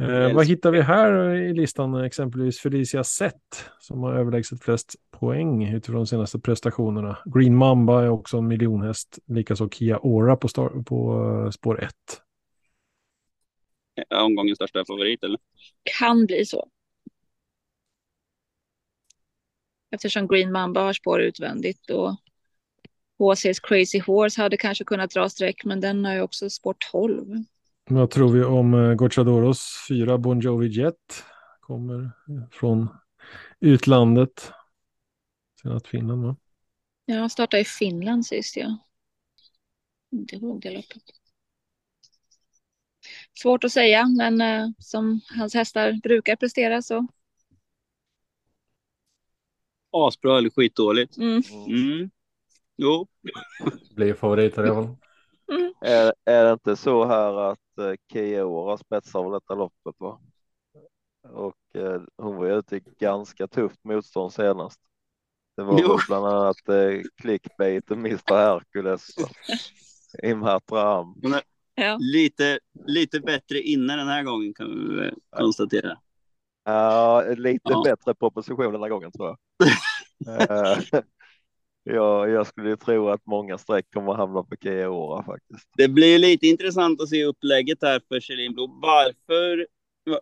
Eh, 0.00 0.34
vad 0.34 0.46
hittar 0.46 0.70
vi 0.70 0.80
här 0.80 1.30
i 1.34 1.54
listan? 1.54 1.94
Exempelvis 1.94 2.58
Felicia 2.60 3.04
Sett 3.04 3.64
som 3.80 4.02
har 4.02 4.12
överlägset 4.14 4.62
flest 4.62 4.94
poäng 5.20 5.68
utifrån 5.74 5.96
de 5.96 6.06
senaste 6.06 6.38
prestationerna. 6.40 7.18
Green 7.24 7.56
Mamba 7.56 8.02
är 8.02 8.08
också 8.08 8.36
en 8.38 8.46
miljonhäst, 8.46 9.18
likaså 9.26 9.68
Kia 9.68 9.98
Ora 10.02 10.36
på, 10.36 10.48
star- 10.48 10.82
på 10.84 11.18
uh, 11.24 11.50
spår 11.50 11.82
1. 11.84 11.90
Omgångens 14.10 14.56
största 14.56 14.84
favorit 14.84 15.24
eller? 15.24 15.38
Kan 15.98 16.26
bli 16.26 16.44
så. 16.44 16.68
Eftersom 19.90 20.28
Green 20.28 20.52
Mamba 20.52 20.80
har 20.80 20.92
spår 20.92 21.20
utvändigt 21.20 21.90
och 21.90 22.16
HC's 23.18 23.60
Crazy 23.62 24.00
Horse 24.00 24.42
hade 24.42 24.56
kanske 24.56 24.84
kunnat 24.84 25.10
dra 25.10 25.28
streck, 25.28 25.64
men 25.64 25.80
den 25.80 26.04
har 26.04 26.14
ju 26.14 26.20
också 26.20 26.50
spår 26.50 26.76
12. 26.92 27.26
Vad 27.90 28.10
tror 28.10 28.32
vi 28.32 28.44
om 28.44 28.74
uh, 28.74 28.94
Gocciadoros 28.94 29.86
fyra 29.88 30.18
Bon 30.18 30.40
Jovi 30.40 30.68
Jet? 30.68 31.24
Kommer 31.60 32.10
från 32.52 32.88
utlandet. 33.60 34.52
Senast 35.62 35.86
Finland 35.86 36.24
va? 36.24 36.36
Jag 37.04 37.30
startade 37.30 37.60
i 37.60 37.64
Finland 37.64 38.26
sist, 38.26 38.56
ja. 38.56 38.78
Inte 40.12 40.36
ihåg 40.36 40.60
det 40.60 40.70
loppet. 40.70 41.02
Svårt 43.42 43.64
att 43.64 43.72
säga, 43.72 44.06
men 44.16 44.40
uh, 44.40 44.70
som 44.78 45.20
hans 45.38 45.54
hästar 45.54 46.00
brukar 46.02 46.36
prestera 46.36 46.82
så. 46.82 47.06
Asbra 49.90 50.38
eller 50.38 50.50
skitdåligt? 50.50 51.16
Mm. 51.16 51.42
Mm. 51.66 52.10
Jo. 52.76 53.06
Blir 53.96 54.14
favoriter 54.14 54.66
i 54.66 54.70
alla. 54.70 54.96
Mm. 55.52 55.72
Är, 55.80 56.12
är 56.24 56.44
det 56.44 56.52
inte 56.52 56.76
så 56.76 57.04
här 57.04 57.50
att 57.50 57.78
eh, 57.78 57.92
Kia 58.12 58.44
Ora 58.44 58.78
spetsar 58.78 59.18
av 59.24 59.32
detta 59.32 59.54
loppet? 59.54 59.94
Va? 59.98 60.20
Och 61.22 61.76
eh, 61.76 62.02
hon 62.16 62.36
var 62.36 62.46
ju 62.46 62.58
ute 62.58 62.76
i 62.76 62.82
ganska 62.98 63.46
tufft 63.46 63.84
motstånd 63.84 64.32
senast. 64.32 64.80
Det 65.56 65.62
var 65.62 65.80
Jo. 65.80 65.88
väl 65.88 65.98
bland 66.08 66.26
annat 66.26 66.68
eh, 66.68 67.02
clickbait 67.16 67.90
och 67.90 67.96
Mr 67.96 68.34
Hercules. 68.36 69.06
Imhatra 70.22 70.82
Am. 70.82 71.14
Ja. 71.78 71.98
Lite, 72.00 72.58
lite 72.86 73.20
bättre 73.20 73.60
innan 73.60 73.98
den 73.98 74.08
här 74.08 74.22
gången 74.22 74.54
kan 74.54 74.96
vi 74.96 75.10
konstatera. 75.36 75.98
Ja, 76.64 77.24
lite 77.36 77.60
Ja. 77.64 77.82
bättre 77.84 78.14
proposition 78.14 78.72
den 78.72 78.82
här 78.82 78.88
gången 78.88 79.12
tror 79.12 79.28
jag. 79.28 79.38
Eh, 80.26 80.78
ja, 81.84 82.28
jag 82.28 82.46
skulle 82.46 82.68
ju 82.68 82.76
tro 82.76 83.08
att 83.08 83.26
många 83.26 83.58
streck 83.58 83.86
kommer 83.94 84.12
att 84.12 84.18
hamna 84.18 84.42
på 84.42 84.56
Kia 84.62 85.22
faktiskt. 85.26 85.68
Det 85.76 85.88
blir 85.88 86.18
lite 86.18 86.46
intressant 86.46 87.00
att 87.00 87.08
se 87.08 87.24
upplägget 87.24 87.78
här 87.82 88.00
för 88.08 88.20
Kjellin 88.20 88.54
Blom. 88.54 88.80
Varför 88.82 89.66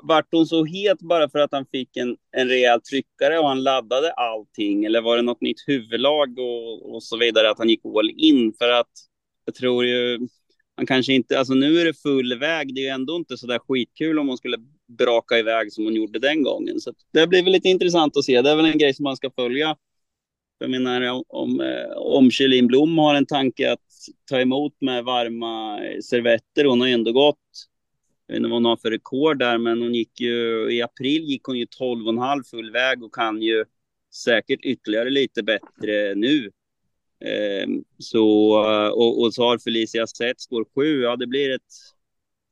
vart 0.02 0.26
hon 0.32 0.46
så 0.46 0.64
het 0.64 0.98
bara 0.98 1.28
för 1.28 1.38
att 1.38 1.52
han 1.52 1.66
fick 1.66 1.96
en, 1.96 2.16
en 2.36 2.48
rejäl 2.48 2.80
tryckare 2.80 3.38
och 3.38 3.48
han 3.48 3.62
laddade 3.62 4.12
allting? 4.12 4.84
Eller 4.84 5.00
var 5.00 5.16
det 5.16 5.22
något 5.22 5.40
nytt 5.40 5.68
huvudlag 5.68 6.38
och, 6.38 6.94
och 6.94 7.02
så 7.02 7.16
vidare, 7.16 7.50
att 7.50 7.58
han 7.58 7.68
gick 7.68 7.80
all 7.84 8.10
in? 8.16 8.52
För 8.58 8.70
att 8.70 8.92
jag 9.44 9.54
tror 9.54 9.84
ju, 9.84 10.18
man 10.76 10.86
kanske 10.86 11.12
inte, 11.12 11.38
alltså 11.38 11.54
nu 11.54 11.80
är 11.80 11.84
det 11.84 11.94
full 11.94 12.38
väg, 12.38 12.74
det 12.74 12.80
är 12.80 12.82
ju 12.82 12.88
ändå 12.88 13.16
inte 13.16 13.36
så 13.36 13.46
där 13.46 13.58
skitkul 13.58 14.18
om 14.18 14.28
hon 14.28 14.38
skulle 14.38 14.56
braka 14.88 15.38
iväg 15.38 15.72
som 15.72 15.84
hon 15.84 15.94
gjorde 15.94 16.18
den 16.18 16.42
gången. 16.42 16.80
Så 16.80 16.92
det 17.12 17.26
blir 17.26 17.42
väl 17.42 17.52
lite 17.52 17.68
intressant 17.68 18.16
att 18.16 18.24
se, 18.24 18.42
det 18.42 18.50
är 18.50 18.56
väl 18.56 18.64
en 18.64 18.78
grej 18.78 18.94
som 18.94 19.02
man 19.02 19.16
ska 19.16 19.30
följa. 19.30 19.76
Jag 20.58 20.70
menar 20.70 21.00
om, 21.10 21.24
om 21.96 22.26
eh, 22.26 22.30
Kjellin 22.30 22.66
Blom 22.66 22.98
har 22.98 23.14
en 23.14 23.26
tanke 23.26 23.72
att 23.72 23.80
ta 24.30 24.40
emot 24.40 24.80
med 24.80 25.04
varma 25.04 25.84
eh, 25.84 26.00
servetter. 26.00 26.64
Hon 26.64 26.80
har 26.80 26.88
ju 26.88 26.94
ändå 26.94 27.12
gått, 27.12 27.38
jag 28.26 28.34
vet 28.34 28.38
inte 28.38 28.48
vad 28.48 28.56
hon 28.56 28.64
har 28.64 28.76
för 28.76 28.90
rekord 28.90 29.38
där, 29.38 29.58
men 29.58 29.82
hon 29.82 29.94
gick 29.94 30.20
ju, 30.20 30.70
i 30.72 30.82
april 30.82 31.22
gick 31.22 31.44
hon 31.44 31.58
ju 31.58 31.64
12,5 31.64 32.42
full 32.50 32.70
väg 32.70 33.04
och 33.04 33.14
kan 33.14 33.42
ju 33.42 33.64
säkert 34.14 34.60
ytterligare 34.64 35.10
lite 35.10 35.42
bättre 35.42 36.14
nu. 36.14 36.50
Eh, 37.20 37.68
så, 37.98 38.54
eh, 38.64 38.88
och, 38.88 39.22
och 39.22 39.34
så 39.34 39.42
har 39.42 39.58
Felicia 39.58 40.06
Sett 40.06 40.40
spår 40.40 40.66
7, 40.74 41.02
ja 41.02 41.16
det 41.16 41.26
blir 41.26 41.54
ett 41.54 41.62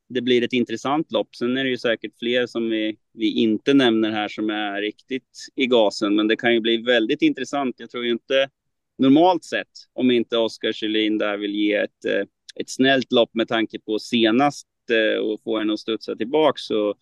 det 0.07 0.21
blir 0.21 0.43
ett 0.43 0.53
intressant 0.53 1.11
lopp. 1.11 1.35
Sen 1.35 1.57
är 1.57 1.63
det 1.63 1.69
ju 1.69 1.77
säkert 1.77 2.17
fler 2.19 2.47
som 2.47 2.69
vi, 2.69 2.97
vi 3.13 3.31
inte 3.31 3.73
nämner 3.73 4.11
här 4.11 4.27
som 4.27 4.49
är 4.49 4.81
riktigt 4.81 5.47
i 5.55 5.65
gasen, 5.65 6.15
men 6.15 6.27
det 6.27 6.35
kan 6.35 6.53
ju 6.53 6.59
bli 6.59 6.77
väldigt 6.77 7.21
intressant. 7.21 7.75
Jag 7.77 7.89
tror 7.89 8.05
ju 8.05 8.11
inte 8.11 8.49
normalt 8.97 9.43
sett, 9.43 9.67
om 9.93 10.11
inte 10.11 10.37
Oskar 10.37 10.71
Kjellin 10.71 11.17
där 11.17 11.37
vill 11.37 11.55
ge 11.55 11.73
ett, 11.73 12.05
eh, 12.05 12.25
ett 12.55 12.69
snällt 12.69 13.11
lopp 13.11 13.29
med 13.33 13.47
tanke 13.47 13.79
på 13.79 13.99
senast 13.99 14.67
eh, 14.91 15.19
och 15.19 15.41
få 15.43 15.59
henne 15.59 15.73
att 15.73 15.79
studsa 15.79 16.15
tillbaka 16.15 16.57
så, 16.57 16.95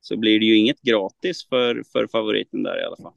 så 0.00 0.16
blir 0.16 0.40
det 0.40 0.46
ju 0.46 0.56
inget 0.56 0.80
gratis 0.80 1.48
för, 1.48 1.82
för 1.92 2.06
favoriten 2.06 2.62
där 2.62 2.80
i 2.80 2.84
alla 2.84 2.96
fall. 2.96 3.12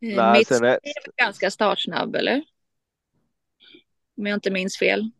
Nej, 0.00 0.38
Mitt 0.38 0.50
är 0.50 0.78
ganska 1.16 1.50
startsnabb, 1.50 2.16
eller? 2.16 2.42
Om 4.16 4.26
jag 4.26 4.36
inte 4.36 4.50
minns 4.50 4.78
fel. 4.78 5.10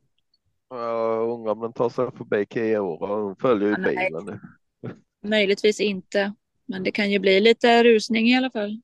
jag 0.71 1.31
undrar 1.31 1.53
om 1.53 1.61
den 1.61 1.73
tar 1.73 1.89
sig 1.89 2.11
förbi 2.17 2.47
Kia 2.51 2.81
Ora. 2.81 3.15
Hon 3.23 3.37
följer 3.37 3.69
ju 3.69 3.75
Ja, 3.75 3.79
nej. 3.81 3.97
bilen 4.11 4.25
nu. 4.27 4.41
Möjligtvis 5.29 5.81
inte. 5.81 6.33
Men 6.67 6.83
det 6.83 6.91
kan 6.91 7.11
ju 7.11 7.19
bli 7.19 7.41
lite 7.41 7.85
rusning 7.85 8.29
i 8.29 8.37
alla 8.37 8.51
fall. 8.51 8.81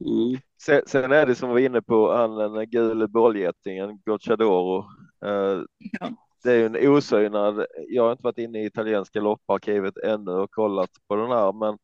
Mm. 0.00 0.40
Sen, 0.62 0.82
sen 0.86 1.12
är 1.12 1.26
det 1.26 1.34
som 1.34 1.48
vi 1.48 1.52
var 1.52 1.60
inne 1.60 1.82
på, 1.82 2.12
han 2.12 2.36
den 2.54 2.70
gule 2.70 3.08
bollgettingen, 3.08 4.00
Gocciadoro. 4.04 4.78
Eh, 5.24 5.60
Ja. 6.00 6.10
det 6.44 6.52
är 6.52 6.56
ju 6.56 6.66
en 6.66 6.88
osynad, 6.88 7.66
jag 7.88 8.02
har 8.04 8.12
inte 8.12 8.24
varit 8.24 8.38
inne 8.38 8.62
i 8.62 8.66
italienska 8.66 9.20
lopparkivet 9.20 9.96
ännu 9.96 10.30
och 10.30 10.50
kollat 10.50 10.90
på 11.08 11.16
den 11.16 11.30
här, 11.30 11.52
men 11.52 11.78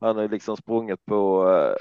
han 0.00 0.16
har 0.16 0.22
ju 0.22 0.28
liksom 0.28 0.56
sprungit 0.56 1.04
på 1.06 1.48
eh, 1.50 1.74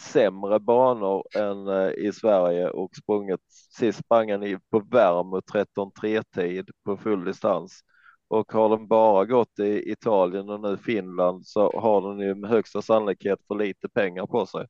sämre 0.00 0.60
banor 0.60 1.24
än 1.34 1.68
eh, 1.68 1.90
i 1.90 2.12
Sverige 2.12 2.70
och 2.70 2.96
sprungit, 2.96 3.40
sist 3.50 3.98
sprang 3.98 4.30
han 4.30 4.60
på 4.70 4.80
Värmo 4.80 5.40
13.3 5.40 6.22
tid 6.34 6.70
på 6.84 6.96
full 6.96 7.24
distans. 7.24 7.80
Och 8.28 8.52
har 8.52 8.68
den 8.68 8.88
bara 8.88 9.24
gått 9.24 9.58
i 9.58 9.92
Italien 9.92 10.50
och 10.50 10.60
nu 10.60 10.76
Finland 10.76 11.46
så 11.46 11.80
har 11.80 12.08
den 12.08 12.20
ju 12.28 12.34
med 12.34 12.50
högsta 12.50 12.82
sannolikhet 12.82 13.38
för 13.48 13.54
lite 13.54 13.88
pengar 13.88 14.26
på 14.26 14.46
sig. 14.46 14.66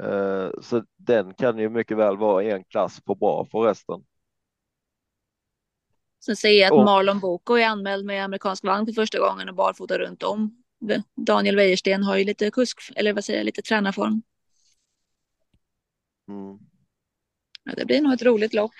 Eh, 0.00 0.50
Så 0.62 0.84
den 0.96 1.34
kan 1.34 1.58
ju 1.58 1.68
mycket 1.68 1.96
väl 1.96 2.16
vara 2.16 2.44
en 2.44 2.64
klass 2.64 3.02
för 3.06 3.14
bra 3.14 3.44
för 3.44 3.58
resten. 3.60 4.04
Sen 6.24 6.36
ser 6.36 6.50
jag 6.50 6.68
att 6.68 6.84
Marlon 6.84 7.20
Boko 7.20 7.54
är 7.54 7.66
anmäld 7.66 8.04
med 8.06 8.24
amerikansk 8.24 8.64
vagn 8.64 8.86
för 8.86 8.92
första 8.92 9.18
gången 9.18 9.48
och 9.48 9.54
barfota 9.54 9.98
runt 9.98 10.22
om. 10.22 10.62
Daniel 11.26 11.56
Wäjersten 11.56 12.02
har 12.02 12.16
ju 12.16 12.24
lite 12.24 12.50
kusk, 12.50 12.78
eller 12.96 13.12
vad 13.12 13.24
säger 13.24 13.38
jag, 13.38 13.44
lite 13.44 13.62
tränarform. 13.62 14.22
Mm. 16.28 16.58
Ja, 17.64 17.72
det 17.76 17.84
blir 17.86 18.00
nog 18.00 18.12
ett 18.12 18.22
roligt 18.22 18.54
lopp. 18.54 18.72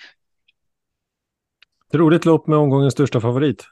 Ett 1.87 1.95
roligt 1.95 2.25
lopp 2.25 2.47
med 2.47 2.57
omgångens 2.57 2.93
största 2.93 3.21
favorit. 3.21 3.65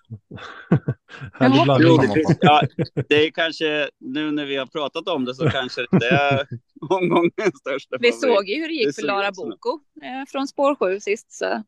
Härlig 1.34 1.64
blandning. 1.64 1.90
Jo, 1.92 1.98
det, 1.98 2.38
ja, 2.42 2.62
det 3.10 3.16
är 3.28 3.32
kanske, 3.32 3.90
nu 4.00 4.32
när 4.32 4.46
vi 4.46 4.56
har 4.56 4.66
pratat 4.66 5.08
om 5.08 5.26
det 5.26 5.36
så 5.36 5.50
kanske 5.50 5.86
det 5.92 6.08
är 6.10 6.48
omgångens 6.90 7.58
största 7.60 7.98
Vi 8.00 8.12
favorit. 8.12 8.22
såg 8.36 8.50
ju 8.50 8.56
hur 8.56 8.62
det 8.62 8.68
Det 8.68 8.74
gick 8.74 8.86
för 8.96 9.02
såg 9.02 9.06
Lara. 9.08 9.32
Boko 9.32 9.80
eh, 10.04 10.26
från 10.28 10.48
spår 10.48 10.76
7 10.76 11.00
sist. 11.00 11.32
Så. 11.32 11.64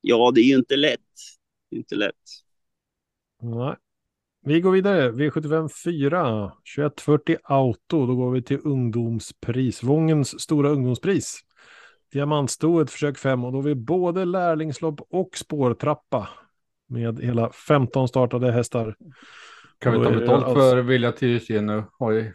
Ja, 0.00 0.30
det 0.34 0.40
är 0.40 0.44
ju 0.44 0.54
inte 0.56 0.76
lätt. 0.76 1.00
Det 1.70 1.76
är 1.76 1.78
Inte 1.78 1.94
lätt. 1.94 2.14
Nej. 3.42 3.76
Vi 4.44 4.60
går 4.60 4.70
vidare. 4.72 5.10
V75 5.10 5.68
4, 5.84 6.52
2140 6.76 7.36
Auto. 7.44 8.06
Då 8.06 8.14
går 8.14 8.30
vi 8.30 8.42
till 8.42 8.58
ungdomspris. 8.64 9.82
Vångens 9.82 10.40
stora 10.40 10.68
ungdomspris. 10.68 11.40
Diamantstoet 12.12 12.90
försök 12.90 13.18
5 13.18 13.44
och 13.44 13.52
då 13.52 13.58
har 13.58 13.62
vi 13.62 13.74
både 13.74 14.24
lärlingslopp 14.24 15.00
och 15.10 15.30
spårtrappa. 15.36 16.28
Med 16.88 17.20
hela 17.20 17.52
15 17.52 18.08
startade 18.08 18.52
hästar. 18.52 18.96
Kan 19.78 20.00
vi 20.00 20.06
ta 20.06 20.12
betalt 20.12 20.44
alltså- 20.44 20.60
för 20.60 20.82
Vilja 20.82 21.12
Tyresö 21.12 21.60
nu? 21.60 21.84
Oj, 21.98 22.34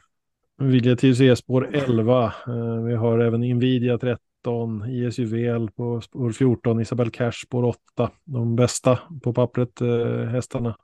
Vilja 0.58 0.96
till 0.96 1.38
spår 1.38 1.70
11. 1.74 2.26
Eh, 2.48 2.84
Vi 2.84 2.96
har 2.96 3.20
även 3.20 3.42
Nvidia 3.42 3.98
13, 3.98 4.90
ISUVL 4.90 5.68
på 5.76 6.02
spår 6.02 6.32
14, 6.32 6.80
Isabel 6.82 7.12
Cash 7.12 7.32
spår 7.32 7.64
8. 7.64 8.12
De 8.26 8.56
bästa 8.56 9.00
på 9.24 9.34
pappret 9.34 9.82
eh, 9.82 10.24
hästarna 10.24 10.76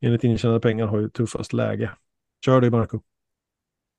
enligt 0.00 0.24
intjänade 0.24 0.60
pengar 0.60 0.86
har 0.86 0.98
ju 0.98 1.08
tuffast 1.10 1.52
läge. 1.52 1.90
Kör 2.44 2.60
dig 2.60 2.70
Marco. 2.70 3.00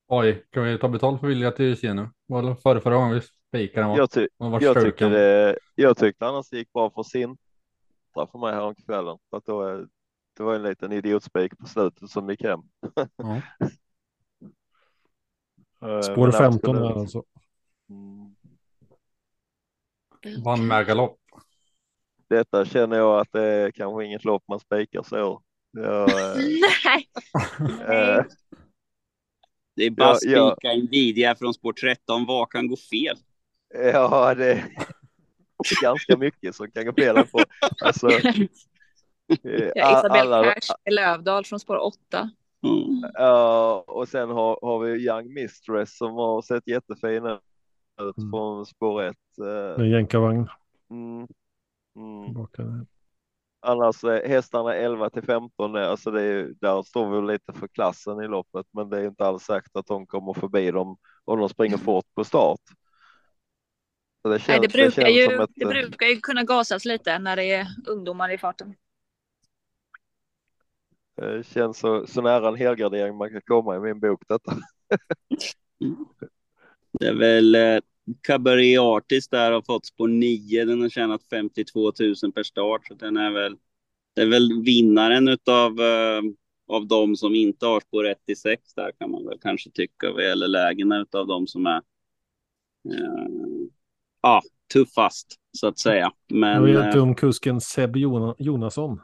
oj, 0.08 0.45
kan 0.52 0.64
vi 0.64 0.78
ta 0.80 0.89
betalt 0.89 1.20
för 1.20 1.28
Vilja 1.28 1.52
Tyresö 1.52 1.93
nu? 1.93 2.10
Var 2.26 2.43
det 2.43 2.56
förra, 2.56 2.82
förra 2.82 2.95
gången 2.95 3.14
vi 3.14 3.22
spikade 3.22 3.88
den? 3.88 3.95
Jag, 3.95 4.12
ty 4.12 4.28
jag, 4.62 4.82
tyckte 4.84 5.10
det, 5.10 5.58
jag 5.76 5.98
tyckte 5.98 6.28
annars 6.28 6.50
det 6.50 6.58
gick 6.58 6.74
bra 6.74 6.89
för 6.89 7.04
Sintra 7.04 8.28
för 8.32 8.39
mig 8.39 8.54
häromkvällen. 8.54 9.18
För 9.30 9.38
att 9.38 9.45
då, 9.45 9.62
är- 9.62 9.88
det 10.38 10.43
var 10.43 10.56
en 10.56 10.64
liten 10.64 10.91
idiotspik 10.91 11.58
på 11.58 11.66
slutet 11.68 12.10
som 12.10 12.30
gick 12.30 12.43
hem. 12.43 12.60
Ja. 13.16 13.41
Eh, 15.82 16.02
Spår 16.02 16.16
men 16.16 16.24
annars 16.26 16.36
15 16.38 16.60
skulle- 16.76 16.88
här 16.88 17.00
alltså. 17.00 17.24
Vann 20.45 20.68
megalopp. 20.68 21.18
Detta 22.28 22.66
känner 22.66 22.98
jag 22.98 23.20
att 23.20 23.32
det 23.32 23.43
är 23.43 23.72
kanske 23.72 24.06
inget 24.06 24.26
lopp 24.26 24.43
man 24.48 24.60
spikar 24.60 25.04
så. 25.04 25.43
Eh, 25.84 26.36
Nej. 26.88 27.07
eh, 28.17 28.23
Det 29.75 29.84
är 29.84 29.89
bara 29.91 30.15
Ja, 30.21 30.32
ja. 30.32 30.55
spika 30.57 30.73
Nvidia 30.73 31.36
från 31.36 31.53
spår 31.53 31.73
13. 31.73 32.25
Vad 32.25 32.49
kan 32.51 32.67
gå 32.67 32.75
fel? 32.75 33.17
ja, 33.93 34.36
det 34.36 34.51
är 34.51 34.65
ganska 35.82 36.17
mycket 36.17 36.55
som 36.55 36.71
kan 36.71 36.86
gå 36.86 36.93
fel 36.93 37.15
på. 37.28 37.39
Alltså, 37.86 38.09
eh, 38.09 38.45
Ja, 39.75 39.99
Isabel 39.99 40.34
alla- 40.34 40.43
Cash 40.53 40.75
i 40.86 40.91
Lövdal 40.91 41.45
från 41.45 41.59
spår 41.59 41.78
8. 41.78 42.30
Mm. 42.63 43.11
Ja, 43.13 43.84
och 43.88 44.07
sen 44.07 44.30
har, 44.30 44.59
har 44.61 44.80
vi 44.80 45.05
Young 45.05 45.34
Mistress 45.34 45.97
som 45.97 46.13
har 46.13 46.41
sett 46.41 46.67
jättefin 46.67 47.25
ut 47.25 48.17
Mm. 48.17 48.32
från 48.32 48.65
spår 48.65 49.03
1. 49.03 49.15
Med 49.78 49.89
jänkarvagn. 49.89 50.47
Mm, 50.91 51.28
mm. 51.95 52.47
Annars 53.68 54.03
är 54.03 54.28
hästarna 54.28 54.76
11 54.76 55.09
till 55.09 55.24
15, 55.24 55.76
är- 55.76 55.80
alltså 55.80 56.11
det 56.11 56.22
är, 56.24 56.53
där 56.61 56.84
står 56.84 57.22
vi 57.22 57.34
lite 57.34 57.53
för 57.53 57.68
klassen 57.68 58.22
i 58.22 58.28
loppet, 58.28 58.65
men 58.74 58.89
det 58.89 58.99
är 58.99 59.05
inte 59.07 59.26
alls 59.26 59.43
sagt 59.43 59.76
att 59.76 59.86
de 59.86 60.05
kommer 60.07 60.34
förbi 60.34 60.72
dem 60.72 60.97
om 61.26 61.39
de 61.39 61.49
springer 61.49 61.78
fort 61.78 62.05
på 62.15 62.24
start. 62.24 62.59
Så 64.22 64.30
det, 64.30 64.39
känns, 64.39 64.47
Nej, 64.47 64.59
det, 64.59 64.68
brukar 64.68 64.91
känns 65.01 65.15
ju, 65.15 65.43
ett, 65.43 65.49
det 65.55 65.65
brukar 65.65 66.05
ju 66.07 66.20
kunna 66.20 66.43
gasas 66.43 66.86
lite 66.86 67.20
när 67.20 67.36
det 67.36 67.43
är 67.53 67.68
ungdomar 67.88 68.30
i 68.30 68.38
farten. 68.38 68.76
eh, 71.22 71.43
känns 71.43 71.80
så, 71.80 72.07
så 72.07 72.22
nära 72.22 72.47
en 72.47 72.55
helgardering 72.55 73.18
man 73.18 73.30
kan 73.30 73.41
komma 73.45 73.76
i 73.76 73.80
min 73.80 73.99
bok 73.99 74.24
detta. 74.28 74.57
Det 76.99 77.07
är 77.07 77.15
väl 77.15 77.55
eh, 77.55 77.80
Cabaret 78.22 78.80
Artist 78.80 79.32
där 79.32 79.51
har 79.51 79.62
fått 79.62 79.86
spår 79.86 80.08
9. 80.08 80.66
Den 80.66 80.82
har 80.82 80.89
tjänat 80.89 81.24
52 81.30 81.80
000 82.24 82.32
per 82.34 82.43
start. 82.43 82.88
Så 82.88 82.93
den 82.93 83.18
är 83.18 83.32
väl, 83.32 83.55
det 84.16 84.22
är 84.22 84.28
väl 84.28 84.62
vinnaren 84.64 85.28
utav, 85.28 85.80
eh, 85.82 86.22
av 86.68 86.88
de 86.88 87.16
som 87.16 87.36
inte 87.36 87.66
har 87.66 87.80
spår 87.80 88.08
1 88.08 88.26
till 88.26 88.38
6 88.38 88.74
där 88.74 88.91
kan 88.99 89.12
man 89.12 89.26
väl 89.26 89.39
kanske 89.41 89.70
tycka. 89.72 90.12
Vad 90.12 90.24
gäller 90.24 90.47
lägena 90.47 91.01
utav 91.01 91.28
de 91.28 91.47
som 91.47 91.66
är 91.66 91.82
eh, 92.89 93.28
ja, 94.22 94.41
tuffast 94.74 95.36
så 95.58 95.68
att 95.68 95.80
säga. 95.80 96.12
Men 96.28 96.64
Jag 96.74 96.84
vet 96.86 96.95
eh, 96.95 97.03
om 97.03 97.16
kusken 97.16 97.62
Seb 97.62 97.95
Jona- 97.95 98.36
Jonasson. 98.39 98.99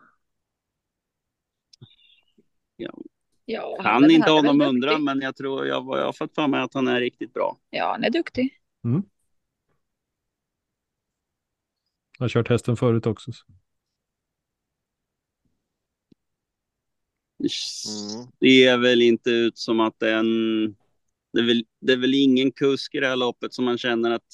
Ja, 3.45 3.77
han 3.79 4.03
är- 4.03 4.09
inte 4.09 4.29
han 4.29 4.37
är 4.37 4.41
väl 4.41 4.47
honom 4.51 4.67
undra, 4.67 4.97
men 4.97 5.21
jag 5.21 5.35
tror 5.35 5.65
jag, 5.67 5.85
jag 5.85 6.05
har 6.05 6.13
fått 6.13 6.35
för 6.35 6.47
mig 6.47 6.61
att 6.61 6.73
han 6.73 6.87
är 6.87 6.99
riktigt 6.99 7.33
bra. 7.33 7.57
Ja, 7.69 7.91
han 7.91 8.03
är 8.03 8.09
duktig. 8.09 8.49
Mm. 8.83 9.03
Jag 12.17 12.23
har 12.23 12.29
kört 12.29 12.49
hästen 12.49 12.77
förut 12.77 13.05
också. 13.05 13.31
så. 13.31 13.45
Mm. 17.89 18.27
Det 18.39 18.65
är 18.65 18.77
väl 18.77 19.01
inte 19.01 19.29
ut 19.29 19.57
som 19.57 19.79
att 19.79 19.99
den... 19.99 20.25
Det 21.33 21.39
är, 21.39 21.45
väl, 21.45 21.65
det 21.79 21.93
är 21.93 21.97
väl 21.97 22.13
ingen 22.13 22.51
kusk 22.51 22.95
i 22.95 22.99
det 22.99 23.07
här 23.07 23.15
loppet 23.15 23.53
som 23.53 23.65
man 23.65 23.77
känner 23.77 24.11
att 24.11 24.27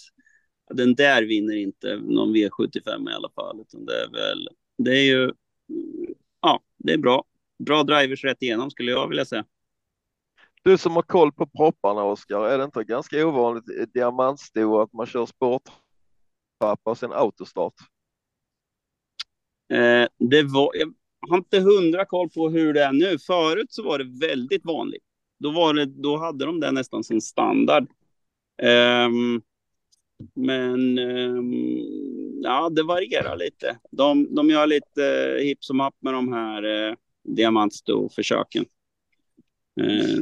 den 0.73 0.95
där 0.95 1.23
vinner 1.23 1.55
inte 1.55 1.95
någon 1.95 2.35
V75 2.35 3.09
i 3.09 3.13
alla 3.13 3.29
fall. 3.35 3.61
Utan 3.61 3.85
det 3.85 4.03
är 4.03 4.11
väl... 4.11 4.47
Det 4.77 4.91
är 4.91 5.03
ju... 5.03 5.31
Ja, 6.41 6.63
det 6.77 6.93
är 6.93 6.97
bra. 6.97 7.23
Bra 7.65 7.83
drivers 7.83 8.23
rätt 8.23 8.41
igenom 8.41 8.71
skulle 8.71 8.91
jag 8.91 9.09
vilja 9.09 9.25
säga. 9.25 9.45
Du 10.61 10.77
som 10.77 10.95
har 10.95 11.01
koll 11.01 11.31
på 11.31 11.45
propparna 11.45 12.03
Oskar, 12.03 12.45
är 12.45 12.57
det 12.57 12.63
inte 12.63 12.83
ganska 12.83 13.27
ovanligt 13.27 13.69
i 13.69 13.85
diamantsto 13.93 14.79
att 14.79 14.93
man 14.93 15.05
kör 15.05 15.25
sporttrappa 15.25 16.91
och 16.91 16.97
sen 16.97 17.11
autostart? 17.11 17.73
Eh, 19.73 20.07
det 20.17 20.43
var, 20.43 20.71
jag 20.75 20.93
har 21.29 21.37
inte 21.37 21.59
hundra 21.59 22.05
koll 22.05 22.29
på 22.29 22.49
hur 22.49 22.73
det 22.73 22.83
är 22.83 22.91
nu. 22.91 23.19
Förut 23.19 23.71
så 23.73 23.83
var 23.83 23.97
det 23.97 24.27
väldigt 24.27 24.65
vanligt. 24.65 25.03
Då, 25.39 25.51
var 25.51 25.73
det, 25.73 25.85
då 25.85 26.17
hade 26.17 26.45
de 26.45 26.59
det 26.59 26.71
nästan 26.71 27.03
som 27.03 27.21
standard. 27.21 27.87
Eh, 28.61 29.09
men 30.33 30.97
eh, 30.97 31.43
ja, 32.43 32.69
det 32.69 32.83
varierar 32.83 33.37
lite. 33.37 33.79
De, 33.91 34.35
de 34.35 34.49
gör 34.49 34.67
lite 34.67 35.35
eh, 35.37 35.43
hipp 35.43 35.63
som 35.63 35.79
happ 35.79 35.95
med 35.99 36.13
de 36.13 36.33
här 36.33 36.63
eh, 36.63 36.95
diamantsto-försöken. 37.23 38.65
Eh, 39.79 40.19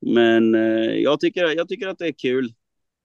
men 0.00 0.54
eh, 0.54 0.94
jag, 0.94 1.20
tycker, 1.20 1.56
jag 1.56 1.68
tycker 1.68 1.88
att 1.88 1.98
det 1.98 2.06
är 2.06 2.12
kul. 2.12 2.52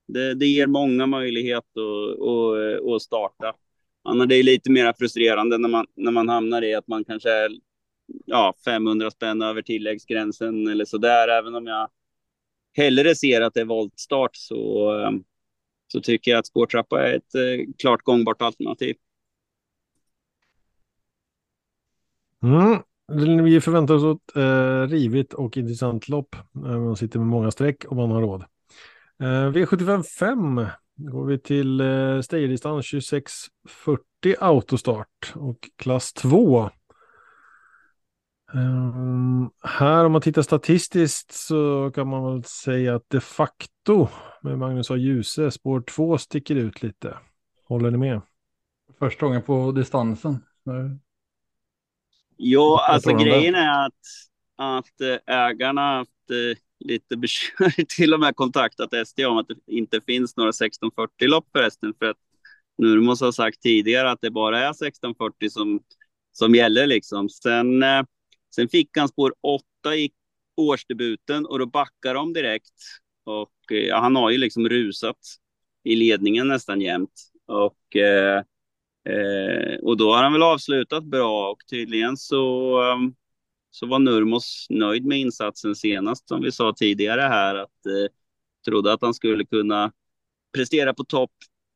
Det, 0.08 0.34
det 0.34 0.46
ger 0.46 0.66
många 0.66 1.06
möjlighet 1.06 1.58
att, 1.58 2.20
att, 2.20 2.84
eh, 2.86 2.94
att 2.94 3.02
starta. 3.02 3.54
Annars 4.02 4.28
det 4.28 4.34
är 4.36 4.42
lite 4.42 4.70
mer 4.70 4.92
frustrerande 4.98 5.58
när 5.58 5.68
man, 5.68 5.86
när 5.94 6.12
man 6.12 6.28
hamnar 6.28 6.62
i 6.62 6.74
att 6.74 6.88
man 6.88 7.04
kanske 7.04 7.30
är 7.30 7.50
ja, 8.26 8.54
500 8.64 9.10
spänn 9.10 9.42
över 9.42 9.62
tilläggsgränsen 9.62 10.68
eller 10.68 10.84
så 10.84 10.98
där. 10.98 11.28
Även 11.28 11.54
om 11.54 11.66
jag 11.66 11.88
hellre 12.76 13.14
ser 13.14 13.40
att 13.40 13.54
det 13.54 13.60
är 13.60 13.64
voltstart 13.64 14.36
så, 14.36 14.92
så 15.92 16.00
tycker 16.00 16.30
jag 16.30 16.38
att 16.38 16.46
spårtrappa 16.46 17.08
är 17.08 17.16
ett 17.16 17.34
klart 17.78 18.02
gångbart 18.02 18.42
alternativ. 18.42 18.96
Mm. 22.42 22.82
Vi 23.44 23.60
förväntar 23.60 23.94
oss 23.94 24.16
ett 24.16 24.36
eh, 24.36 24.80
rivigt 24.88 25.34
och 25.34 25.56
intressant 25.56 26.08
lopp. 26.08 26.36
Eh, 26.54 26.78
man 26.78 26.96
sitter 26.96 27.18
med 27.18 27.28
många 27.28 27.50
streck 27.50 27.84
och 27.84 27.96
man 27.96 28.10
har 28.10 28.20
råd. 28.20 28.44
Eh, 29.20 29.24
V75 29.26 30.02
5 30.02 30.66
går 30.96 31.26
vi 31.26 31.38
till 31.38 31.80
eh, 31.80 32.20
stayerdistans 32.20 32.90
2640 32.90 34.34
autostart 34.38 35.32
och 35.34 35.58
klass 35.76 36.12
2. 36.12 36.70
Um, 38.52 38.60
ehm, 38.60 39.50
här 39.62 40.04
om 40.04 40.12
man 40.12 40.20
tittar 40.20 40.42
statistiskt 40.42 41.32
så 41.32 41.90
kan 41.94 42.08
man 42.08 42.32
väl 42.32 42.44
säga 42.44 42.94
att 42.94 43.04
de 43.08 43.20
facto 43.20 44.08
med 44.42 44.58
Magnus 44.58 44.90
A. 44.90 44.96
Djuse 44.96 45.50
spår 45.50 45.80
2 45.80 46.18
sticker 46.18 46.54
ut 46.54 46.82
lite. 46.82 47.16
Håller 47.68 47.90
ni 47.90 47.98
med? 47.98 48.20
Första 48.98 49.26
gången 49.26 49.42
på 49.42 49.72
distansen. 49.72 50.38
Ja, 52.42 52.68
Vad 52.70 52.94
alltså 52.94 53.16
grejen 53.16 53.54
är 53.54 53.86
att, 53.86 53.92
att 54.56 55.00
eh, 55.00 55.34
ägarna 55.34 55.80
har 55.80 55.96
haft 55.96 56.30
eh, 56.30 56.86
lite 56.88 57.16
bekymmer, 57.16 57.84
till 57.84 58.14
och 58.14 58.20
med 58.20 58.36
kontaktat 58.36 58.92
ST 58.92 59.26
om 59.26 59.38
att 59.38 59.48
det 59.48 59.54
inte 59.66 60.00
finns 60.00 60.36
några 60.36 60.50
1640-lopp 60.50 61.48
förresten. 61.52 61.94
För 61.98 62.06
att 62.06 62.16
nu 62.78 63.00
måste 63.00 63.24
ha 63.24 63.32
sagt 63.32 63.60
tidigare 63.60 64.10
att 64.10 64.20
det 64.20 64.30
bara 64.30 64.58
är 64.58 64.70
1640 64.70 65.50
som, 65.50 65.80
som 66.32 66.54
gäller 66.54 66.86
liksom. 66.86 67.28
Sen, 67.28 67.82
eh, 67.82 68.02
sen 68.54 68.68
fick 68.68 68.96
han 68.96 69.08
spår 69.08 69.34
8 69.40 69.96
i 69.96 70.10
årsdebuten 70.56 71.46
och 71.46 71.58
då 71.58 71.66
backar 71.66 72.14
de 72.14 72.32
direkt. 72.32 72.74
Och 73.24 73.52
ja, 73.68 74.00
han 74.00 74.16
har 74.16 74.30
ju 74.30 74.38
liksom 74.38 74.68
rusat 74.68 75.18
i 75.84 75.96
ledningen 75.96 76.48
nästan 76.48 76.80
jämt. 76.80 77.30
Och 77.46 77.96
eh, 77.96 78.42
Eh, 79.10 79.78
och 79.82 79.96
då 79.96 80.12
har 80.14 80.22
han 80.22 80.32
väl 80.32 80.42
avslutat 80.42 81.04
bra 81.04 81.50
och 81.50 81.58
tydligen 81.70 82.16
så, 82.16 82.76
ehm, 82.82 83.14
så 83.70 83.86
var 83.86 83.98
Nurmos 83.98 84.66
nöjd 84.70 85.06
med 85.06 85.18
insatsen 85.18 85.74
senast 85.74 86.28
som 86.28 86.42
vi 86.42 86.52
sa 86.52 86.72
tidigare 86.76 87.20
här 87.20 87.54
att 87.54 87.86
eh, 87.86 88.12
trodde 88.64 88.92
att 88.92 89.02
han 89.02 89.14
skulle 89.14 89.44
kunna 89.44 89.92
prestera 90.54 90.94
på 90.94 91.04
topp 91.04 91.30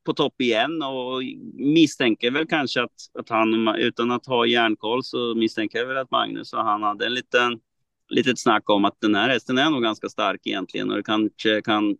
på 0.04 0.14
topp 0.14 0.40
igen 0.40 0.82
och 0.82 1.22
misstänker 1.54 2.30
väl 2.30 2.46
kanske 2.46 2.82
att, 2.82 3.10
att 3.18 3.28
han 3.28 3.68
utan 3.68 4.10
att 4.10 4.26
ha 4.26 4.46
järnkoll 4.46 5.04
så 5.04 5.34
misstänker 5.34 5.78
jag 5.78 5.86
väl 5.86 5.96
att 5.96 6.10
Magnus 6.10 6.52
och 6.52 6.64
han 6.64 6.82
hade 6.82 7.06
en 7.06 7.14
liten 7.14 7.60
litet 8.08 8.38
snack 8.38 8.70
om 8.70 8.84
att 8.84 9.00
den 9.00 9.14
här 9.14 9.28
hästen 9.28 9.58
är 9.58 9.70
nog 9.70 9.82
ganska 9.82 10.08
stark 10.08 10.40
egentligen 10.44 10.90
och 10.90 10.96
det 10.96 11.02
kanske 11.02 11.62
kan 11.62 11.96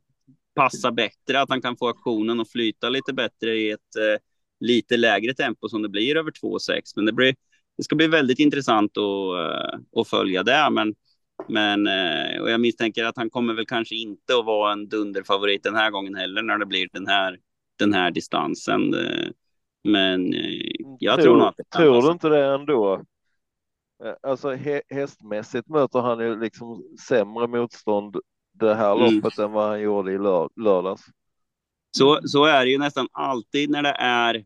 passa 0.55 0.93
bättre 0.93 1.41
att 1.41 1.49
han 1.49 1.62
kan 1.62 1.76
få 1.76 1.89
aktionen 1.89 2.41
och 2.41 2.49
flyta 2.49 2.89
lite 2.89 3.12
bättre 3.12 3.57
i 3.57 3.70
ett 3.70 3.97
eh, 3.97 4.20
lite 4.66 4.96
lägre 4.96 5.34
tempo 5.34 5.68
som 5.68 5.82
det 5.82 5.88
blir 5.88 6.16
över 6.16 6.30
2,6. 6.30 6.80
Men 6.96 7.06
det, 7.06 7.12
blir, 7.12 7.34
det 7.76 7.84
ska 7.84 7.96
bli 7.96 8.06
väldigt 8.06 8.38
intressant 8.38 8.92
att, 8.98 9.38
eh, 9.38 10.00
att 10.00 10.08
följa 10.08 10.42
det. 10.42 10.68
Men, 10.70 10.94
men 11.48 11.86
eh, 11.86 12.40
och 12.42 12.50
jag 12.50 12.60
misstänker 12.60 13.04
att 13.04 13.16
han 13.16 13.30
kommer 13.30 13.54
väl 13.54 13.66
kanske 13.66 13.94
inte 13.94 14.36
att 14.38 14.44
vara 14.44 14.72
en 14.72 14.88
dunderfavorit 14.88 15.62
den 15.62 15.74
här 15.74 15.90
gången 15.90 16.14
heller 16.14 16.42
när 16.42 16.58
det 16.58 16.66
blir 16.66 16.88
den 16.92 17.06
här, 17.06 17.38
den 17.78 17.92
här 17.92 18.10
distansen. 18.10 18.94
Eh, 18.94 19.28
Men 19.84 20.34
jag 20.98 21.22
tror, 21.22 21.36
nog 21.36 21.46
att 21.46 21.56
det 21.56 21.64
Tror 21.76 22.02
du 22.02 22.10
inte 22.12 22.28
det 22.28 22.44
ändå? 22.54 23.02
Alltså 24.22 24.52
hä- 24.52 24.82
hästmässigt 24.88 25.68
möter 25.68 26.00
han 26.00 26.18
ju 26.20 26.40
liksom 26.40 26.84
sämre 27.08 27.46
motstånd 27.46 28.16
det 28.52 28.74
här 28.74 28.96
Mm. 28.96 29.14
loppet 29.14 29.38
än 29.38 29.52
vad 29.52 29.68
han 29.68 29.80
gjorde 29.80 30.12
i 30.12 30.18
lör 30.18 30.48
lördags. 30.56 31.02
Så, 31.96 32.20
så 32.24 32.44
är 32.44 32.64
det 32.64 32.70
ju 32.70 32.78
nästan 32.78 33.08
alltid 33.12 33.70
när 33.70 33.82
det 33.82 33.96
är 33.98 34.44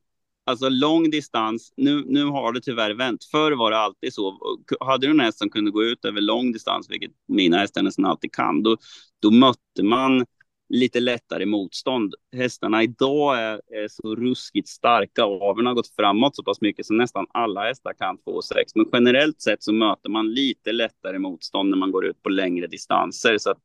alltså 0.48 0.68
lång 0.68 1.10
distans. 1.10 1.72
Nu, 1.76 2.04
nu 2.06 2.24
har 2.24 2.52
det 2.52 2.60
tyvärr 2.60 2.94
vänt. 2.94 3.24
Förr 3.24 3.52
var 3.52 3.70
det 3.70 3.78
alltid 3.78 4.14
så. 4.14 4.38
Hade 4.80 5.06
du 5.06 5.10
en 5.10 5.20
häst 5.20 5.38
som 5.38 5.50
kunde 5.50 5.70
gå 5.70 5.84
ut 5.84 6.04
över 6.04 6.20
lång 6.20 6.52
distans, 6.52 6.90
vilket 6.90 7.10
mina 7.28 7.58
hästar 7.58 7.82
nästan 7.82 8.04
alltid 8.04 8.32
kan, 8.32 8.62
då, 8.62 8.76
då 9.22 9.30
mötte 9.30 9.82
man 9.82 10.24
lite 10.68 11.00
lättare 11.00 11.46
motstånd. 11.46 12.14
Hästarna 12.36 12.82
idag 12.82 13.38
är, 13.38 13.54
är 13.54 13.88
så 13.88 14.16
ruskigt 14.16 14.68
starka. 14.68 15.26
och 15.26 15.42
Aveln 15.42 15.66
har 15.66 15.74
gått 15.74 15.94
framåt 15.96 16.36
så 16.36 16.42
pass 16.42 16.60
mycket 16.60 16.86
så 16.86 16.94
nästan 16.94 17.26
alla 17.34 17.64
hästar 17.64 17.92
kan 17.98 18.18
2,6. 18.18 18.72
Men 18.74 18.86
generellt 18.92 19.40
sett 19.40 19.62
så 19.62 19.72
möter 19.72 20.08
man 20.08 20.34
lite 20.34 20.72
lättare 20.72 21.18
motstånd 21.18 21.70
när 21.70 21.76
man 21.76 21.92
går 21.92 22.06
ut 22.06 22.22
på 22.22 22.28
längre 22.28 22.66
distanser. 22.66 23.38
Så 23.38 23.50
att 23.50 23.58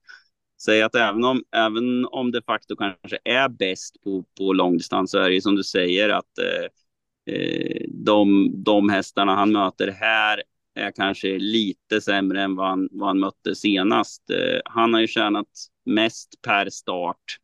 säga 0.61 0.85
att 0.85 0.95
även 0.95 1.23
om, 1.23 1.43
även 1.51 2.05
om 2.05 2.31
de 2.31 2.41
facto 2.41 2.75
kanske 2.75 3.17
är 3.23 3.49
bäst 3.49 4.03
på, 4.03 4.25
på 4.37 4.53
långdistans 4.53 5.11
så 5.11 5.19
är 5.19 5.29
det 5.29 5.35
ju 5.35 5.41
som 5.41 5.55
du 5.55 5.63
säger 5.63 6.09
att 6.09 6.37
eh, 6.37 7.35
eh, 7.35 7.85
de, 7.89 8.51
de 8.63 8.89
hästarna 8.89 9.35
han 9.35 9.51
möter 9.51 9.87
här 9.87 10.43
är 10.75 10.91
kanske 10.91 11.37
lite 11.37 12.01
sämre 12.01 12.41
än 12.41 12.55
vad 12.55 12.67
han, 12.67 12.89
vad 12.91 13.07
han 13.07 13.19
mötte 13.19 13.55
senast. 13.55 14.29
Eh, 14.29 14.59
han 14.65 14.93
har 14.93 15.01
ju 15.01 15.07
tjänat 15.07 15.47
mest 15.85 16.41
per 16.41 16.69
start. 16.69 17.37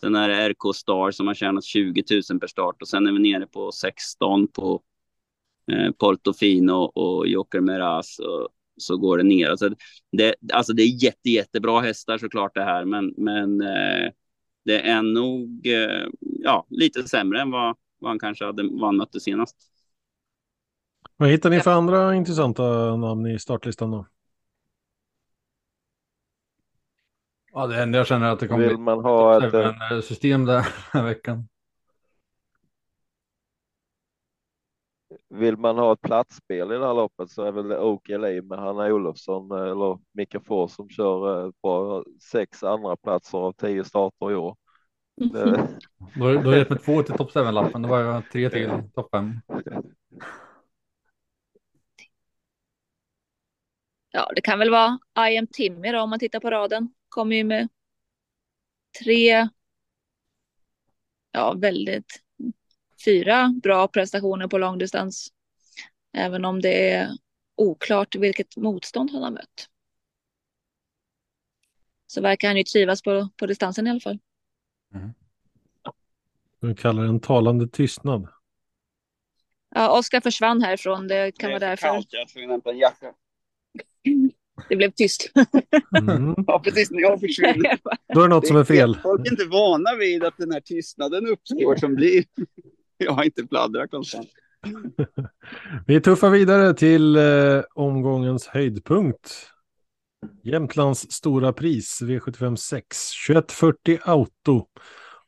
Sen 0.00 0.14
är 0.14 0.28
det 0.28 0.48
RK 0.48 0.74
Star 0.74 1.10
som 1.10 1.26
har 1.26 1.34
tjänat 1.34 1.64
20 1.64 2.04
000 2.30 2.40
per 2.40 2.46
start 2.46 2.82
och 2.82 2.88
sen 2.88 3.06
är 3.06 3.12
vi 3.12 3.18
nere 3.18 3.46
på 3.46 3.72
16 3.72 4.48
på 4.48 4.82
eh, 5.72 5.90
Portofino 5.90 6.72
och 6.72 7.28
Joker 7.28 7.60
Meraz. 7.60 8.18
Och, 8.18 8.48
så 8.78 8.96
går 8.96 9.18
det 9.18 9.24
ner. 9.24 9.48
Alltså 9.48 9.70
det, 10.12 10.34
alltså 10.52 10.72
det 10.72 10.82
är 10.82 11.04
jätte, 11.04 11.30
jättebra 11.30 11.80
hästar 11.80 12.18
såklart 12.18 12.54
det 12.54 12.64
här, 12.64 12.84
men, 12.84 13.14
men 13.16 13.60
eh, 13.60 14.10
det 14.64 14.80
är 14.88 15.02
nog 15.02 15.66
eh, 15.66 16.06
ja, 16.20 16.66
lite 16.70 17.08
sämre 17.08 17.40
än 17.40 17.50
vad, 17.50 17.76
vad 17.98 18.10
han 18.10 18.18
kanske 18.18 18.44
hade 18.44 18.62
vad 18.62 18.88
han 18.88 18.96
mötte 18.96 19.20
senast. 19.20 19.56
Vad 21.16 21.28
hittar 21.28 21.50
ni 21.50 21.60
för 21.60 21.70
andra 21.70 22.14
intressanta 22.14 22.96
namn 22.96 23.26
i 23.26 23.38
startlistan 23.38 23.90
då? 23.90 24.06
Ja, 27.52 27.66
det 27.66 27.82
enda 27.82 27.98
jag 27.98 28.06
känner 28.06 28.30
att 28.30 28.40
det 28.40 28.48
kommer 28.48 28.68
Vill 28.68 28.76
bli 28.76 28.84
man 28.84 29.00
ha 29.00 29.46
ett, 29.46 29.54
eh, 29.54 29.98
ett 29.98 30.04
system 30.04 30.44
där 30.44 30.54
den 30.54 30.64
här 30.92 31.04
veckan. 31.04 31.48
Vill 35.30 35.56
man 35.56 35.78
ha 35.78 35.92
ett 35.92 36.00
platsspel 36.00 36.72
i 36.72 36.74
det 36.74 36.86
här 36.86 36.94
loppet 36.94 37.30
så 37.30 37.42
är 37.42 37.52
väl 37.52 37.72
OKLA 37.72 38.42
med 38.42 38.58
Hanna 38.58 38.86
Olofsson 38.86 39.50
eh, 39.52 39.70
eller 39.70 39.98
Mika 40.12 40.40
Fors 40.40 40.70
som 40.70 40.88
kör 40.88 41.44
eh, 41.46 41.52
på 41.62 42.04
sex 42.32 42.62
andra 42.62 42.96
platser 42.96 43.38
av 43.38 43.52
tio 43.52 43.84
starter 43.84 44.30
i 44.30 44.34
år. 44.34 44.56
Det, 45.16 45.68
Då, 46.14 46.32
då 46.32 46.50
är 46.50 46.58
det 46.58 46.70
med 46.70 46.82
två 46.82 47.02
till 47.02 47.14
topp 47.14 47.30
7-lappen. 47.30 47.82
Det 47.82 47.88
var 47.88 48.22
tre 48.32 48.50
till 48.50 48.70
topp 48.94 49.08
5. 49.10 49.40
Ja, 54.10 54.30
det 54.34 54.40
kan 54.40 54.58
väl 54.58 54.70
vara 54.70 54.98
I 55.30 55.38
am 55.38 55.46
Timmy 55.46 55.92
då 55.92 56.00
om 56.00 56.10
man 56.10 56.18
tittar 56.18 56.40
på 56.40 56.50
raden. 56.50 56.94
Kommer 57.08 57.36
ju 57.36 57.44
med 57.44 57.68
tre, 59.04 59.48
ja 61.32 61.54
väldigt, 61.54 62.22
fyra 63.04 63.54
bra 63.62 63.88
prestationer 63.88 64.48
på 64.48 64.58
långdistans. 64.58 65.28
Även 66.12 66.44
om 66.44 66.60
det 66.60 66.92
är 66.92 67.08
oklart 67.56 68.14
vilket 68.14 68.56
motstånd 68.56 69.10
han 69.10 69.22
har 69.22 69.30
mött. 69.30 69.68
Så 72.06 72.20
verkar 72.20 72.48
han 72.48 72.56
ju 72.56 72.64
trivas 72.64 73.02
på, 73.02 73.28
på 73.36 73.46
distansen 73.46 73.86
i 73.86 73.90
alla 73.90 74.00
fall. 74.00 74.18
Vi 76.60 76.74
kallar 76.74 77.02
det 77.02 77.08
en 77.08 77.20
talande 77.20 77.68
tystnad. 77.68 78.28
Ja, 79.74 79.98
Oskar 79.98 80.20
försvann 80.20 80.62
härifrån. 80.62 81.08
Det 81.08 81.32
kan 81.32 81.50
vara 81.50 81.58
därför 81.58 81.86
Jag 82.10 82.30
får 82.30 82.40
hämta 82.40 82.70
en 82.70 82.78
jacka. 82.78 83.14
det 84.68 84.76
blev 84.76 84.90
tyst. 84.90 85.32
Mm. 85.98 86.34
Ja, 86.46 86.60
precis 86.64 86.90
när 86.90 87.00
jag 87.00 87.20
försvinner. 87.20 87.78
Då 88.14 88.20
är 88.20 88.28
det 88.28 88.34
något 88.34 88.46
som 88.46 88.56
är 88.56 88.64
fel. 88.64 88.98
Folk 89.02 89.26
är 89.26 89.30
inte 89.30 89.44
vana 89.44 89.94
vid 89.98 90.24
att 90.24 90.36
den 90.36 90.52
här 90.52 90.60
tystnaden 90.60 91.26
uppstår 91.26 91.76
som 91.76 91.94
blir. 91.94 92.24
Jag 93.04 93.12
har 93.12 93.24
inte 93.24 93.46
pladdrat 93.46 93.90
konstant. 93.90 94.28
Vi 95.86 96.00
tuffar 96.00 96.30
vidare 96.30 96.74
till 96.74 97.16
eh, 97.16 97.62
omgångens 97.74 98.46
höjdpunkt. 98.46 99.50
Jämtlands 100.42 101.10
stora 101.12 101.52
pris 101.52 102.02
V75 102.02 102.56
6 102.56 103.10
2140 103.26 103.98
Auto. 104.02 104.66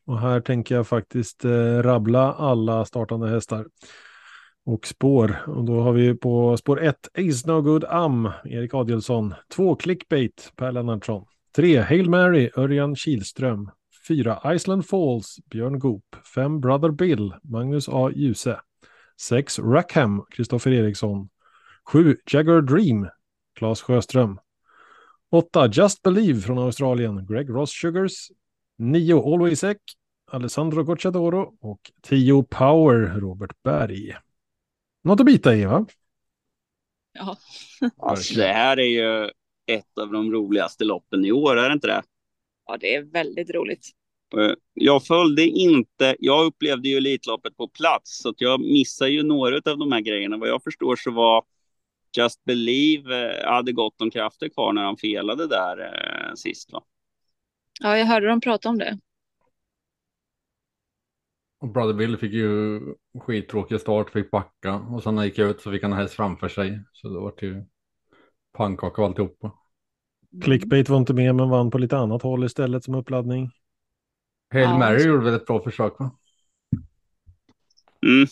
Och 0.05 0.19
här 0.19 0.39
tänker 0.41 0.75
jag 0.75 0.87
faktiskt 0.87 1.45
eh, 1.45 1.77
rabbla 1.81 2.33
alla 2.33 2.85
startande 2.85 3.29
hästar 3.29 3.65
och 4.65 4.87
spår. 4.87 5.43
Och 5.47 5.65
då 5.65 5.79
har 5.79 5.93
vi 5.93 6.13
på 6.15 6.57
spår 6.57 6.81
1 6.81 6.95
Ace 7.13 7.51
No 7.51 7.61
Good 7.61 7.83
Am, 7.83 8.29
Erik 8.45 8.73
Adielsson. 8.73 9.33
2 9.53 9.75
Clickbait, 9.75 10.51
Per 10.55 10.71
Lennartsson. 10.71 11.25
3 11.55 11.79
Hail 11.79 12.09
Mary, 12.09 12.49
Örjan 12.57 12.95
Kihlström. 12.95 13.69
4 14.07 14.41
Iceland 14.55 14.85
Falls, 14.85 15.39
Björn 15.45 15.79
Goop. 15.79 16.15
5 16.35 16.61
Brother 16.61 16.89
Bill, 16.91 17.33
Magnus 17.43 17.89
A. 17.89 18.11
Djuse. 18.15 18.59
6 19.19 19.59
Rackham, 19.59 20.25
Kristoffer 20.31 20.71
Eriksson. 20.71 21.29
7 21.85 22.17
Jagger 22.25 22.61
Dream, 22.61 23.07
Claes 23.55 23.81
Sjöström. 23.81 24.39
8 25.29 25.67
Just 25.67 26.01
Believe 26.01 26.41
från 26.41 26.57
Australien, 26.57 27.25
Greg 27.25 27.49
Ross 27.49 27.71
Sugars. 27.71 28.31
9 28.77 29.33
Always 29.33 29.63
Eck, 29.63 29.81
Alessandro 30.31 30.83
Gocciadoro. 30.83 31.53
Och 31.61 31.91
10 32.01 32.43
Power, 32.43 33.19
Robert 33.19 33.63
Berg. 33.63 34.15
Något 35.03 35.19
att 35.19 35.25
bita 35.25 35.55
i 35.55 35.65
va? 35.65 35.85
Ja. 37.13 37.37
Alltså, 37.97 38.33
det 38.33 38.47
här 38.47 38.79
är 38.79 38.83
ju 38.83 39.29
ett 39.65 39.97
av 40.01 40.11
de 40.11 40.31
roligaste 40.31 40.83
loppen 40.83 41.25
i 41.25 41.31
år, 41.31 41.57
är 41.57 41.69
det 41.69 41.73
inte 41.73 41.87
det? 41.87 42.03
Ja, 42.71 42.77
det 42.81 42.95
är 42.95 43.01
väldigt 43.03 43.49
roligt. 43.49 43.87
Eh, 44.37 44.53
Jag 44.73 45.05
följde 45.05 45.43
inte, 45.47 46.15
jag 46.19 46.45
upplevde 46.45 46.89
ju 46.89 46.97
Elitloppet 46.97 47.57
på 47.57 47.67
plats 47.67 48.21
så 48.21 48.29
att 48.29 48.41
jag 48.41 48.59
missade 48.61 49.11
ju 49.11 49.23
några 49.23 49.55
av 49.55 49.77
de 49.77 49.91
här 49.91 50.01
grejerna. 50.01 50.37
Vad 50.37 50.49
jag 50.49 50.63
förstår 50.63 50.95
så 50.95 51.11
var 51.11 51.43
Just 52.17 52.43
Believe 52.45 53.31
eh, 53.41 53.51
hade 53.51 53.71
gott 53.71 54.01
om 54.01 54.11
krafter 54.11 54.49
kvar 54.49 54.73
när 54.73 54.83
han 54.83 54.97
felade 54.97 55.47
där 55.47 55.79
eh, 55.79 56.33
sist. 56.35 56.71
Va? 56.71 56.83
Ja, 57.79 57.97
jag 57.97 58.05
hörde 58.05 58.27
dem 58.27 58.41
prata 58.41 58.69
om 58.69 58.77
det. 58.77 58.99
Och 61.59 61.67
Brother 61.69 61.93
Bill 61.93 62.17
fick 62.17 62.33
ju 62.33 62.79
skittråkig 63.19 63.79
start, 63.81 64.09
fick 64.09 64.31
backa 64.31 64.75
och 64.75 65.03
sen 65.03 65.15
när 65.15 65.21
han 65.21 65.27
gick 65.27 65.39
ut 65.39 65.61
så 65.61 65.71
fick 65.71 65.83
han 65.83 65.93
häst 65.93 66.13
framför 66.13 66.47
sig. 66.49 66.83
Så 66.91 67.09
det 67.09 67.19
var 67.19 67.33
ju 67.41 67.63
pannkaka 68.53 69.01
och 69.01 69.07
alltihopa. 69.07 69.51
Clickbait 70.39 70.89
var 70.89 70.97
inte 70.97 71.13
med 71.13 71.35
men 71.35 71.49
vann 71.49 71.71
på 71.71 71.77
lite 71.77 71.97
annat 71.97 72.21
håll 72.21 72.43
istället 72.43 72.83
som 72.83 72.95
uppladdning. 72.95 73.51
Hail 74.53 74.69
Mary 74.69 75.03
gjorde 75.03 75.25
väl 75.25 75.33
ett 75.33 75.45
bra 75.45 75.63
försök 75.63 75.99
va? 75.99 76.11
Mm. 78.05 78.27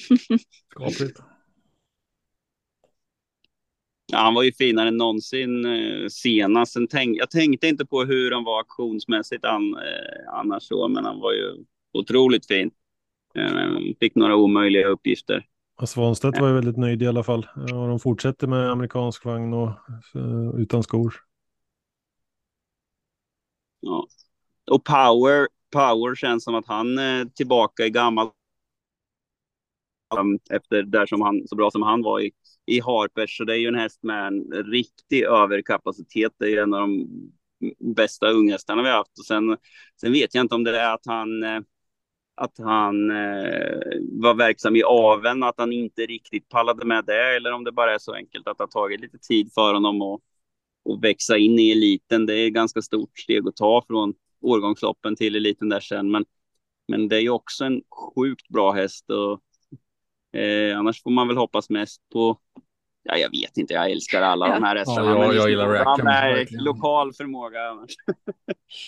Skapligt. 0.70 1.20
Ja, 4.12 4.18
han 4.18 4.34
var 4.34 4.42
ju 4.42 4.52
finare 4.52 4.88
än 4.88 4.96
någonsin 4.96 5.64
eh, 5.64 6.08
senast. 6.08 6.72
Sen 6.72 6.88
tänk, 6.88 7.18
jag 7.18 7.30
tänkte 7.30 7.68
inte 7.68 7.86
på 7.86 8.04
hur 8.04 8.30
han 8.30 8.44
var 8.44 8.60
aktionsmässigt 8.60 9.44
an, 9.44 9.74
eh, 9.74 10.34
annars 10.34 10.62
så, 10.62 10.88
men 10.88 11.04
han 11.04 11.20
var 11.20 11.32
ju 11.32 11.64
otroligt 11.92 12.46
fin. 12.46 12.70
Eh, 13.34 13.94
fick 14.00 14.14
några 14.14 14.36
omöjliga 14.36 14.86
uppgifter. 14.88 15.46
Svanstedt 15.86 16.40
var 16.40 16.48
ju 16.48 16.54
väldigt 16.54 16.76
nöjd 16.76 17.02
i 17.02 17.06
alla 17.06 17.22
fall. 17.22 17.46
Ja, 17.56 17.86
de 17.86 18.00
fortsätter 18.00 18.46
med 18.46 18.70
amerikansk 18.70 19.24
vagn 19.24 19.54
och 19.54 19.68
eh, 20.14 20.60
utan 20.60 20.82
skor. 20.82 21.14
Ja. 23.80 24.06
Och 24.70 24.84
Power, 24.84 25.48
Power 25.72 26.14
känns 26.14 26.44
som 26.44 26.54
att 26.54 26.66
han 26.66 26.98
är 26.98 27.24
tillbaka 27.24 27.86
i 27.86 27.90
gammal 27.90 28.30
efter 30.50 30.82
där 30.82 31.06
som 31.06 31.20
han, 31.20 31.48
så 31.48 31.56
bra 31.56 31.70
som 31.70 31.82
han 31.82 32.02
var 32.02 32.20
i, 32.20 32.30
i 32.66 32.80
Harpers. 32.80 33.36
Så 33.36 33.44
det 33.44 33.52
är 33.52 33.58
ju 33.58 33.68
en 33.68 33.74
häst 33.74 34.02
med 34.02 34.26
en 34.26 34.52
riktig 34.52 35.22
överkapacitet. 35.22 36.32
Det 36.38 36.44
är 36.44 36.50
ju 36.50 36.58
en 36.58 36.74
av 36.74 36.80
de 36.80 37.06
bästa 37.94 38.30
unghästarna 38.30 38.82
vi 38.82 38.88
har 38.88 38.96
haft. 38.96 39.18
Och 39.18 39.24
sen, 39.24 39.56
sen 40.00 40.12
vet 40.12 40.34
jag 40.34 40.44
inte 40.44 40.54
om 40.54 40.64
det 40.64 40.80
är 40.80 40.94
att 40.94 41.06
han, 41.06 41.42
eh, 41.42 41.60
att 42.38 42.58
han 42.58 43.10
eh, 43.10 43.98
var 44.12 44.34
verksam 44.34 44.76
i 44.76 44.82
aven, 44.82 45.42
att 45.42 45.54
han 45.58 45.72
inte 45.72 46.06
riktigt 46.06 46.48
pallade 46.48 46.86
med 46.86 47.04
det, 47.04 47.36
eller 47.36 47.52
om 47.52 47.64
det 47.64 47.72
bara 47.72 47.94
är 47.94 47.98
så 47.98 48.14
enkelt 48.14 48.48
att 48.48 48.58
det 48.58 48.62
har 48.62 48.68
tagit 48.68 49.00
lite 49.00 49.18
tid 49.18 49.52
för 49.54 49.74
honom 49.74 50.02
att, 50.02 50.20
att 50.92 51.04
växa 51.04 51.36
in 51.38 51.58
i 51.58 51.70
eliten. 51.70 52.26
Det 52.26 52.34
är 52.34 52.46
ett 52.46 52.52
ganska 52.52 52.82
stort 52.82 53.18
steg 53.18 53.48
att 53.48 53.56
ta 53.56 53.84
från 53.86 54.14
årgångsloppen 54.40 55.16
till 55.16 55.36
eliten 55.36 55.68
där 55.68 55.80
sen. 55.80 56.10
Men, 56.10 56.24
men 56.88 57.08
det 57.08 57.16
är 57.16 57.20
ju 57.20 57.30
också 57.30 57.64
en 57.64 57.82
sjukt 58.14 58.48
bra 58.48 58.72
häst 58.72 59.10
och 59.10 59.40
eh, 60.40 60.78
annars 60.78 61.02
får 61.02 61.10
man 61.10 61.28
väl 61.28 61.36
hoppas 61.36 61.70
mest 61.70 62.02
på 62.12 62.38
Ja, 63.10 63.16
jag 63.16 63.30
vet 63.30 63.56
inte, 63.58 63.74
jag 63.74 63.90
älskar 63.90 64.22
alla 64.22 64.48
Ja. 64.48 64.54
de 64.54 64.62
här 64.62 64.76
hästarna. 64.76 65.10
Ja, 65.10 65.24
jag- 65.24 65.34
jag 65.34 65.50
gillar 65.50 65.64
han 65.66 65.74
Rackham, 65.74 66.06
verkligen. 66.06 66.64
lokal 66.64 67.12
förmåga. 67.12 67.58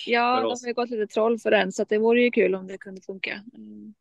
Ja, 0.07 0.37
För 0.37 0.43
de 0.43 0.49
har 0.63 0.67
ju 0.67 0.75
gått 0.75 0.91
lite 0.91 1.07
troll 1.07 1.39
för 1.39 1.51
den, 1.51 1.73
så 1.73 1.85
det 1.85 1.99
vore 1.99 2.23
ju 2.23 2.31
kul 2.31 2.55
om 2.55 2.67
det 2.67 2.79
kunde 2.79 3.01
funka. 3.01 3.41
Mm. 3.55 3.95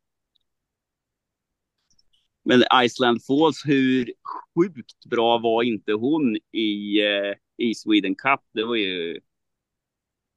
Men 2.44 2.62
Iceland 2.84 3.24
Falls, 3.24 3.62
hur 3.66 4.12
sjukt 4.54 5.04
bra 5.06 5.38
var 5.38 5.62
inte 5.62 5.92
hon 5.92 6.36
i, 6.52 7.00
eh, 7.00 7.34
i 7.56 7.74
Sweden 7.74 8.14
Cup? 8.14 8.40
Det 8.54 8.64
var 8.64 8.76
ju... 8.76 9.20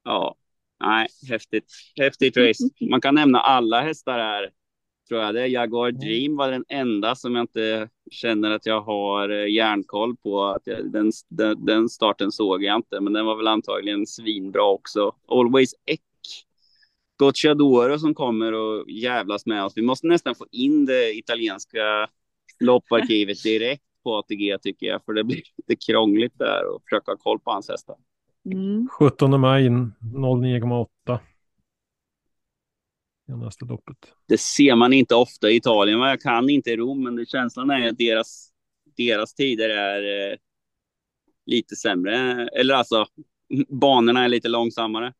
Ja, 0.03 0.35
nej, 0.83 1.07
häftigt. 1.29 1.71
Häftigt 1.99 2.37
race. 2.37 2.63
Man 2.89 3.01
kan 3.01 3.15
nämna 3.15 3.39
alla 3.39 3.81
hästar 3.81 4.19
här. 4.19 4.51
Tror 5.07 5.21
jag 5.21 5.35
det. 5.35 5.47
Jaguar 5.47 5.91
Dream 5.91 6.35
var 6.35 6.51
den 6.51 6.65
enda 6.69 7.15
som 7.15 7.35
jag 7.35 7.43
inte 7.43 7.89
känner 8.11 8.51
att 8.51 8.65
jag 8.65 8.81
har 8.81 9.29
eh, 9.29 9.47
järnkoll 9.47 10.15
på. 10.15 10.43
Att 10.43 10.61
jag, 10.67 10.91
den, 10.91 11.11
den, 11.29 11.65
den 11.65 11.89
starten 11.89 12.31
såg 12.31 12.63
jag 12.63 12.75
inte, 12.75 12.99
men 13.01 13.13
den 13.13 13.25
var 13.25 13.35
väl 13.35 13.47
antagligen 13.47 14.07
svinbra 14.07 14.63
också. 14.63 15.11
Always 15.27 15.75
Eck. 15.85 16.01
Gocciadoro 17.17 17.99
som 17.99 18.13
kommer 18.13 18.53
och 18.53 18.89
jävlas 18.89 19.45
med 19.45 19.65
oss. 19.65 19.73
Vi 19.75 19.81
måste 19.81 20.07
nästan 20.07 20.35
få 20.35 20.45
in 20.51 20.85
det 20.85 21.17
italienska 21.17 22.09
lopparkivet 22.59 23.43
direkt 23.43 23.83
på 24.03 24.17
ATG 24.17 24.57
tycker 24.61 24.87
jag, 24.87 25.05
för 25.05 25.13
det 25.13 25.23
blir 25.23 25.41
lite 25.57 25.85
krångligt 25.85 26.39
där 26.39 26.75
och 26.75 26.81
försöka 26.83 27.11
ha 27.11 27.17
koll 27.17 27.39
på 27.39 27.51
hans 27.51 27.69
hästar. 27.69 27.95
Mm. 28.45 28.87
17 28.99 29.41
maj 29.41 29.67
09,8. 29.69 31.19
Senaste 33.33 33.65
loppet. 33.65 33.97
Det 34.27 34.37
ser 34.37 34.75
man 34.75 34.93
inte 34.93 35.15
ofta 35.15 35.49
i 35.49 35.55
Italien. 35.55 35.99
Jag 35.99 36.21
kan 36.21 36.49
inte 36.49 36.75
Rom, 36.75 37.03
men 37.03 37.15
det 37.15 37.29
känslan 37.29 37.69
är 37.69 37.89
att 37.89 37.97
deras, 37.97 38.51
deras 38.97 39.33
tider 39.33 39.69
är 39.69 40.31
eh, 40.31 40.37
lite 41.45 41.75
sämre. 41.75 42.47
Eller 42.47 42.73
alltså, 42.73 43.05
banorna 43.69 44.23
är 44.23 44.29
lite 44.29 44.47
långsammare. 44.47 45.13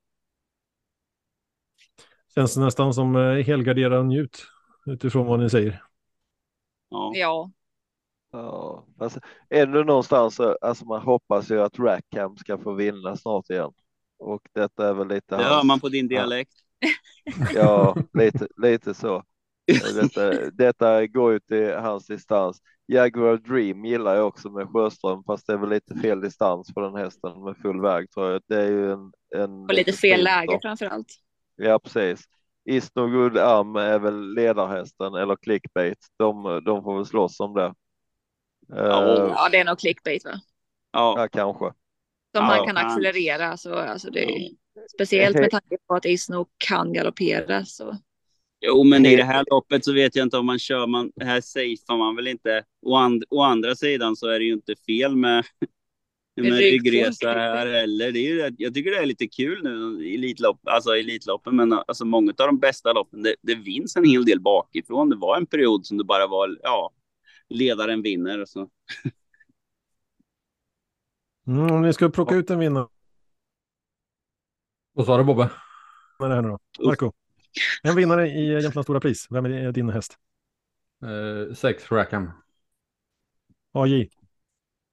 Känns 2.36 2.54
det 2.56 2.62
nästan 2.62 2.94
som 2.94 3.16
eh, 3.16 3.46
helgarderad 3.46 4.06
njut 4.06 4.46
utifrån 4.86 5.26
vad 5.28 5.40
ni 5.40 5.50
säger. 5.50 5.84
Ja. 6.90 7.12
Ja, 7.16 7.52
Ja, 8.32 8.86
alltså, 9.00 9.20
ännu 9.50 9.84
någonstans, 9.84 10.36
så- 10.36 10.58
alltså 10.62 10.86
man 10.86 11.02
hoppas 11.02 11.52
ju 11.52 11.62
att 11.62 11.80
Rackham 11.80 12.38
ska 12.38 12.58
få 12.58 12.74
vinna 12.74 13.16
snart 13.16 13.50
igen. 13.50 13.72
Och 14.20 14.42
detta 14.54 14.90
är 14.90 14.94
väl 14.94 15.08
lite 15.08 15.38
Det 15.38 15.44
hör 15.44 15.64
man 15.64 15.80
på 15.80 15.90
din 15.90 16.08
dialekt. 16.08 16.52
Ja, 17.56 17.96
lite, 18.14 18.48
lite 18.58 18.94
så. 18.94 19.24
Detta, 19.96 20.50
detta 20.52 21.08
går 21.08 21.34
ju 21.34 21.40
till 21.40 21.74
hans 21.74 22.08
distans. 22.08 22.62
Jaguar 22.88 23.38
Dream 23.38 23.86
gillar 23.86 24.16
jag 24.16 24.28
också 24.28 24.50
med 24.50 24.68
Sjöström, 24.70 25.24
fast 25.24 25.48
det 25.48 25.54
är 25.54 25.58
väl 25.58 25.70
lite 25.70 25.96
fel 25.96 26.22
distans 26.22 26.74
på 26.74 26.82
den 26.82 26.96
hästen 26.96 27.44
med 27.44 27.58
full 27.58 27.82
väg 27.82 28.12
tror 28.12 28.32
jag. 28.32 28.42
Det 28.48 28.56
är 28.62 28.68
ju 28.70 28.92
en, 28.92 29.12
en 29.36 29.64
och 29.68 29.74
lite 29.74 29.94
fel 29.94 30.24
läge 30.24 30.60
framför 30.62 30.86
allt. 30.86 31.08
Ja, 31.56 31.80
precis. 31.80 32.26
Is 32.66 32.96
no 32.96 33.08
good 33.08 33.38
arm 33.38 33.76
är 33.76 34.00
väl 34.00 34.34
ledarhästen 34.34 35.14
eller 35.16 35.36
clickbait. 35.36 35.98
De, 36.18 36.62
de 36.66 36.84
får 36.84 36.96
väl 36.96 37.06
slåss 37.06 37.40
om 37.40 37.54
det. 37.54 37.74
Ja. 38.68 39.04
Eh, 39.04 39.34
Ja, 39.36 39.50
det 39.52 39.58
är 39.58 39.66
nog 39.66 39.80
clickbait 39.80 40.26
va? 40.26 40.42
Ja, 40.92 41.16
ja, 41.18 41.28
kanske. 41.28 41.66
Som 41.66 41.74
Ja, 42.32 42.44
han 42.44 42.66
kan 42.66 42.78
accelerera. 42.78 43.58
Så, 43.58 43.76
alltså 43.76 44.10
det 44.12 44.50
speciellt 44.94 45.38
med 45.40 45.52
tanke 45.52 45.78
på 45.88 45.96
att 45.96 46.06
Isno 46.06 46.48
kan 46.58 46.94
galoppera. 46.94 47.66
Så. 47.66 47.98
Jo, 48.66 48.84
men 48.84 49.06
i 49.06 49.16
det 49.16 49.24
här 49.24 49.46
loppet 49.52 49.86
så 49.86 49.94
vet 49.94 50.16
jag 50.16 50.26
inte 50.26 50.38
om 50.38 50.46
man 50.46 50.60
kör, 50.60 50.88
man, 50.88 51.12
här 51.22 51.42
safear 51.42 51.98
man 51.98 52.16
väl 52.16 52.28
inte. 52.28 52.64
Å, 52.82 52.96
and, 52.96 53.24
å 53.30 53.42
andra 53.42 53.76
sidan 53.76 54.16
så 54.16 54.28
är 54.28 54.40
det 54.40 54.46
ju 54.46 54.54
inte 54.54 54.76
fel 54.76 55.16
med, 55.16 55.46
med 56.42 56.54
ryggresa 56.54 57.34
här 57.34 57.68
heller. 57.68 58.12
Det 58.12 58.20
är 58.20 58.30
ju, 58.30 58.38
rätt- 58.42 58.56
jag 58.58 58.74
tycker 58.74 58.92
det 58.92 58.98
är 58.98 59.06
lite 59.06 59.28
kul 59.28 59.64
nu 59.64 60.06
i 60.06 60.16
Elitlopp, 60.16 60.60
alltså 60.68 60.96
Elitloppen, 60.96 61.56
men 61.56 61.74
alltså 61.74 62.06
många 62.06 62.30
av 62.38 62.48
de 62.48 62.60
bästa 62.60 62.94
loppen, 62.94 63.24
det, 63.24 63.36
det 63.42 63.56
vinns 63.56 63.96
en 63.96 64.06
hel 64.10 64.26
del 64.26 64.40
bakifrån. 64.42 65.10
Det 65.10 65.16
var 65.16 65.38
en 65.38 65.46
period 65.46 65.86
som 65.86 65.98
det 65.98 66.04
bara 66.04 66.28
var, 66.28 66.58
ja, 66.64 66.92
ledaren 67.50 68.02
vinner. 68.02 68.42
och 68.42 68.50
Så. 68.50 68.70
Mm, 71.48 71.72
om 71.72 71.82
ni 71.82 71.94
ska 71.94 72.10
plocka 72.10 72.36
ut 72.36 72.50
en 72.50 72.60
vinnare 72.60 72.88
Vad 74.94 75.06
sa 75.06 75.18
du 75.18 75.24
Bobbe? 75.24 75.50
här 76.20 76.42
nu 76.42 76.48
då. 76.50 76.60
Marco. 76.86 77.12
En 77.84 77.96
vinnare 77.96 78.28
i 78.30 78.62
Jämtlands 78.62 78.86
stora 78.86 79.00
pris. 79.00 79.28
Vem 79.30 79.46
är 79.46 79.72
din 79.72 79.90
häst? 79.90 80.18
Eh, 81.04 81.54
sex 81.56 81.92
Rackham. 81.92 82.32
AJ. 83.74 84.10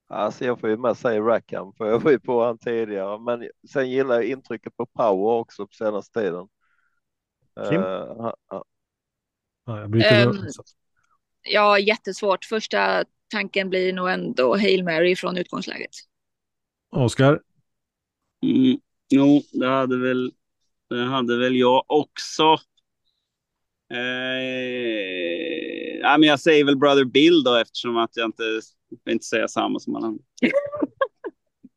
Alltså 0.08 0.44
jag 0.44 0.60
får 0.60 0.68
ju 0.70 0.76
med 0.76 0.96
säga 0.96 1.20
Rackham, 1.20 1.72
för 1.72 1.86
jag 1.86 2.00
var 2.00 2.10
ju 2.10 2.18
på 2.20 2.44
han 2.44 2.58
tidigare, 2.58 3.18
men 3.18 3.48
sen 3.72 3.90
gillar 3.90 4.14
jag 4.14 4.24
intrycket 4.24 4.76
på 4.76 4.86
Power 4.86 5.32
också 5.40 5.66
på 5.66 5.72
senaste 5.72 6.20
tiden. 6.20 6.48
Kim? 7.68 7.80
Eh, 7.80 8.16
ha- 8.16 8.36
ha- 8.48 8.64
Ja, 9.66 9.80
jag 9.80 10.34
nu. 10.34 10.48
Ja, 11.42 11.78
jättesvårt. 11.78 12.44
Första 12.44 13.04
tanken 13.28 13.70
blir 13.70 13.92
nog 13.92 14.10
ändå 14.10 14.56
Hail 14.56 14.84
Mary 14.84 15.16
från 15.16 15.36
utgångsläget. 15.36 15.90
Oskar. 16.90 17.40
Mm, 18.42 18.80
jo, 19.10 19.42
det 19.52 19.66
hade 19.66 19.98
väl, 19.98 20.32
det 20.90 21.04
hade 21.04 21.38
väl 21.38 21.56
jag 21.56 21.84
också. 21.86 22.44
Eh, 23.92 25.98
ja, 26.00 26.16
men 26.18 26.28
jag 26.28 26.40
säger 26.40 26.64
väl 26.64 26.76
Brother 26.76 27.04
Bill 27.04 27.42
då 27.44 27.54
eftersom 27.56 27.96
att 27.96 28.16
jag 28.16 28.28
inte, 28.28 28.42
vill 29.04 29.12
inte 29.12 29.26
säga 29.26 29.48
samma 29.48 29.78
som 29.78 29.94
han. 29.94 30.18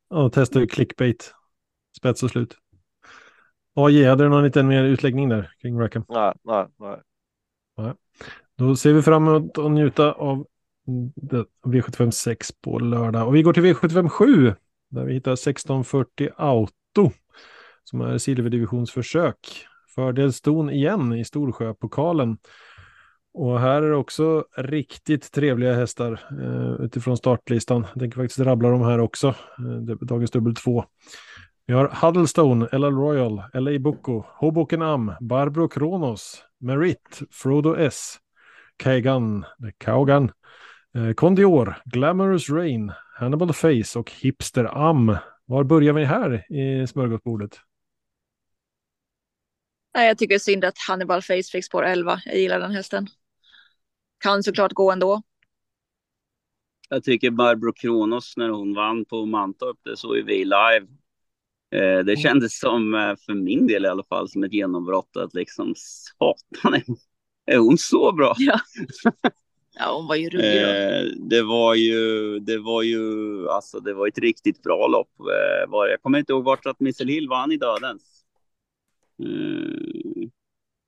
Och 0.09 0.33
testar 0.33 0.59
ju 0.59 0.67
clickbait. 0.67 1.33
Spets 1.97 2.23
och 2.23 2.29
slut. 2.29 2.57
AJ, 3.75 4.03
hade 4.03 4.23
du 4.23 4.29
någon 4.29 4.43
liten 4.43 4.67
mer 4.67 4.83
utläggning 4.83 5.29
där 5.29 5.51
kring 5.61 5.79
Rackham? 5.79 6.05
nej, 6.09 6.33
nej, 6.43 6.67
nej. 7.77 7.93
Då 8.57 8.75
ser 8.75 8.93
vi 8.93 9.01
fram 9.01 9.27
emot 9.27 9.57
att 9.57 9.71
njuta 9.71 10.11
av 10.11 10.47
det- 11.15 11.45
V75 11.65 12.11
6 12.11 12.51
på 12.61 12.79
lördag. 12.79 13.27
Och 13.27 13.35
vi 13.35 13.41
går 13.41 13.53
till 13.53 13.63
V75 13.63 14.09
7 14.09 14.53
där 14.93 15.05
vi 15.05 15.13
hittar 15.13 15.33
1640 15.33 16.29
Auto 16.37 17.11
som 17.83 18.01
är 18.01 18.17
silverdivisionsförsök. 18.17 19.67
Fördelston 19.95 20.69
igen 20.69 21.13
i 21.13 21.25
Storsjöpokalen. 21.25 22.37
Och 23.33 23.59
här 23.59 23.81
är 23.81 23.89
det 23.89 23.95
också 23.95 24.45
riktigt 24.57 25.31
trevliga 25.31 25.73
hästar 25.73 26.19
eh, 26.41 26.85
utifrån 26.85 27.17
startlistan. 27.17 27.85
Jag 27.93 27.99
tänker 27.99 28.21
faktiskt 28.21 28.39
rabbla 28.39 28.69
dem 28.69 28.81
här 28.81 28.99
också. 28.99 29.27
Eh, 29.27 29.95
dagens 30.01 30.31
dubbel 30.31 30.55
två. 30.55 30.85
Vi 31.65 31.73
har 31.73 31.97
Huddlestone, 32.01 32.67
LL 32.71 32.83
Royal, 32.83 33.43
LA 33.53 33.79
Boko, 33.79 34.23
Hoboken 34.27 34.81
Am, 34.81 35.11
Barbro 35.21 35.67
Kronos, 35.67 36.43
Merit, 36.59 37.21
Frodo 37.31 37.75
S, 37.75 38.15
Kagan, 38.77 39.45
Kaugan, 39.77 40.31
eh, 40.95 41.13
Kondior, 41.13 41.75
Glamorous 41.85 42.49
Rain, 42.49 42.91
Hannibal 43.15 43.53
Face 43.53 43.99
och 43.99 44.11
Hipster 44.11 44.87
Am. 44.89 45.17
Var 45.45 45.63
börjar 45.63 45.93
vi 45.93 46.05
här 46.05 46.53
i 46.53 46.87
smörgåsbordet? 46.87 47.59
Nej, 49.95 50.07
jag 50.07 50.17
tycker 50.17 50.39
synd 50.39 50.65
att 50.65 50.77
Hannibal 50.87 51.21
Face 51.21 51.43
fick 51.51 51.65
spår 51.65 51.83
11. 51.85 52.21
Jag 52.25 52.37
gillar 52.37 52.59
den 52.59 52.71
hästen. 52.71 53.07
Kan 54.19 54.43
såklart 54.43 54.73
gå 54.73 54.91
ändå. 54.91 55.21
Jag 56.89 57.03
tycker 57.03 57.31
Barbro 57.31 57.73
Kronos 57.73 58.37
när 58.37 58.49
hon 58.49 58.73
vann 58.73 59.05
på 59.05 59.25
Mantorp, 59.25 59.77
det 59.83 59.97
såg 59.97 60.15
ju 60.15 60.23
vi 60.23 60.45
live. 60.45 60.87
Eh, 61.75 62.05
det 62.05 62.17
kändes 62.17 62.59
som, 62.59 62.93
eh, 62.93 63.15
för 63.25 63.33
min 63.33 63.67
del 63.67 63.85
i 63.85 63.87
alla 63.87 64.03
fall, 64.03 64.29
som 64.29 64.43
ett 64.43 64.53
genombrott 64.53 65.17
att 65.17 65.33
liksom 65.33 65.73
satan, 65.75 66.81
är 67.45 67.57
hon 67.57 67.77
så 67.77 68.11
bra? 68.11 68.35
Ja, 68.37 68.59
ja 69.73 69.95
hon 69.95 70.07
var 70.07 70.15
ju 70.15 70.29
ruggig 70.29 70.61
då. 70.61 70.67
Eh, 70.69 71.05
det 71.29 71.41
var 71.41 71.75
ju, 71.75 72.39
det 72.39 72.57
var 72.57 72.81
ju, 72.81 72.99
alltså 73.49 73.79
det 73.79 73.93
var 73.93 74.07
ett 74.07 74.17
riktigt 74.17 74.63
bra 74.63 74.87
lopp. 74.87 75.19
Eh, 75.19 75.71
var, 75.71 75.87
jag 75.87 76.01
kommer 76.01 76.19
inte 76.19 76.33
ihåg 76.33 76.43
vart 76.43 76.65
att 76.65 76.79
Missel 76.79 77.07
Hill 77.07 77.29
vann 77.29 77.51
i 77.51 77.57
dödens. 77.57 78.25
Eh, 79.23 80.29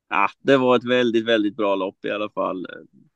ah, 0.09 0.29
det 0.39 0.57
var 0.57 0.75
ett 0.75 0.85
väldigt, 0.85 1.25
väldigt 1.25 1.55
bra 1.55 1.75
lopp 1.75 2.05
i 2.05 2.11
alla 2.11 2.29
fall, 2.29 2.67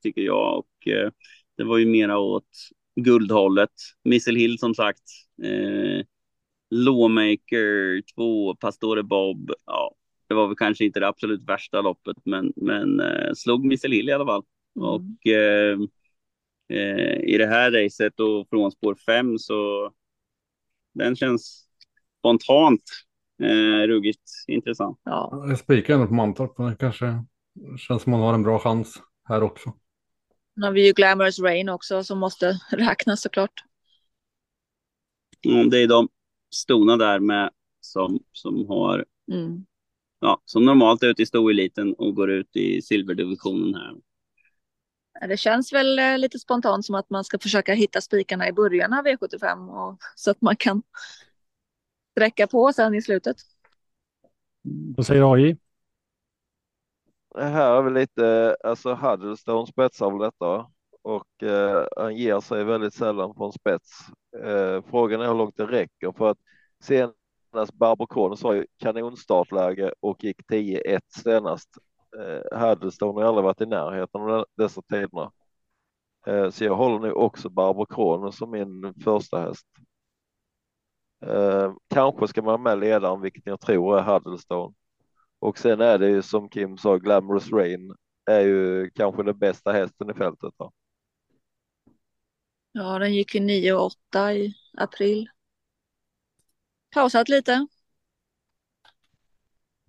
tycker 0.03 0.22
jag. 0.22 0.57
Och 0.57 0.88
eh, 0.88 1.11
det 1.57 1.63
var 1.63 1.78
ju 1.78 1.86
mera 1.86 2.20
åt 2.20 2.49
guldhållet. 2.95 3.74
Missel 4.03 4.36
Hill 4.36 4.59
som 4.59 4.76
sagt. 4.76 5.03
Eh, 5.43 6.05
Lawmaker 6.72 8.01
2, 8.15 8.55
Pastore 8.55 9.03
Bob. 9.03 9.51
Ja, 9.65 9.95
det 10.28 10.34
var 10.34 10.47
väl 10.47 10.55
kanske 10.57 10.86
inte 10.86 10.99
det 10.99 11.07
absolut 11.07 11.43
värsta 11.43 11.82
loppet, 11.82 12.17
men, 12.26 12.53
men 12.55 12.99
eh, 12.99 13.34
slog 13.36 13.65
Missel 13.65 13.91
Hill 13.91 14.09
i 14.09 14.11
alla 14.11 14.26
fall. 14.26 14.43
Mm. 14.76 14.88
Och 14.89 15.28
eh, 15.28 15.80
eh, 16.70 17.20
i 17.24 17.38
det 17.38 17.47
här 17.47 17.72
racet 17.72 18.20
och 18.20 18.49
från 18.49 18.72
spår 18.72 18.95
5 19.05 19.38
så 19.39 19.91
den 20.93 21.15
känns 21.15 21.67
spontant 22.20 22.82
eh, 23.43 23.88
ruggigt 23.88 24.22
intressant. 24.47 24.99
Ja, 25.03 25.45
Jag 25.49 25.59
spikar 25.59 25.93
ändå 25.93 26.07
på 26.07 26.13
Mantorp, 26.13 26.57
men 26.57 26.70
det 26.70 26.76
kanske 26.76 27.24
känns 27.78 28.03
som 28.03 28.11
man 28.11 28.22
har 28.22 28.34
en 28.34 28.43
bra 28.43 28.59
chans 28.59 29.01
här 29.24 29.43
också. 29.43 29.74
nu 30.55 30.65
har 30.65 30.74
vi 30.74 30.88
ju 30.88 30.93
Glamorous 30.93 31.39
Rain 31.39 31.70
också 31.70 32.03
som 32.03 32.20
måste 32.20 32.59
räknas 32.72 33.22
såklart. 33.22 33.63
Mm, 35.45 35.70
det 35.70 35.80
är 35.84 35.88
de 35.88 36.09
stona 36.55 36.97
där 36.97 37.20
med 37.20 37.49
som, 37.82 38.20
som 38.32 38.67
har 38.67 39.05
Mm. 39.32 39.65
ja, 40.20 40.41
som 40.45 40.65
normalt 40.65 41.03
är 41.03 41.07
ute 41.07 41.22
i 41.22 41.26
stoeliten 41.26 41.93
och 41.93 42.15
går 42.15 42.32
ut 42.32 42.55
i 42.55 42.82
silverdivisionen 42.82 43.76
här. 43.76 43.95
Det 45.28 45.38
känns 45.38 45.74
väl 45.74 45.99
eh, 45.99 46.17
lite 46.17 46.39
spontant 46.39 46.86
som 46.86 46.95
att 46.95 47.09
man 47.09 47.24
ska 47.24 47.39
försöka 47.39 47.74
hitta 47.74 48.01
spikarna 48.01 48.47
i 48.47 48.53
början 48.53 48.93
av 48.93 49.05
V75 49.05 49.70
och, 49.70 49.97
så 50.15 50.32
att 50.32 50.41
man 50.41 50.55
kan 50.55 50.84
sträcka 52.11 52.47
på 52.47 52.74
sen 52.74 52.93
i 52.93 53.01
slutet. 53.01 53.38
Vad 54.97 55.05
säger 55.05 55.34
AI? 55.34 55.57
Det 57.36 57.43
här 57.43 57.78
är 57.78 57.82
väl 57.82 57.93
lite, 57.93 58.55
alltså 58.63 58.93
Huddlestone 58.93 59.67
spetsar 59.67 60.09
väl 60.09 60.20
detta 60.20 60.67
och 61.01 61.43
eh, 61.43 61.88
han 61.97 62.15
ger 62.15 62.39
sig 62.39 62.63
väldigt 62.63 62.93
sällan 62.93 63.34
på 63.34 63.45
en 63.45 63.51
spets. 63.51 63.89
Eh, 64.43 64.84
frågan 64.89 65.22
är 65.22 65.28
hur 65.28 65.36
långt 65.36 65.57
det 65.57 65.65
räcker 65.65 66.11
för 66.17 66.30
att 66.30 66.38
senast 66.84 67.74
Barbro 67.74 68.07
Kronos 68.07 68.43
har 68.43 68.53
ju 68.53 68.65
kanonstartläge 68.78 69.93
och 69.99 70.24
gick 70.24 70.41
10-1 70.51 70.99
senast. 71.09 71.70
Eh, 72.18 72.60
Huddlestone 72.60 73.22
har 73.22 73.28
aldrig 73.28 73.43
varit 73.43 73.62
i 73.62 73.66
närheten 73.66 74.22
av 74.22 74.45
dessa 74.55 74.82
tiderna. 74.82 75.32
Eh, 76.28 76.49
så 76.49 76.64
jag 76.64 76.76
håller 76.76 76.99
nu 76.99 77.12
också 77.12 77.49
Barbro 77.49 77.86
Kronos 77.86 78.38
som 78.38 78.51
min 78.51 78.93
första 79.03 79.39
häst. 79.39 79.68
Eh, 81.26 81.74
kanske 81.89 82.28
ska 82.28 82.41
man 82.41 82.51
ha 82.51 82.57
med 82.57 82.80
ledaren, 82.80 83.22
vilket 83.22 83.45
jag 83.45 83.60
tror 83.62 83.99
är 83.99 84.03
Huddlestone. 84.03 84.76
Och 85.39 85.57
sen 85.57 85.82
är 85.82 85.97
det 85.97 86.10
ju 86.10 86.22
som 86.22 86.49
Kim 86.49 86.78
sa, 86.78 86.97
Glamorous 86.97 87.51
Rain 87.51 87.95
är 88.26 88.41
ju 88.41 88.89
kanske 88.89 89.24
den 89.24 89.38
bästa 89.38 89.72
hästen 89.72 90.10
i 90.10 90.14
fältet. 90.14 90.53
Då. 90.57 90.72
Ja, 92.72 92.99
den 92.99 93.14
gick 93.14 93.36
ju 93.36 93.41
9 93.41 93.74
och 93.74 93.86
8 93.86 94.34
i 94.34 94.53
april. 94.78 95.30
Pausat 96.93 97.30
lite. 97.30 97.68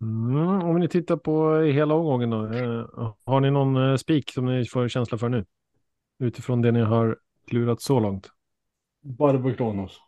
Mm, 0.01 0.63
om 0.63 0.79
ni 0.79 0.89
tittar 0.89 1.17
på 1.17 1.61
hela 1.61 1.95
omgången 1.95 2.31
då. 2.31 2.47
Eh, 2.47 3.15
har 3.25 3.41
ni 3.41 3.51
någon 3.51 3.77
eh, 3.77 3.97
spik 3.97 4.33
som 4.33 4.47
ni 4.47 4.65
får 4.65 4.89
känsla 4.89 5.19
för 5.19 5.29
nu? 5.29 5.45
Utifrån 6.19 6.63
det 6.63 6.73
ni 6.73 6.81
har 6.81 7.19
klurat 7.47 7.83
så 7.83 8.01
långt. 8.01 8.31
Barbro 9.03 9.55
Kronos. 9.55 10.01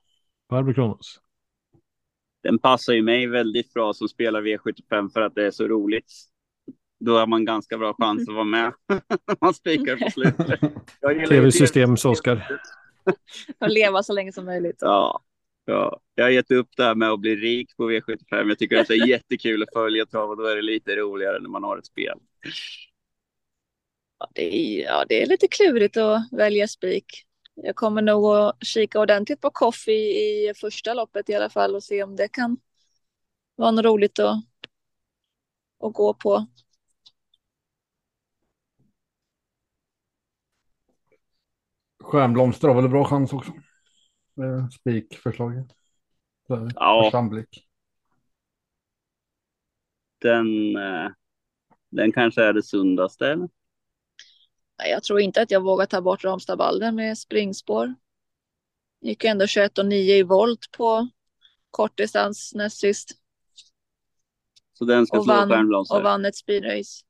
Barbro 0.48 0.74
Kronos. 0.74 1.20
Den 2.42 2.58
passar 2.58 2.92
ju 2.92 3.02
mig 3.02 3.26
väldigt 3.26 3.72
bra 3.74 3.92
som 3.92 4.08
spelar 4.08 4.42
V75 4.42 5.08
för 5.12 5.20
att 5.20 5.34
det 5.34 5.46
är 5.46 5.50
så 5.50 5.68
roligt. 5.68 6.12
Då 7.00 7.18
har 7.18 7.26
man 7.26 7.44
ganska 7.44 7.78
bra 7.78 7.94
chans 7.94 8.28
att 8.28 8.34
vara 8.34 8.44
med. 8.44 8.72
man 9.40 9.54
spikar 9.54 9.96
på 9.96 10.10
slutet. 10.10 10.60
Tv-systems 11.28 12.04
Oskar. 12.04 12.60
Och 13.58 13.68
leva 13.68 14.02
så 14.02 14.12
länge 14.12 14.32
som 14.32 14.44
möjligt. 14.44 14.76
Ja, 14.80 15.22
ja, 15.64 16.00
jag 16.14 16.24
har 16.24 16.30
gett 16.30 16.50
upp 16.50 16.68
det 16.76 16.84
här 16.84 16.94
med 16.94 17.10
att 17.10 17.20
bli 17.20 17.36
rik 17.36 17.76
på 17.76 17.90
V75. 17.90 18.48
Jag 18.48 18.58
tycker 18.58 18.76
att 18.76 18.88
det 18.88 18.94
är 18.94 19.08
jättekul 19.08 19.62
att 19.62 19.72
följa 19.72 20.06
trav 20.06 20.30
och 20.30 20.36
då 20.36 20.44
är 20.44 20.56
det 20.56 20.62
lite 20.62 20.96
roligare 20.96 21.40
när 21.40 21.48
man 21.48 21.64
har 21.64 21.78
ett 21.78 21.86
spel. 21.86 22.18
Ja, 24.18 24.28
det 24.34 24.56
är, 24.56 24.84
ja, 24.84 25.04
det 25.08 25.22
är 25.22 25.26
lite 25.26 25.48
klurigt 25.48 25.96
att 25.96 26.28
välja 26.32 26.68
spik. 26.68 27.04
Jag 27.54 27.76
kommer 27.76 28.02
nog 28.02 28.26
att 28.26 28.56
kika 28.66 29.00
ordentligt 29.00 29.40
på 29.40 29.50
Coffee 29.50 29.92
i 29.92 30.52
första 30.56 30.94
loppet 30.94 31.28
i 31.28 31.34
alla 31.34 31.50
fall 31.50 31.74
och 31.74 31.82
se 31.82 32.02
om 32.02 32.16
det 32.16 32.28
kan 32.28 32.56
vara 33.56 33.70
något 33.70 33.84
roligt 33.84 34.18
att, 34.18 34.44
att 35.80 35.92
gå 35.92 36.14
på. 36.14 36.46
Stjärnblomster 42.02 42.68
har 42.68 42.74
väl 42.74 42.84
en 42.84 42.90
bra 42.90 43.04
chans 43.04 43.32
också. 43.32 43.52
Spikförslaget. 44.80 45.66
Ja. 46.74 47.02
Församblick. 47.04 47.66
Den, 50.18 50.76
eh, 50.76 51.10
den 51.90 52.12
kanske 52.12 52.44
är 52.44 52.52
det 52.52 52.62
sundaste. 52.62 53.26
Eller? 53.26 53.48
Jag 54.76 55.02
tror 55.02 55.20
inte 55.20 55.42
att 55.42 55.50
jag 55.50 55.62
vågar 55.62 55.86
ta 55.86 56.00
bort 56.00 56.24
Ramstadbalden 56.24 56.94
med 56.94 57.18
springspår. 57.18 57.94
Gick 59.00 59.24
ändå 59.24 59.46
21 59.46 59.78
och 59.78 59.86
9 59.86 60.16
i 60.16 60.22
volt 60.22 60.70
på 60.76 61.08
kortdistans 61.70 62.52
näst 62.54 62.80
sist. 62.80 63.10
Så 64.72 64.84
den 64.84 65.06
ska 65.06 65.18
Och 65.18 65.24
slå 65.24 65.34
vann, 65.34 65.74
och 65.74 66.02
vann 66.02 66.24
ett 66.24 66.36
speedrace. 66.36 67.04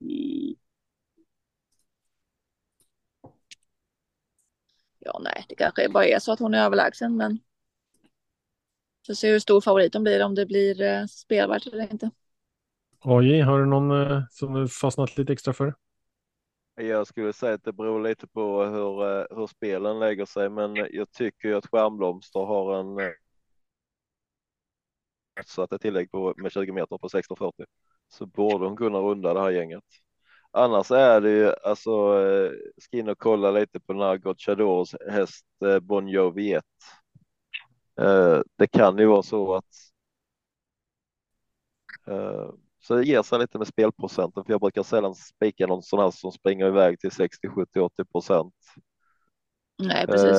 Mm. 0.00 0.54
Ja, 5.04 5.20
nej, 5.24 5.44
det 5.48 5.54
kanske 5.54 5.88
bara 5.88 6.06
är 6.06 6.18
så 6.18 6.32
att 6.32 6.38
hon 6.38 6.54
är 6.54 6.64
överlägsen, 6.64 7.16
men. 7.16 7.38
Så 9.06 9.14
se 9.14 9.30
hur 9.30 9.38
stor 9.38 9.60
favorit 9.60 9.94
hon 9.94 10.02
blir 10.02 10.24
om 10.24 10.34
det 10.34 10.46
blir 10.46 10.82
eh, 10.82 11.06
spelvärt 11.06 11.66
eller 11.66 11.92
inte. 11.92 12.10
AI, 13.00 13.40
har 13.40 13.58
du 13.58 13.66
någon 13.66 13.90
eh, 14.10 14.22
som 14.30 14.54
du 14.54 14.68
fastnat 14.68 15.16
lite 15.16 15.32
extra 15.32 15.52
för? 15.52 15.74
Jag 16.74 17.06
skulle 17.06 17.32
säga 17.32 17.54
att 17.54 17.64
det 17.64 17.72
beror 17.72 18.02
lite 18.02 18.26
på 18.26 18.64
hur, 18.64 19.02
eh, 19.02 19.26
hur 19.30 19.46
spelen 19.46 19.98
lägger 19.98 20.26
sig, 20.26 20.50
men 20.50 20.74
jag 20.74 21.12
tycker 21.12 21.48
ju 21.48 21.54
att 21.54 21.66
Stjärnblomster 21.66 22.40
har 22.40 22.80
en 22.80 22.98
eh, 22.98 23.12
så 25.46 25.62
att 25.62 25.72
ett 25.72 25.80
tillägg 25.82 26.10
på, 26.10 26.34
med 26.36 26.52
20 26.52 26.72
meter 26.72 26.98
på 26.98 27.06
1640 27.06 27.64
så 28.08 28.26
borde 28.26 28.66
hon 28.66 28.76
kunna 28.76 28.98
runda 28.98 29.34
det 29.34 29.40
här 29.40 29.50
gänget. 29.50 29.84
Annars 30.56 30.90
är 30.90 31.20
det 31.20 31.30
ju 31.30 31.52
alltså 31.64 31.90
eh, 32.22 32.50
ska 32.78 32.96
in 32.96 33.08
och 33.08 33.18
kolla 33.18 33.50
lite 33.50 33.80
på 33.80 33.92
den 33.92 34.02
här 34.02 34.16
Gocciadors 34.16 34.94
häst 35.10 35.46
eh, 35.64 35.78
Bon 35.78 36.08
Jovi 36.08 36.52
1. 36.52 36.64
Eh, 38.00 38.40
det 38.56 38.66
kan 38.66 38.98
ju 38.98 39.06
vara 39.06 39.22
så 39.22 39.54
att 39.54 39.64
så 42.80 42.94
det 42.94 43.04
ger 43.04 43.22
sig 43.22 43.38
lite 43.38 43.58
med 43.58 43.66
spelprocenten 43.66 44.44
för 44.44 44.52
jag 44.52 44.60
brukar 44.60 44.82
sällan 44.82 45.14
spika 45.14 45.66
någon 45.66 45.82
sån 45.82 45.98
här 45.98 46.10
som 46.10 46.32
springer 46.32 46.66
iväg 46.66 47.00
till 47.00 47.10
60, 47.10 47.48
70, 47.48 47.80
80 47.80 48.04
procent. 48.04 48.54
Nej, 49.78 50.06
precis. 50.06 50.36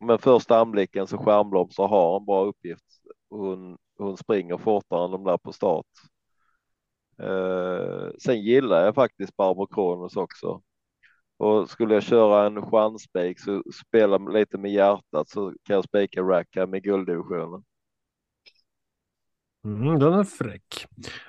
Men 0.00 0.18
första 0.18 0.58
anblicken 0.58 1.06
så 1.06 1.18
Stjärnblomster 1.18 1.82
har 1.82 2.16
en 2.16 2.24
bra 2.24 2.44
uppgift. 2.44 2.84
Hon, 3.30 3.78
hon 3.98 4.16
springer 4.16 4.58
fortare 4.58 5.04
än 5.04 5.10
de 5.10 5.24
där 5.24 5.38
på 5.38 5.52
start. 5.52 5.86
Eh, 7.18 8.10
sen 8.18 8.40
gillar 8.40 8.84
jag 8.84 8.94
faktiskt 8.94 9.36
Barbro 9.36 9.66
Kronos 9.66 10.16
också. 10.16 10.62
Och 11.36 11.70
skulle 11.70 11.94
jag 11.94 12.02
köra 12.02 12.46
en 12.46 12.70
chansspik 12.70 13.40
så 13.40 13.62
spela 13.86 14.18
lite 14.18 14.58
med 14.58 14.72
hjärtat 14.72 15.28
så 15.28 15.52
kan 15.62 15.76
jag 15.76 15.84
spika 15.84 16.22
Rackham 16.22 16.74
i 16.74 16.80
gulddivisionen. 16.80 17.64
Mm, 19.64 19.98
den 19.98 20.12
är 20.12 20.24
fräck. 20.24 20.86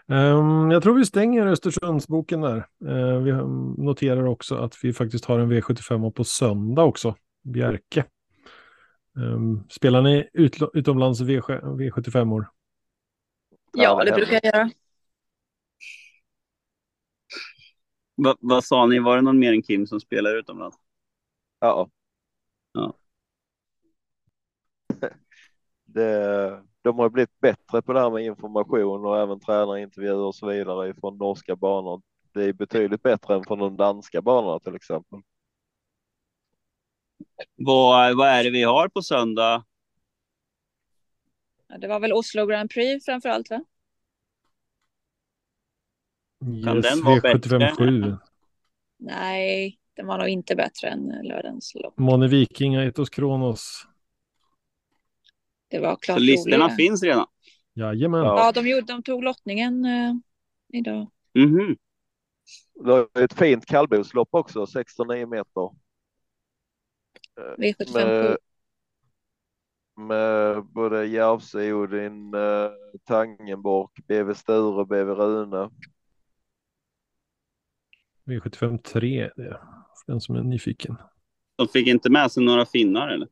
Um, 0.08 0.72
jag 0.72 0.84
tror 0.84 0.94
vi 0.96 1.06
stänger 1.06 1.48
Östersundsboken 1.48 2.42
där. 2.42 2.68
Uh, 2.86 3.20
vi 3.20 3.32
noterar 3.84 4.26
också 4.26 4.56
att 4.56 4.76
vi 4.84 4.94
faktiskt 4.94 5.26
har 5.26 5.40
en 5.40 5.52
V75 5.52 6.12
på 6.12 6.24
söndag 6.24 6.84
också. 6.84 7.16
Bjerke. 7.44 8.06
Um, 9.16 9.64
spelar 9.70 10.02
ni 10.02 10.30
ut, 10.34 10.58
utomlands 10.74 11.22
v, 11.22 11.40
V75 11.40 12.34
år? 12.34 12.48
Ja, 13.74 14.04
det 14.04 14.12
brukar 14.12 14.40
jag 14.44 14.46
göra. 14.56 14.70
Va, 18.16 18.36
vad 18.40 18.64
sa 18.64 18.86
ni, 18.86 19.00
var 19.00 19.16
det 19.16 19.22
någon 19.22 19.40
mer 19.40 19.54
än 19.54 19.64
Kim 19.64 19.88
som 19.88 20.00
spelar 20.00 20.38
utomlands? 20.38 20.78
Ja. 21.60 21.90
Ja. 22.74 22.94
Det, 25.86 26.64
de 26.82 27.00
har 27.00 27.10
blivit 27.10 27.40
bättre 27.40 27.82
på 27.82 27.94
det 27.94 28.00
här 28.00 28.12
med 28.12 28.26
information 28.26 29.06
och 29.06 29.20
även 29.20 29.40
tränarintervjuer 29.40 30.18
och 30.18 30.36
så 30.36 30.48
vidare 30.48 30.94
från 30.94 31.18
norska 31.18 31.56
banor. 31.56 32.02
Det 32.34 32.44
är 32.44 32.54
betydligt 32.54 33.04
bättre 33.04 33.36
än 33.36 33.44
från 33.44 33.60
de 33.60 33.78
danska 33.78 34.22
banorna 34.22 34.60
till 34.60 34.76
exempel. 34.76 35.20
Vad, 37.56 38.18
vad 38.18 38.28
är 38.28 38.44
det 38.44 38.50
vi 38.50 38.64
har 38.64 38.90
på 38.90 39.02
söndag? 39.02 39.64
Ja, 41.68 41.78
det 41.78 41.88
var 41.88 42.00
väl 42.00 42.14
Oslo 42.14 42.46
Grand 42.46 42.70
Prix 42.70 43.06
framför 43.06 43.30
allt, 43.30 43.50
va? 43.50 43.62
Kan 46.64 46.76
Yes, 46.76 46.86
den 46.86 47.04
vara 47.06 47.20
V75 47.20 47.76
7. 47.76 48.18
Nej, 48.98 49.80
den 49.96 50.08
var 50.08 50.18
nog 50.18 50.28
inte 50.28 50.56
bättre 50.56 50.88
än 50.88 51.08
lördagens 51.24 51.76
lopp. 51.76 51.98
Moni 51.98 52.28
Viking, 52.28 52.76
Aitos 52.76 53.10
Kronos. 53.10 53.88
Det 55.68 55.80
var 55.80 55.96
klart 55.96 56.18
Så 56.18 56.24
listorna 56.24 56.56
roligare. 56.56 56.76
finns 56.76 57.04
redan? 57.04 57.28
Jajamän. 57.74 58.24
Ja. 58.24 58.38
Ja, 58.46 58.52
de, 58.52 58.68
gjorde, 58.70 58.86
de 58.94 59.04
tog 59.04 59.24
lottningen 59.24 59.86
eh, 59.86 60.14
idag. 60.74 61.10
Mhm. 61.34 61.76
Det 62.86 63.08
är 63.14 63.24
ett 63.24 63.34
fint 63.34 63.66
kallblodslopp 63.66 64.30
också, 64.32 64.66
16,9 64.66 65.26
meter. 65.26 65.70
Eh, 67.40 67.58
V75 67.58 67.94
Med, 67.94 68.38
med 70.08 70.64
både 70.64 71.06
Järvsö, 71.06 71.72
Odin, 71.74 72.34
eh, 72.34 72.70
Tangenborg, 73.04 73.90
BV 74.08 74.34
Sture, 74.36 74.86
BV 74.86 75.10
Rune. 75.16 75.70
V75 78.26 78.82
3. 78.82 79.32
Det 79.36 79.44
är 79.44 79.50
för 79.50 80.12
den 80.12 80.22
som 80.22 80.36
är 80.36 80.44
nyfiken. 80.44 80.98
De 81.56 81.68
fick 81.68 81.88
inte 81.88 82.10
med 82.10 82.32
sig 82.32 82.44
några 82.44 82.66
finnar 82.66 83.08
eller? 83.08 83.28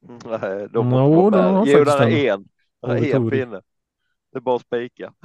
Nej, 0.00 0.68
de 0.70 0.92
har 0.92 1.30
de 1.30 1.44
har. 1.44 1.66
Jo, 1.66 1.84
faktiskt 1.84 1.98
den 1.98 2.12
är 2.12 2.32
en. 2.32 2.48
en. 2.86 2.90
Är 2.90 3.30
pinne. 3.30 3.62
Det 4.32 4.38
är 4.38 4.40
bara 4.40 4.56
att 4.56 4.62
spika. 4.62 5.14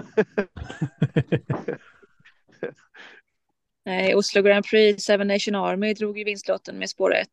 Nej, 3.85 4.15
Oslo 4.15 4.41
Grand 4.41 4.65
Prix, 4.65 5.03
Seven 5.03 5.27
Nation 5.27 5.55
Army 5.55 5.93
drog 5.93 6.17
ju 6.17 6.23
vinstlotten 6.23 6.75
med 6.75 6.89
spår 6.89 7.15
1. 7.15 7.27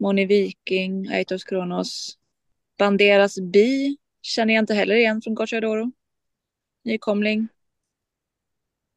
Moni 0.00 0.26
Viking, 0.26 1.08
Aitos 1.08 1.44
Kronos. 1.44 2.18
Banderas 2.78 3.40
Bi 3.40 3.96
känner 4.22 4.54
jag 4.54 4.62
inte 4.62 4.74
heller 4.74 4.94
igen 4.94 5.22
från 5.22 5.34
Gocciadoro. 5.34 5.92
Nykomling. 6.84 7.48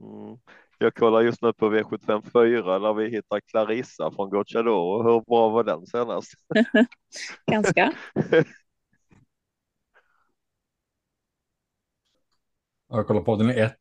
Mm. 0.01 0.37
Jag 0.77 0.95
kollar 0.95 1.21
just 1.21 1.41
nu 1.41 1.53
på 1.53 1.69
V754 1.69 2.79
där 2.79 2.93
vi 2.93 3.09
hittar 3.09 3.39
Clarissa 3.39 4.11
från 4.11 4.29
Gocciadoro. 4.29 5.03
Hur 5.03 5.21
bra 5.21 5.49
var 5.49 5.63
den 5.63 5.85
senast? 5.85 6.33
Ganska. 7.51 7.93
Jag 12.87 13.07
kollar 13.07 13.21
på 13.21 13.35
den 13.35 13.49
i 13.49 13.53
1, 13.59 13.75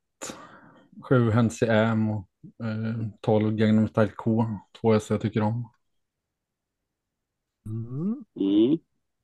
7 1.02 1.30
Hensi 1.30 1.66
M 1.68 2.10
och 2.10 2.28
eh, 2.64 3.08
12 3.20 3.56
Gangnam 3.56 3.88
Style 3.88 4.12
K. 4.16 4.46
Två 4.80 4.92
hästar 4.92 5.14
jag 5.14 5.22
tycker 5.22 5.40
om. 5.40 5.72
Mm. 7.66 8.24
Mm. 8.40 8.78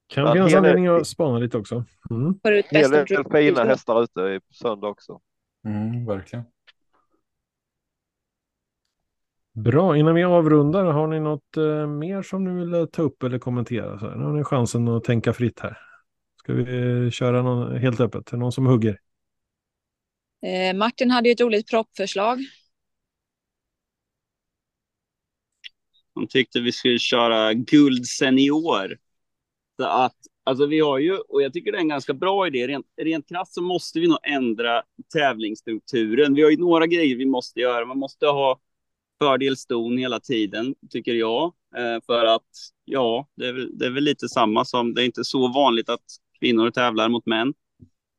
Kan 0.06 0.24
Ja, 0.24 0.32
finnas 0.32 0.54
anledning 0.54 0.86
att 0.86 1.06
spana 1.06 1.38
lite 1.38 1.58
också. 1.58 1.84
Mm. 2.10 2.40
En 2.42 2.62
hel 2.70 2.90
del 2.90 3.06
fina 3.32 3.64
hästar 3.64 4.02
ute 4.02 4.20
i 4.20 4.40
söndag 4.54 4.88
också. 4.88 5.20
Mm, 5.64 6.06
verkligen. 6.06 6.44
Bra, 9.56 9.96
innan 9.96 10.14
vi 10.14 10.24
avrundar, 10.24 10.84
har 10.84 11.06
ni 11.06 11.20
något 11.20 11.56
eh, 11.56 11.86
mer 11.86 12.22
som 12.22 12.44
ni 12.44 12.60
vill 12.60 12.74
eh, 12.74 12.86
ta 12.86 13.02
upp 13.02 13.22
eller 13.22 13.38
kommentera? 13.38 13.98
Så 13.98 14.08
här, 14.08 14.16
nu 14.16 14.24
har 14.24 14.32
ni 14.32 14.44
chansen 14.44 14.88
att 14.88 15.04
tänka 15.04 15.32
fritt 15.32 15.60
här. 15.60 15.78
Ska 16.38 16.52
vi 16.52 16.62
eh, 17.04 17.10
köra 17.10 17.42
någon, 17.42 17.76
helt 17.76 18.00
öppet? 18.00 18.32
Är 18.32 18.36
någon 18.36 18.52
som 18.52 18.66
hugger? 18.66 19.00
Eh, 20.42 20.76
Martin 20.76 21.10
hade 21.10 21.28
ju 21.28 21.32
ett 21.32 21.40
roligt 21.40 21.70
proppförslag. 21.70 22.38
De 26.14 26.26
tyckte 26.28 26.60
vi 26.60 26.72
skulle 26.72 26.98
köra 26.98 27.54
guld 27.54 28.06
senior. 28.06 28.98
Så 29.76 29.86
att, 29.86 30.16
alltså 30.44 30.66
vi 30.66 30.80
har 30.80 30.98
ju, 30.98 31.16
och 31.16 31.42
jag 31.42 31.52
tycker 31.52 31.72
det 31.72 31.78
är 31.78 31.82
en 31.82 31.88
ganska 31.88 32.14
bra 32.14 32.46
idé, 32.46 32.66
rent, 32.66 32.86
rent 33.02 33.28
krasst 33.28 33.54
så 33.54 33.62
måste 33.62 34.00
vi 34.00 34.08
nog 34.08 34.18
ändra 34.22 34.82
tävlingsstrukturen. 35.12 36.34
Vi 36.34 36.42
har 36.42 36.50
ju 36.50 36.56
några 36.56 36.86
grejer 36.86 37.16
vi 37.16 37.26
måste 37.26 37.60
göra. 37.60 37.84
Man 37.84 37.98
måste 37.98 38.26
ha 38.26 38.60
fördel 39.18 39.56
ston 39.56 39.98
hela 39.98 40.20
tiden, 40.20 40.74
tycker 40.90 41.14
jag. 41.14 41.44
Eh, 41.76 42.00
för 42.06 42.24
att, 42.24 42.50
ja, 42.84 43.28
det 43.36 43.46
är, 43.46 43.52
väl, 43.52 43.78
det 43.78 43.86
är 43.86 43.90
väl 43.90 44.04
lite 44.04 44.28
samma 44.28 44.64
som, 44.64 44.94
det 44.94 45.02
är 45.02 45.06
inte 45.06 45.24
så 45.24 45.48
vanligt 45.48 45.88
att 45.88 46.04
kvinnor 46.40 46.70
tävlar 46.70 47.08
mot 47.08 47.26
män. 47.26 47.54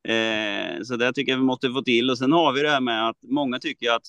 Eh, 0.08 0.82
så 0.82 0.96
det 0.96 1.12
tycker 1.12 1.32
jag 1.32 1.38
vi 1.38 1.44
måste 1.44 1.70
få 1.70 1.82
till. 1.82 2.10
Och 2.10 2.18
sen 2.18 2.32
har 2.32 2.52
vi 2.52 2.62
det 2.62 2.70
här 2.70 2.80
med 2.80 3.08
att 3.08 3.18
många 3.22 3.58
tycker 3.58 3.90
att 3.90 4.02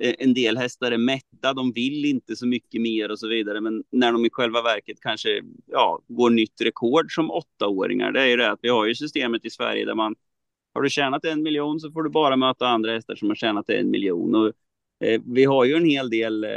eh, 0.00 0.14
en 0.18 0.34
del 0.34 0.56
hästar 0.56 0.92
är 0.92 0.98
mätta, 0.98 1.54
de 1.54 1.72
vill 1.72 2.04
inte 2.04 2.36
så 2.36 2.46
mycket 2.46 2.80
mer 2.80 3.10
och 3.10 3.18
så 3.18 3.28
vidare. 3.28 3.60
Men 3.60 3.84
när 3.92 4.12
de 4.12 4.26
i 4.26 4.30
själva 4.30 4.62
verket 4.62 5.00
kanske 5.00 5.42
ja, 5.66 6.02
går 6.08 6.30
nytt 6.30 6.60
rekord 6.60 7.14
som 7.14 7.30
åttaåringar, 7.30 8.12
det 8.12 8.22
är 8.22 8.26
ju 8.26 8.36
det 8.36 8.50
att 8.50 8.58
vi 8.62 8.68
har 8.68 8.86
ju 8.86 8.94
systemet 8.94 9.44
i 9.44 9.50
Sverige 9.50 9.84
där 9.84 9.94
man 9.94 10.14
har 10.74 10.82
du 10.82 10.90
tjänat 10.90 11.24
en 11.24 11.42
miljon 11.42 11.80
så 11.80 11.92
får 11.92 12.02
du 12.02 12.10
bara 12.10 12.36
möta 12.36 12.68
andra 12.68 12.92
hästar 12.92 13.14
som 13.14 13.28
har 13.28 13.34
tjänat 13.34 13.70
en 13.70 13.90
miljon. 13.90 14.34
Och, 14.34 14.52
Eh, 15.04 15.20
vi 15.26 15.44
har 15.44 15.64
ju 15.64 15.74
en 15.74 15.84
hel 15.84 16.10
del 16.10 16.44
eh, 16.44 16.50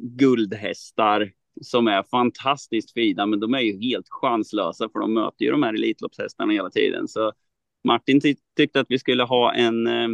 guldhästar 0.00 1.32
som 1.60 1.88
är 1.88 2.02
fantastiskt 2.02 2.92
fina, 2.92 3.26
men 3.26 3.40
de 3.40 3.54
är 3.54 3.60
ju 3.60 3.80
helt 3.80 4.06
chanslösa 4.08 4.88
för 4.92 5.00
de 5.00 5.14
möter 5.14 5.44
ju 5.44 5.50
de 5.50 5.62
här 5.62 5.74
Elitloppshästarna 5.74 6.52
hela 6.52 6.70
tiden. 6.70 7.08
Så 7.08 7.32
Martin 7.84 8.20
ty 8.20 8.34
tyckte 8.56 8.80
att 8.80 8.86
vi 8.88 8.98
skulle 8.98 9.22
ha 9.22 9.54
en, 9.54 9.86
eh, 9.86 10.08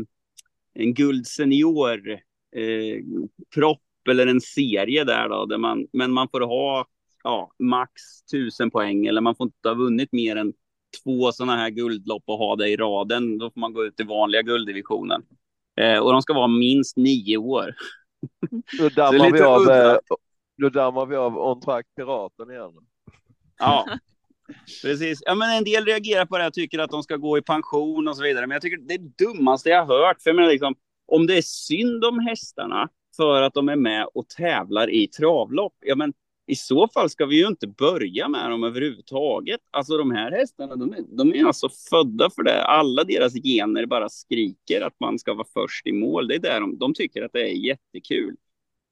en 0.74 0.94
guldsenior 0.94 2.10
eh, 2.56 2.98
propp 3.54 3.82
eller 4.10 4.26
en 4.26 4.40
serie 4.40 5.04
där 5.04 5.28
då, 5.28 5.46
där 5.46 5.58
man, 5.58 5.86
men 5.92 6.12
man 6.12 6.28
får 6.28 6.40
ha 6.40 6.86
ja, 7.24 7.52
max 7.58 7.92
tusen 8.32 8.70
poäng 8.70 9.06
eller 9.06 9.20
man 9.20 9.36
får 9.36 9.44
inte 9.44 9.68
ha 9.68 9.74
vunnit 9.74 10.12
mer 10.12 10.36
än 10.36 10.52
två 11.04 11.32
sådana 11.32 11.56
här 11.56 11.70
guldlopp 11.70 12.22
och 12.26 12.38
ha 12.38 12.56
det 12.56 12.68
i 12.68 12.76
raden. 12.76 13.38
Då 13.38 13.50
får 13.50 13.60
man 13.60 13.72
gå 13.72 13.84
ut 13.84 14.00
i 14.00 14.02
vanliga 14.02 14.42
gulddivisionen. 14.42 15.22
Eh, 15.82 15.98
och 15.98 16.12
de 16.12 16.22
ska 16.22 16.32
vara 16.34 16.48
minst 16.48 16.96
nio 16.96 17.36
år. 17.36 17.74
Då 18.78 18.88
dammar 18.96 19.30
vi 19.32 19.42
av, 19.42 19.62
udda. 19.62 19.92
eh, 19.92 19.98
då 20.58 20.68
dammar 20.68 21.06
vi 21.06 21.16
av 21.16 21.38
On 21.38 21.60
Track 21.60 21.86
Piraten 21.96 22.50
igen. 22.50 22.72
Ja, 23.58 23.86
precis. 24.82 25.22
Ja, 25.26 25.34
men 25.34 25.56
en 25.56 25.64
del 25.64 25.84
reagerar 25.84 26.26
på 26.26 26.38
det 26.38 26.46
och 26.46 26.54
tycker 26.54 26.78
att 26.78 26.90
de 26.90 27.02
ska 27.02 27.16
gå 27.16 27.38
i 27.38 27.42
pension 27.42 28.08
och 28.08 28.16
så 28.16 28.22
vidare. 28.22 28.46
Men 28.46 28.54
jag 28.54 28.62
tycker 28.62 28.76
det 28.76 28.94
är 28.94 28.98
det 28.98 29.24
dummaste 29.24 29.68
jag 29.68 29.84
har 29.86 30.06
hört. 30.06 30.22
För 30.22 30.30
jag 30.30 30.36
menar 30.36 30.48
liksom, 30.50 30.74
om 31.06 31.26
det 31.26 31.36
är 31.36 31.42
synd 31.42 32.04
om 32.04 32.18
hästarna 32.18 32.88
för 33.16 33.42
att 33.42 33.54
de 33.54 33.68
är 33.68 33.76
med 33.76 34.06
och 34.14 34.28
tävlar 34.28 34.90
i 34.90 35.08
travlopp, 35.08 35.74
ja 35.80 35.94
men 35.94 36.12
i 36.52 36.54
så 36.54 36.88
fall 36.88 37.10
ska 37.10 37.26
vi 37.26 37.36
ju 37.36 37.46
inte 37.46 37.66
börja 37.66 38.28
med 38.28 38.50
dem 38.50 38.64
överhuvudtaget. 38.64 39.60
Alltså 39.70 39.96
de 39.96 40.10
här 40.10 40.30
hästarna, 40.30 40.76
de 40.76 40.92
är, 40.92 41.04
de 41.08 41.34
är 41.34 41.44
alltså 41.44 41.68
födda 41.90 42.30
för 42.30 42.42
det. 42.42 42.64
Alla 42.64 43.04
deras 43.04 43.34
gener 43.34 43.86
bara 43.86 44.08
skriker 44.08 44.80
att 44.80 45.00
man 45.00 45.18
ska 45.18 45.34
vara 45.34 45.46
först 45.54 45.86
i 45.86 45.92
mål. 45.92 46.28
Det 46.28 46.34
är 46.34 46.38
där 46.38 46.60
de, 46.60 46.78
de 46.78 46.94
tycker 46.94 47.22
att 47.22 47.32
det 47.32 47.40
är 47.40 47.66
jättekul. 47.66 48.36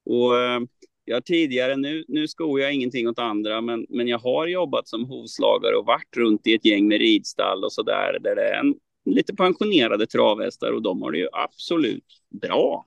Och 0.04 0.38
eh, 0.38 0.60
jag 1.04 1.16
har 1.16 1.20
tidigare, 1.20 1.76
nu, 1.76 2.04
nu 2.08 2.28
skor 2.28 2.60
jag 2.60 2.74
ingenting 2.74 3.08
åt 3.08 3.18
andra, 3.18 3.60
men, 3.60 3.86
men 3.88 4.08
jag 4.08 4.18
har 4.18 4.46
jobbat 4.46 4.88
som 4.88 5.04
hovslagare 5.04 5.76
och 5.76 5.86
varit 5.86 6.16
runt 6.16 6.46
i 6.46 6.54
ett 6.54 6.64
gäng 6.64 6.88
med 6.88 6.98
ridstall 6.98 7.64
och 7.64 7.72
så 7.72 7.82
där, 7.82 8.18
där 8.20 8.36
det 8.36 8.42
är 8.42 8.60
en, 8.60 8.74
lite 9.04 9.34
pensionerade 9.34 10.06
travhästar 10.06 10.72
och 10.72 10.82
de 10.82 11.02
har 11.02 11.12
det 11.12 11.18
ju 11.18 11.28
absolut 11.32 12.22
bra. 12.42 12.86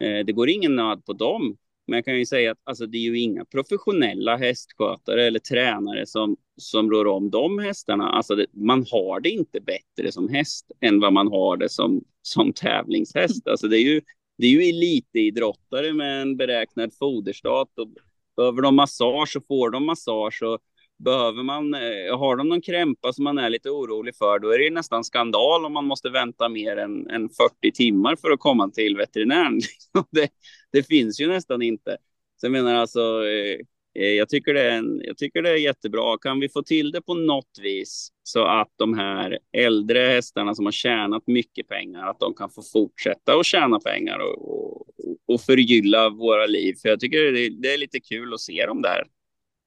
Eh, 0.00 0.24
det 0.26 0.32
går 0.32 0.48
ingen 0.48 0.76
nöd 0.76 1.04
på 1.04 1.12
dem. 1.12 1.56
Men 1.86 1.96
jag 1.96 2.04
kan 2.04 2.18
ju 2.18 2.26
säga 2.26 2.52
att 2.52 2.58
alltså, 2.64 2.86
det 2.86 2.98
är 2.98 3.02
ju 3.02 3.20
inga 3.20 3.44
professionella 3.44 4.36
hästskötare 4.36 5.26
eller 5.26 5.38
tränare 5.38 6.06
som, 6.06 6.36
som 6.56 6.90
rår 6.90 7.06
om 7.06 7.30
de 7.30 7.58
hästarna. 7.58 8.08
Alltså 8.08 8.34
det, 8.34 8.46
man 8.52 8.86
har 8.90 9.20
det 9.20 9.30
inte 9.30 9.60
bättre 9.60 10.12
som 10.12 10.28
häst 10.28 10.70
än 10.80 11.00
vad 11.00 11.12
man 11.12 11.26
har 11.26 11.56
det 11.56 11.68
som, 11.68 12.04
som 12.22 12.52
tävlingshäst. 12.52 13.48
Alltså 13.48 13.68
det 13.68 13.78
är 13.78 13.82
ju, 13.82 14.00
det 14.38 14.46
är 14.46 14.50
ju 14.50 14.62
elitidrottare 14.62 15.92
med 15.92 16.22
en 16.22 16.36
beräknad 16.36 16.94
foderstat. 16.98 17.78
Och 17.78 17.88
behöver 18.36 18.62
de 18.62 18.76
massage 18.76 19.28
så 19.32 19.40
får 19.40 19.70
de 19.70 19.86
massage. 19.86 20.42
Och 20.42 20.60
behöver 20.98 21.42
man, 21.42 21.74
eh, 21.74 22.18
har 22.18 22.36
de 22.36 22.48
någon 22.48 22.62
krämpa 22.62 23.12
som 23.12 23.24
man 23.24 23.38
är 23.38 23.50
lite 23.50 23.70
orolig 23.70 24.16
för, 24.16 24.38
då 24.38 24.50
är 24.50 24.58
det 24.58 24.70
nästan 24.70 25.04
skandal 25.04 25.64
om 25.64 25.72
man 25.72 25.84
måste 25.84 26.08
vänta 26.08 26.48
mer 26.48 26.76
än, 26.76 27.10
än 27.10 27.28
40 27.28 27.72
timmar 27.72 28.16
för 28.16 28.30
att 28.30 28.40
komma 28.40 28.70
till 28.70 28.96
veterinären. 28.96 29.60
det, 30.10 30.28
det 30.76 30.82
finns 30.82 31.20
ju 31.20 31.28
nästan 31.28 31.62
inte. 31.62 31.96
Så 32.40 32.46
jag 32.46 32.52
menar 32.52 32.74
alltså, 32.74 33.00
eh, 33.00 33.60
eh, 34.02 34.12
jag 34.12 34.28
tycker, 34.28 34.54
det 34.54 34.62
är 34.62 34.78
en, 34.78 35.00
jag 35.04 35.16
tycker 35.16 35.42
det 35.42 35.50
är 35.50 35.56
jättebra. 35.56 36.18
Kan 36.18 36.40
vi 36.40 36.48
få 36.48 36.62
till 36.62 36.90
det 36.90 37.02
på 37.02 37.14
något 37.14 37.58
vis 37.62 38.12
så 38.22 38.44
att 38.44 38.68
de 38.76 38.98
här 38.98 39.38
äldre 39.52 39.98
hästarna 39.98 40.54
som 40.54 40.64
har 40.64 40.72
tjänat 40.72 41.22
mycket 41.26 41.68
pengar, 41.68 42.06
att 42.06 42.20
de 42.20 42.34
kan 42.34 42.50
få 42.50 42.62
fortsätta 42.62 43.34
att 43.34 43.46
tjäna 43.46 43.80
pengar 43.80 44.18
och, 44.18 44.48
och, 44.48 44.86
och 45.28 45.40
förgylla 45.40 46.08
våra 46.08 46.46
liv. 46.46 46.74
För 46.82 46.88
jag 46.88 47.00
tycker 47.00 47.32
det, 47.32 47.48
det 47.48 47.74
är 47.74 47.78
lite 47.78 48.00
kul 48.00 48.34
att 48.34 48.40
se 48.40 48.66
dem 48.66 48.82
där, 48.82 49.06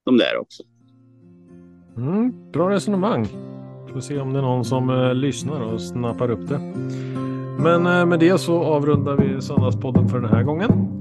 de 0.05 0.17
där 0.17 0.37
också. 0.37 0.63
Mm, 1.97 2.51
bra 2.51 2.69
resonemang. 2.69 3.25
Får 3.93 3.99
se 3.99 4.19
om 4.19 4.33
det 4.33 4.39
är 4.39 4.43
någon 4.43 4.65
som 4.65 4.89
eh, 4.89 5.13
lyssnar 5.13 5.61
och 5.61 5.81
snappar 5.81 6.31
upp 6.31 6.47
det. 6.47 6.59
Men 7.59 7.85
eh, 7.85 8.05
med 8.05 8.19
det 8.19 8.37
så 8.37 8.63
avrundar 8.63 9.17
vi 9.17 9.41
Söndagspodden 9.41 10.09
för 10.09 10.19
den 10.19 10.29
här 10.29 10.43
gången. 10.43 10.98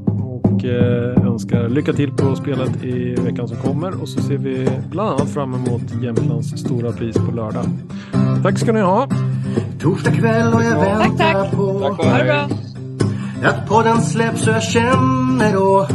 Och 0.59 0.65
eh, 0.65 1.27
önskar 1.27 1.69
lycka 1.69 1.93
till 1.93 2.13
på 2.13 2.37
spelet 2.37 2.85
i 2.85 3.15
veckan 3.15 3.49
som 3.49 3.57
kommer. 3.57 4.03
Och 4.03 4.09
så 4.09 4.23
ser 4.23 4.37
vi 4.37 4.69
bland 4.91 5.11
annat 5.11 5.31
fram 5.31 5.55
emot 5.55 5.83
Jämtlands 6.03 6.59
stora 6.59 6.93
pris 6.93 7.17
på 7.17 7.33
lördag. 7.33 7.65
Tack 8.43 8.59
ska 8.59 8.73
ni 8.73 8.81
ha. 8.81 9.09
Torsdag 9.81 10.13
kväll 10.13 10.55
och 10.55 10.63
jag 10.65 10.73
Tack, 10.73 11.01
väntar 11.01 11.33
tack. 11.33 11.51
på 11.51 11.81
Tack 11.81 11.99
och 11.99 12.05
hej. 12.05 12.49
att 13.45 13.69
podden 13.69 14.03
släpps 14.03 14.45
så 14.45 14.51
jag 14.51 14.63
känner 14.63 15.53
då 15.53 15.87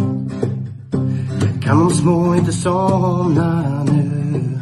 kan 1.61 1.80
de 1.80 1.90
små 1.90 2.35
inte 2.35 2.52
somna 2.52 3.84
nu. 3.84 4.60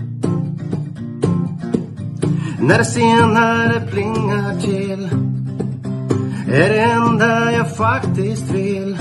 När 2.59 2.77
det 2.77 2.85
senare 2.85 3.81
plingar 3.91 4.59
till 4.61 5.09
är 6.51 6.69
det 6.69 6.81
enda 6.81 7.51
jag 7.51 7.75
faktiskt 7.75 8.51
vill 8.51 8.97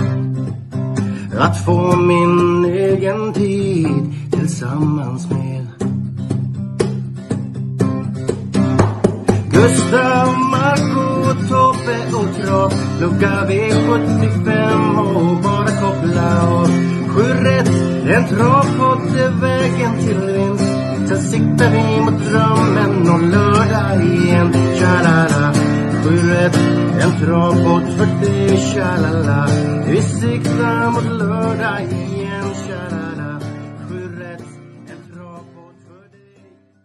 att 1.39 1.65
få 1.65 1.97
min 1.97 2.65
egen 2.65 3.33
tid 3.33 4.15
tillsammans 4.31 5.31
med 5.31 5.67
Gustav, 9.51 10.39
Marco, 10.51 11.35
Tobbe 11.49 11.99
och 12.13 12.45
Trav 12.45 12.73
Lucka 13.01 13.47
V75 13.49 14.99
och 15.15 15.43
bara 15.43 15.67
koppla 15.67 16.49
av. 16.49 16.69
Sju 17.09 17.23
rätt, 17.23 17.69
en 18.17 18.27
travpott 18.29 19.17
är 19.17 19.41
vägen 19.41 19.99
till 19.99 20.21
vinst. 20.21 20.81
Sen 21.09 21.21
siktar 21.21 21.71
vi 21.71 22.01
mot 22.01 22.25
drömmen 22.25 23.11
och 23.11 23.23
lördag 23.23 24.05
igen. 24.05 24.53
Tja-la-la. 24.79 25.70
Sju 26.03 26.35
en 27.01 27.21
travbåt 27.21 27.97
för 27.97 28.07
dig 28.07 28.57
Tja-la-la. 28.57 29.49
Vi 29.87 30.03
siktar 30.03 30.91
mot 30.91 31.05
lördag 31.05 31.83
igen. 31.83 32.20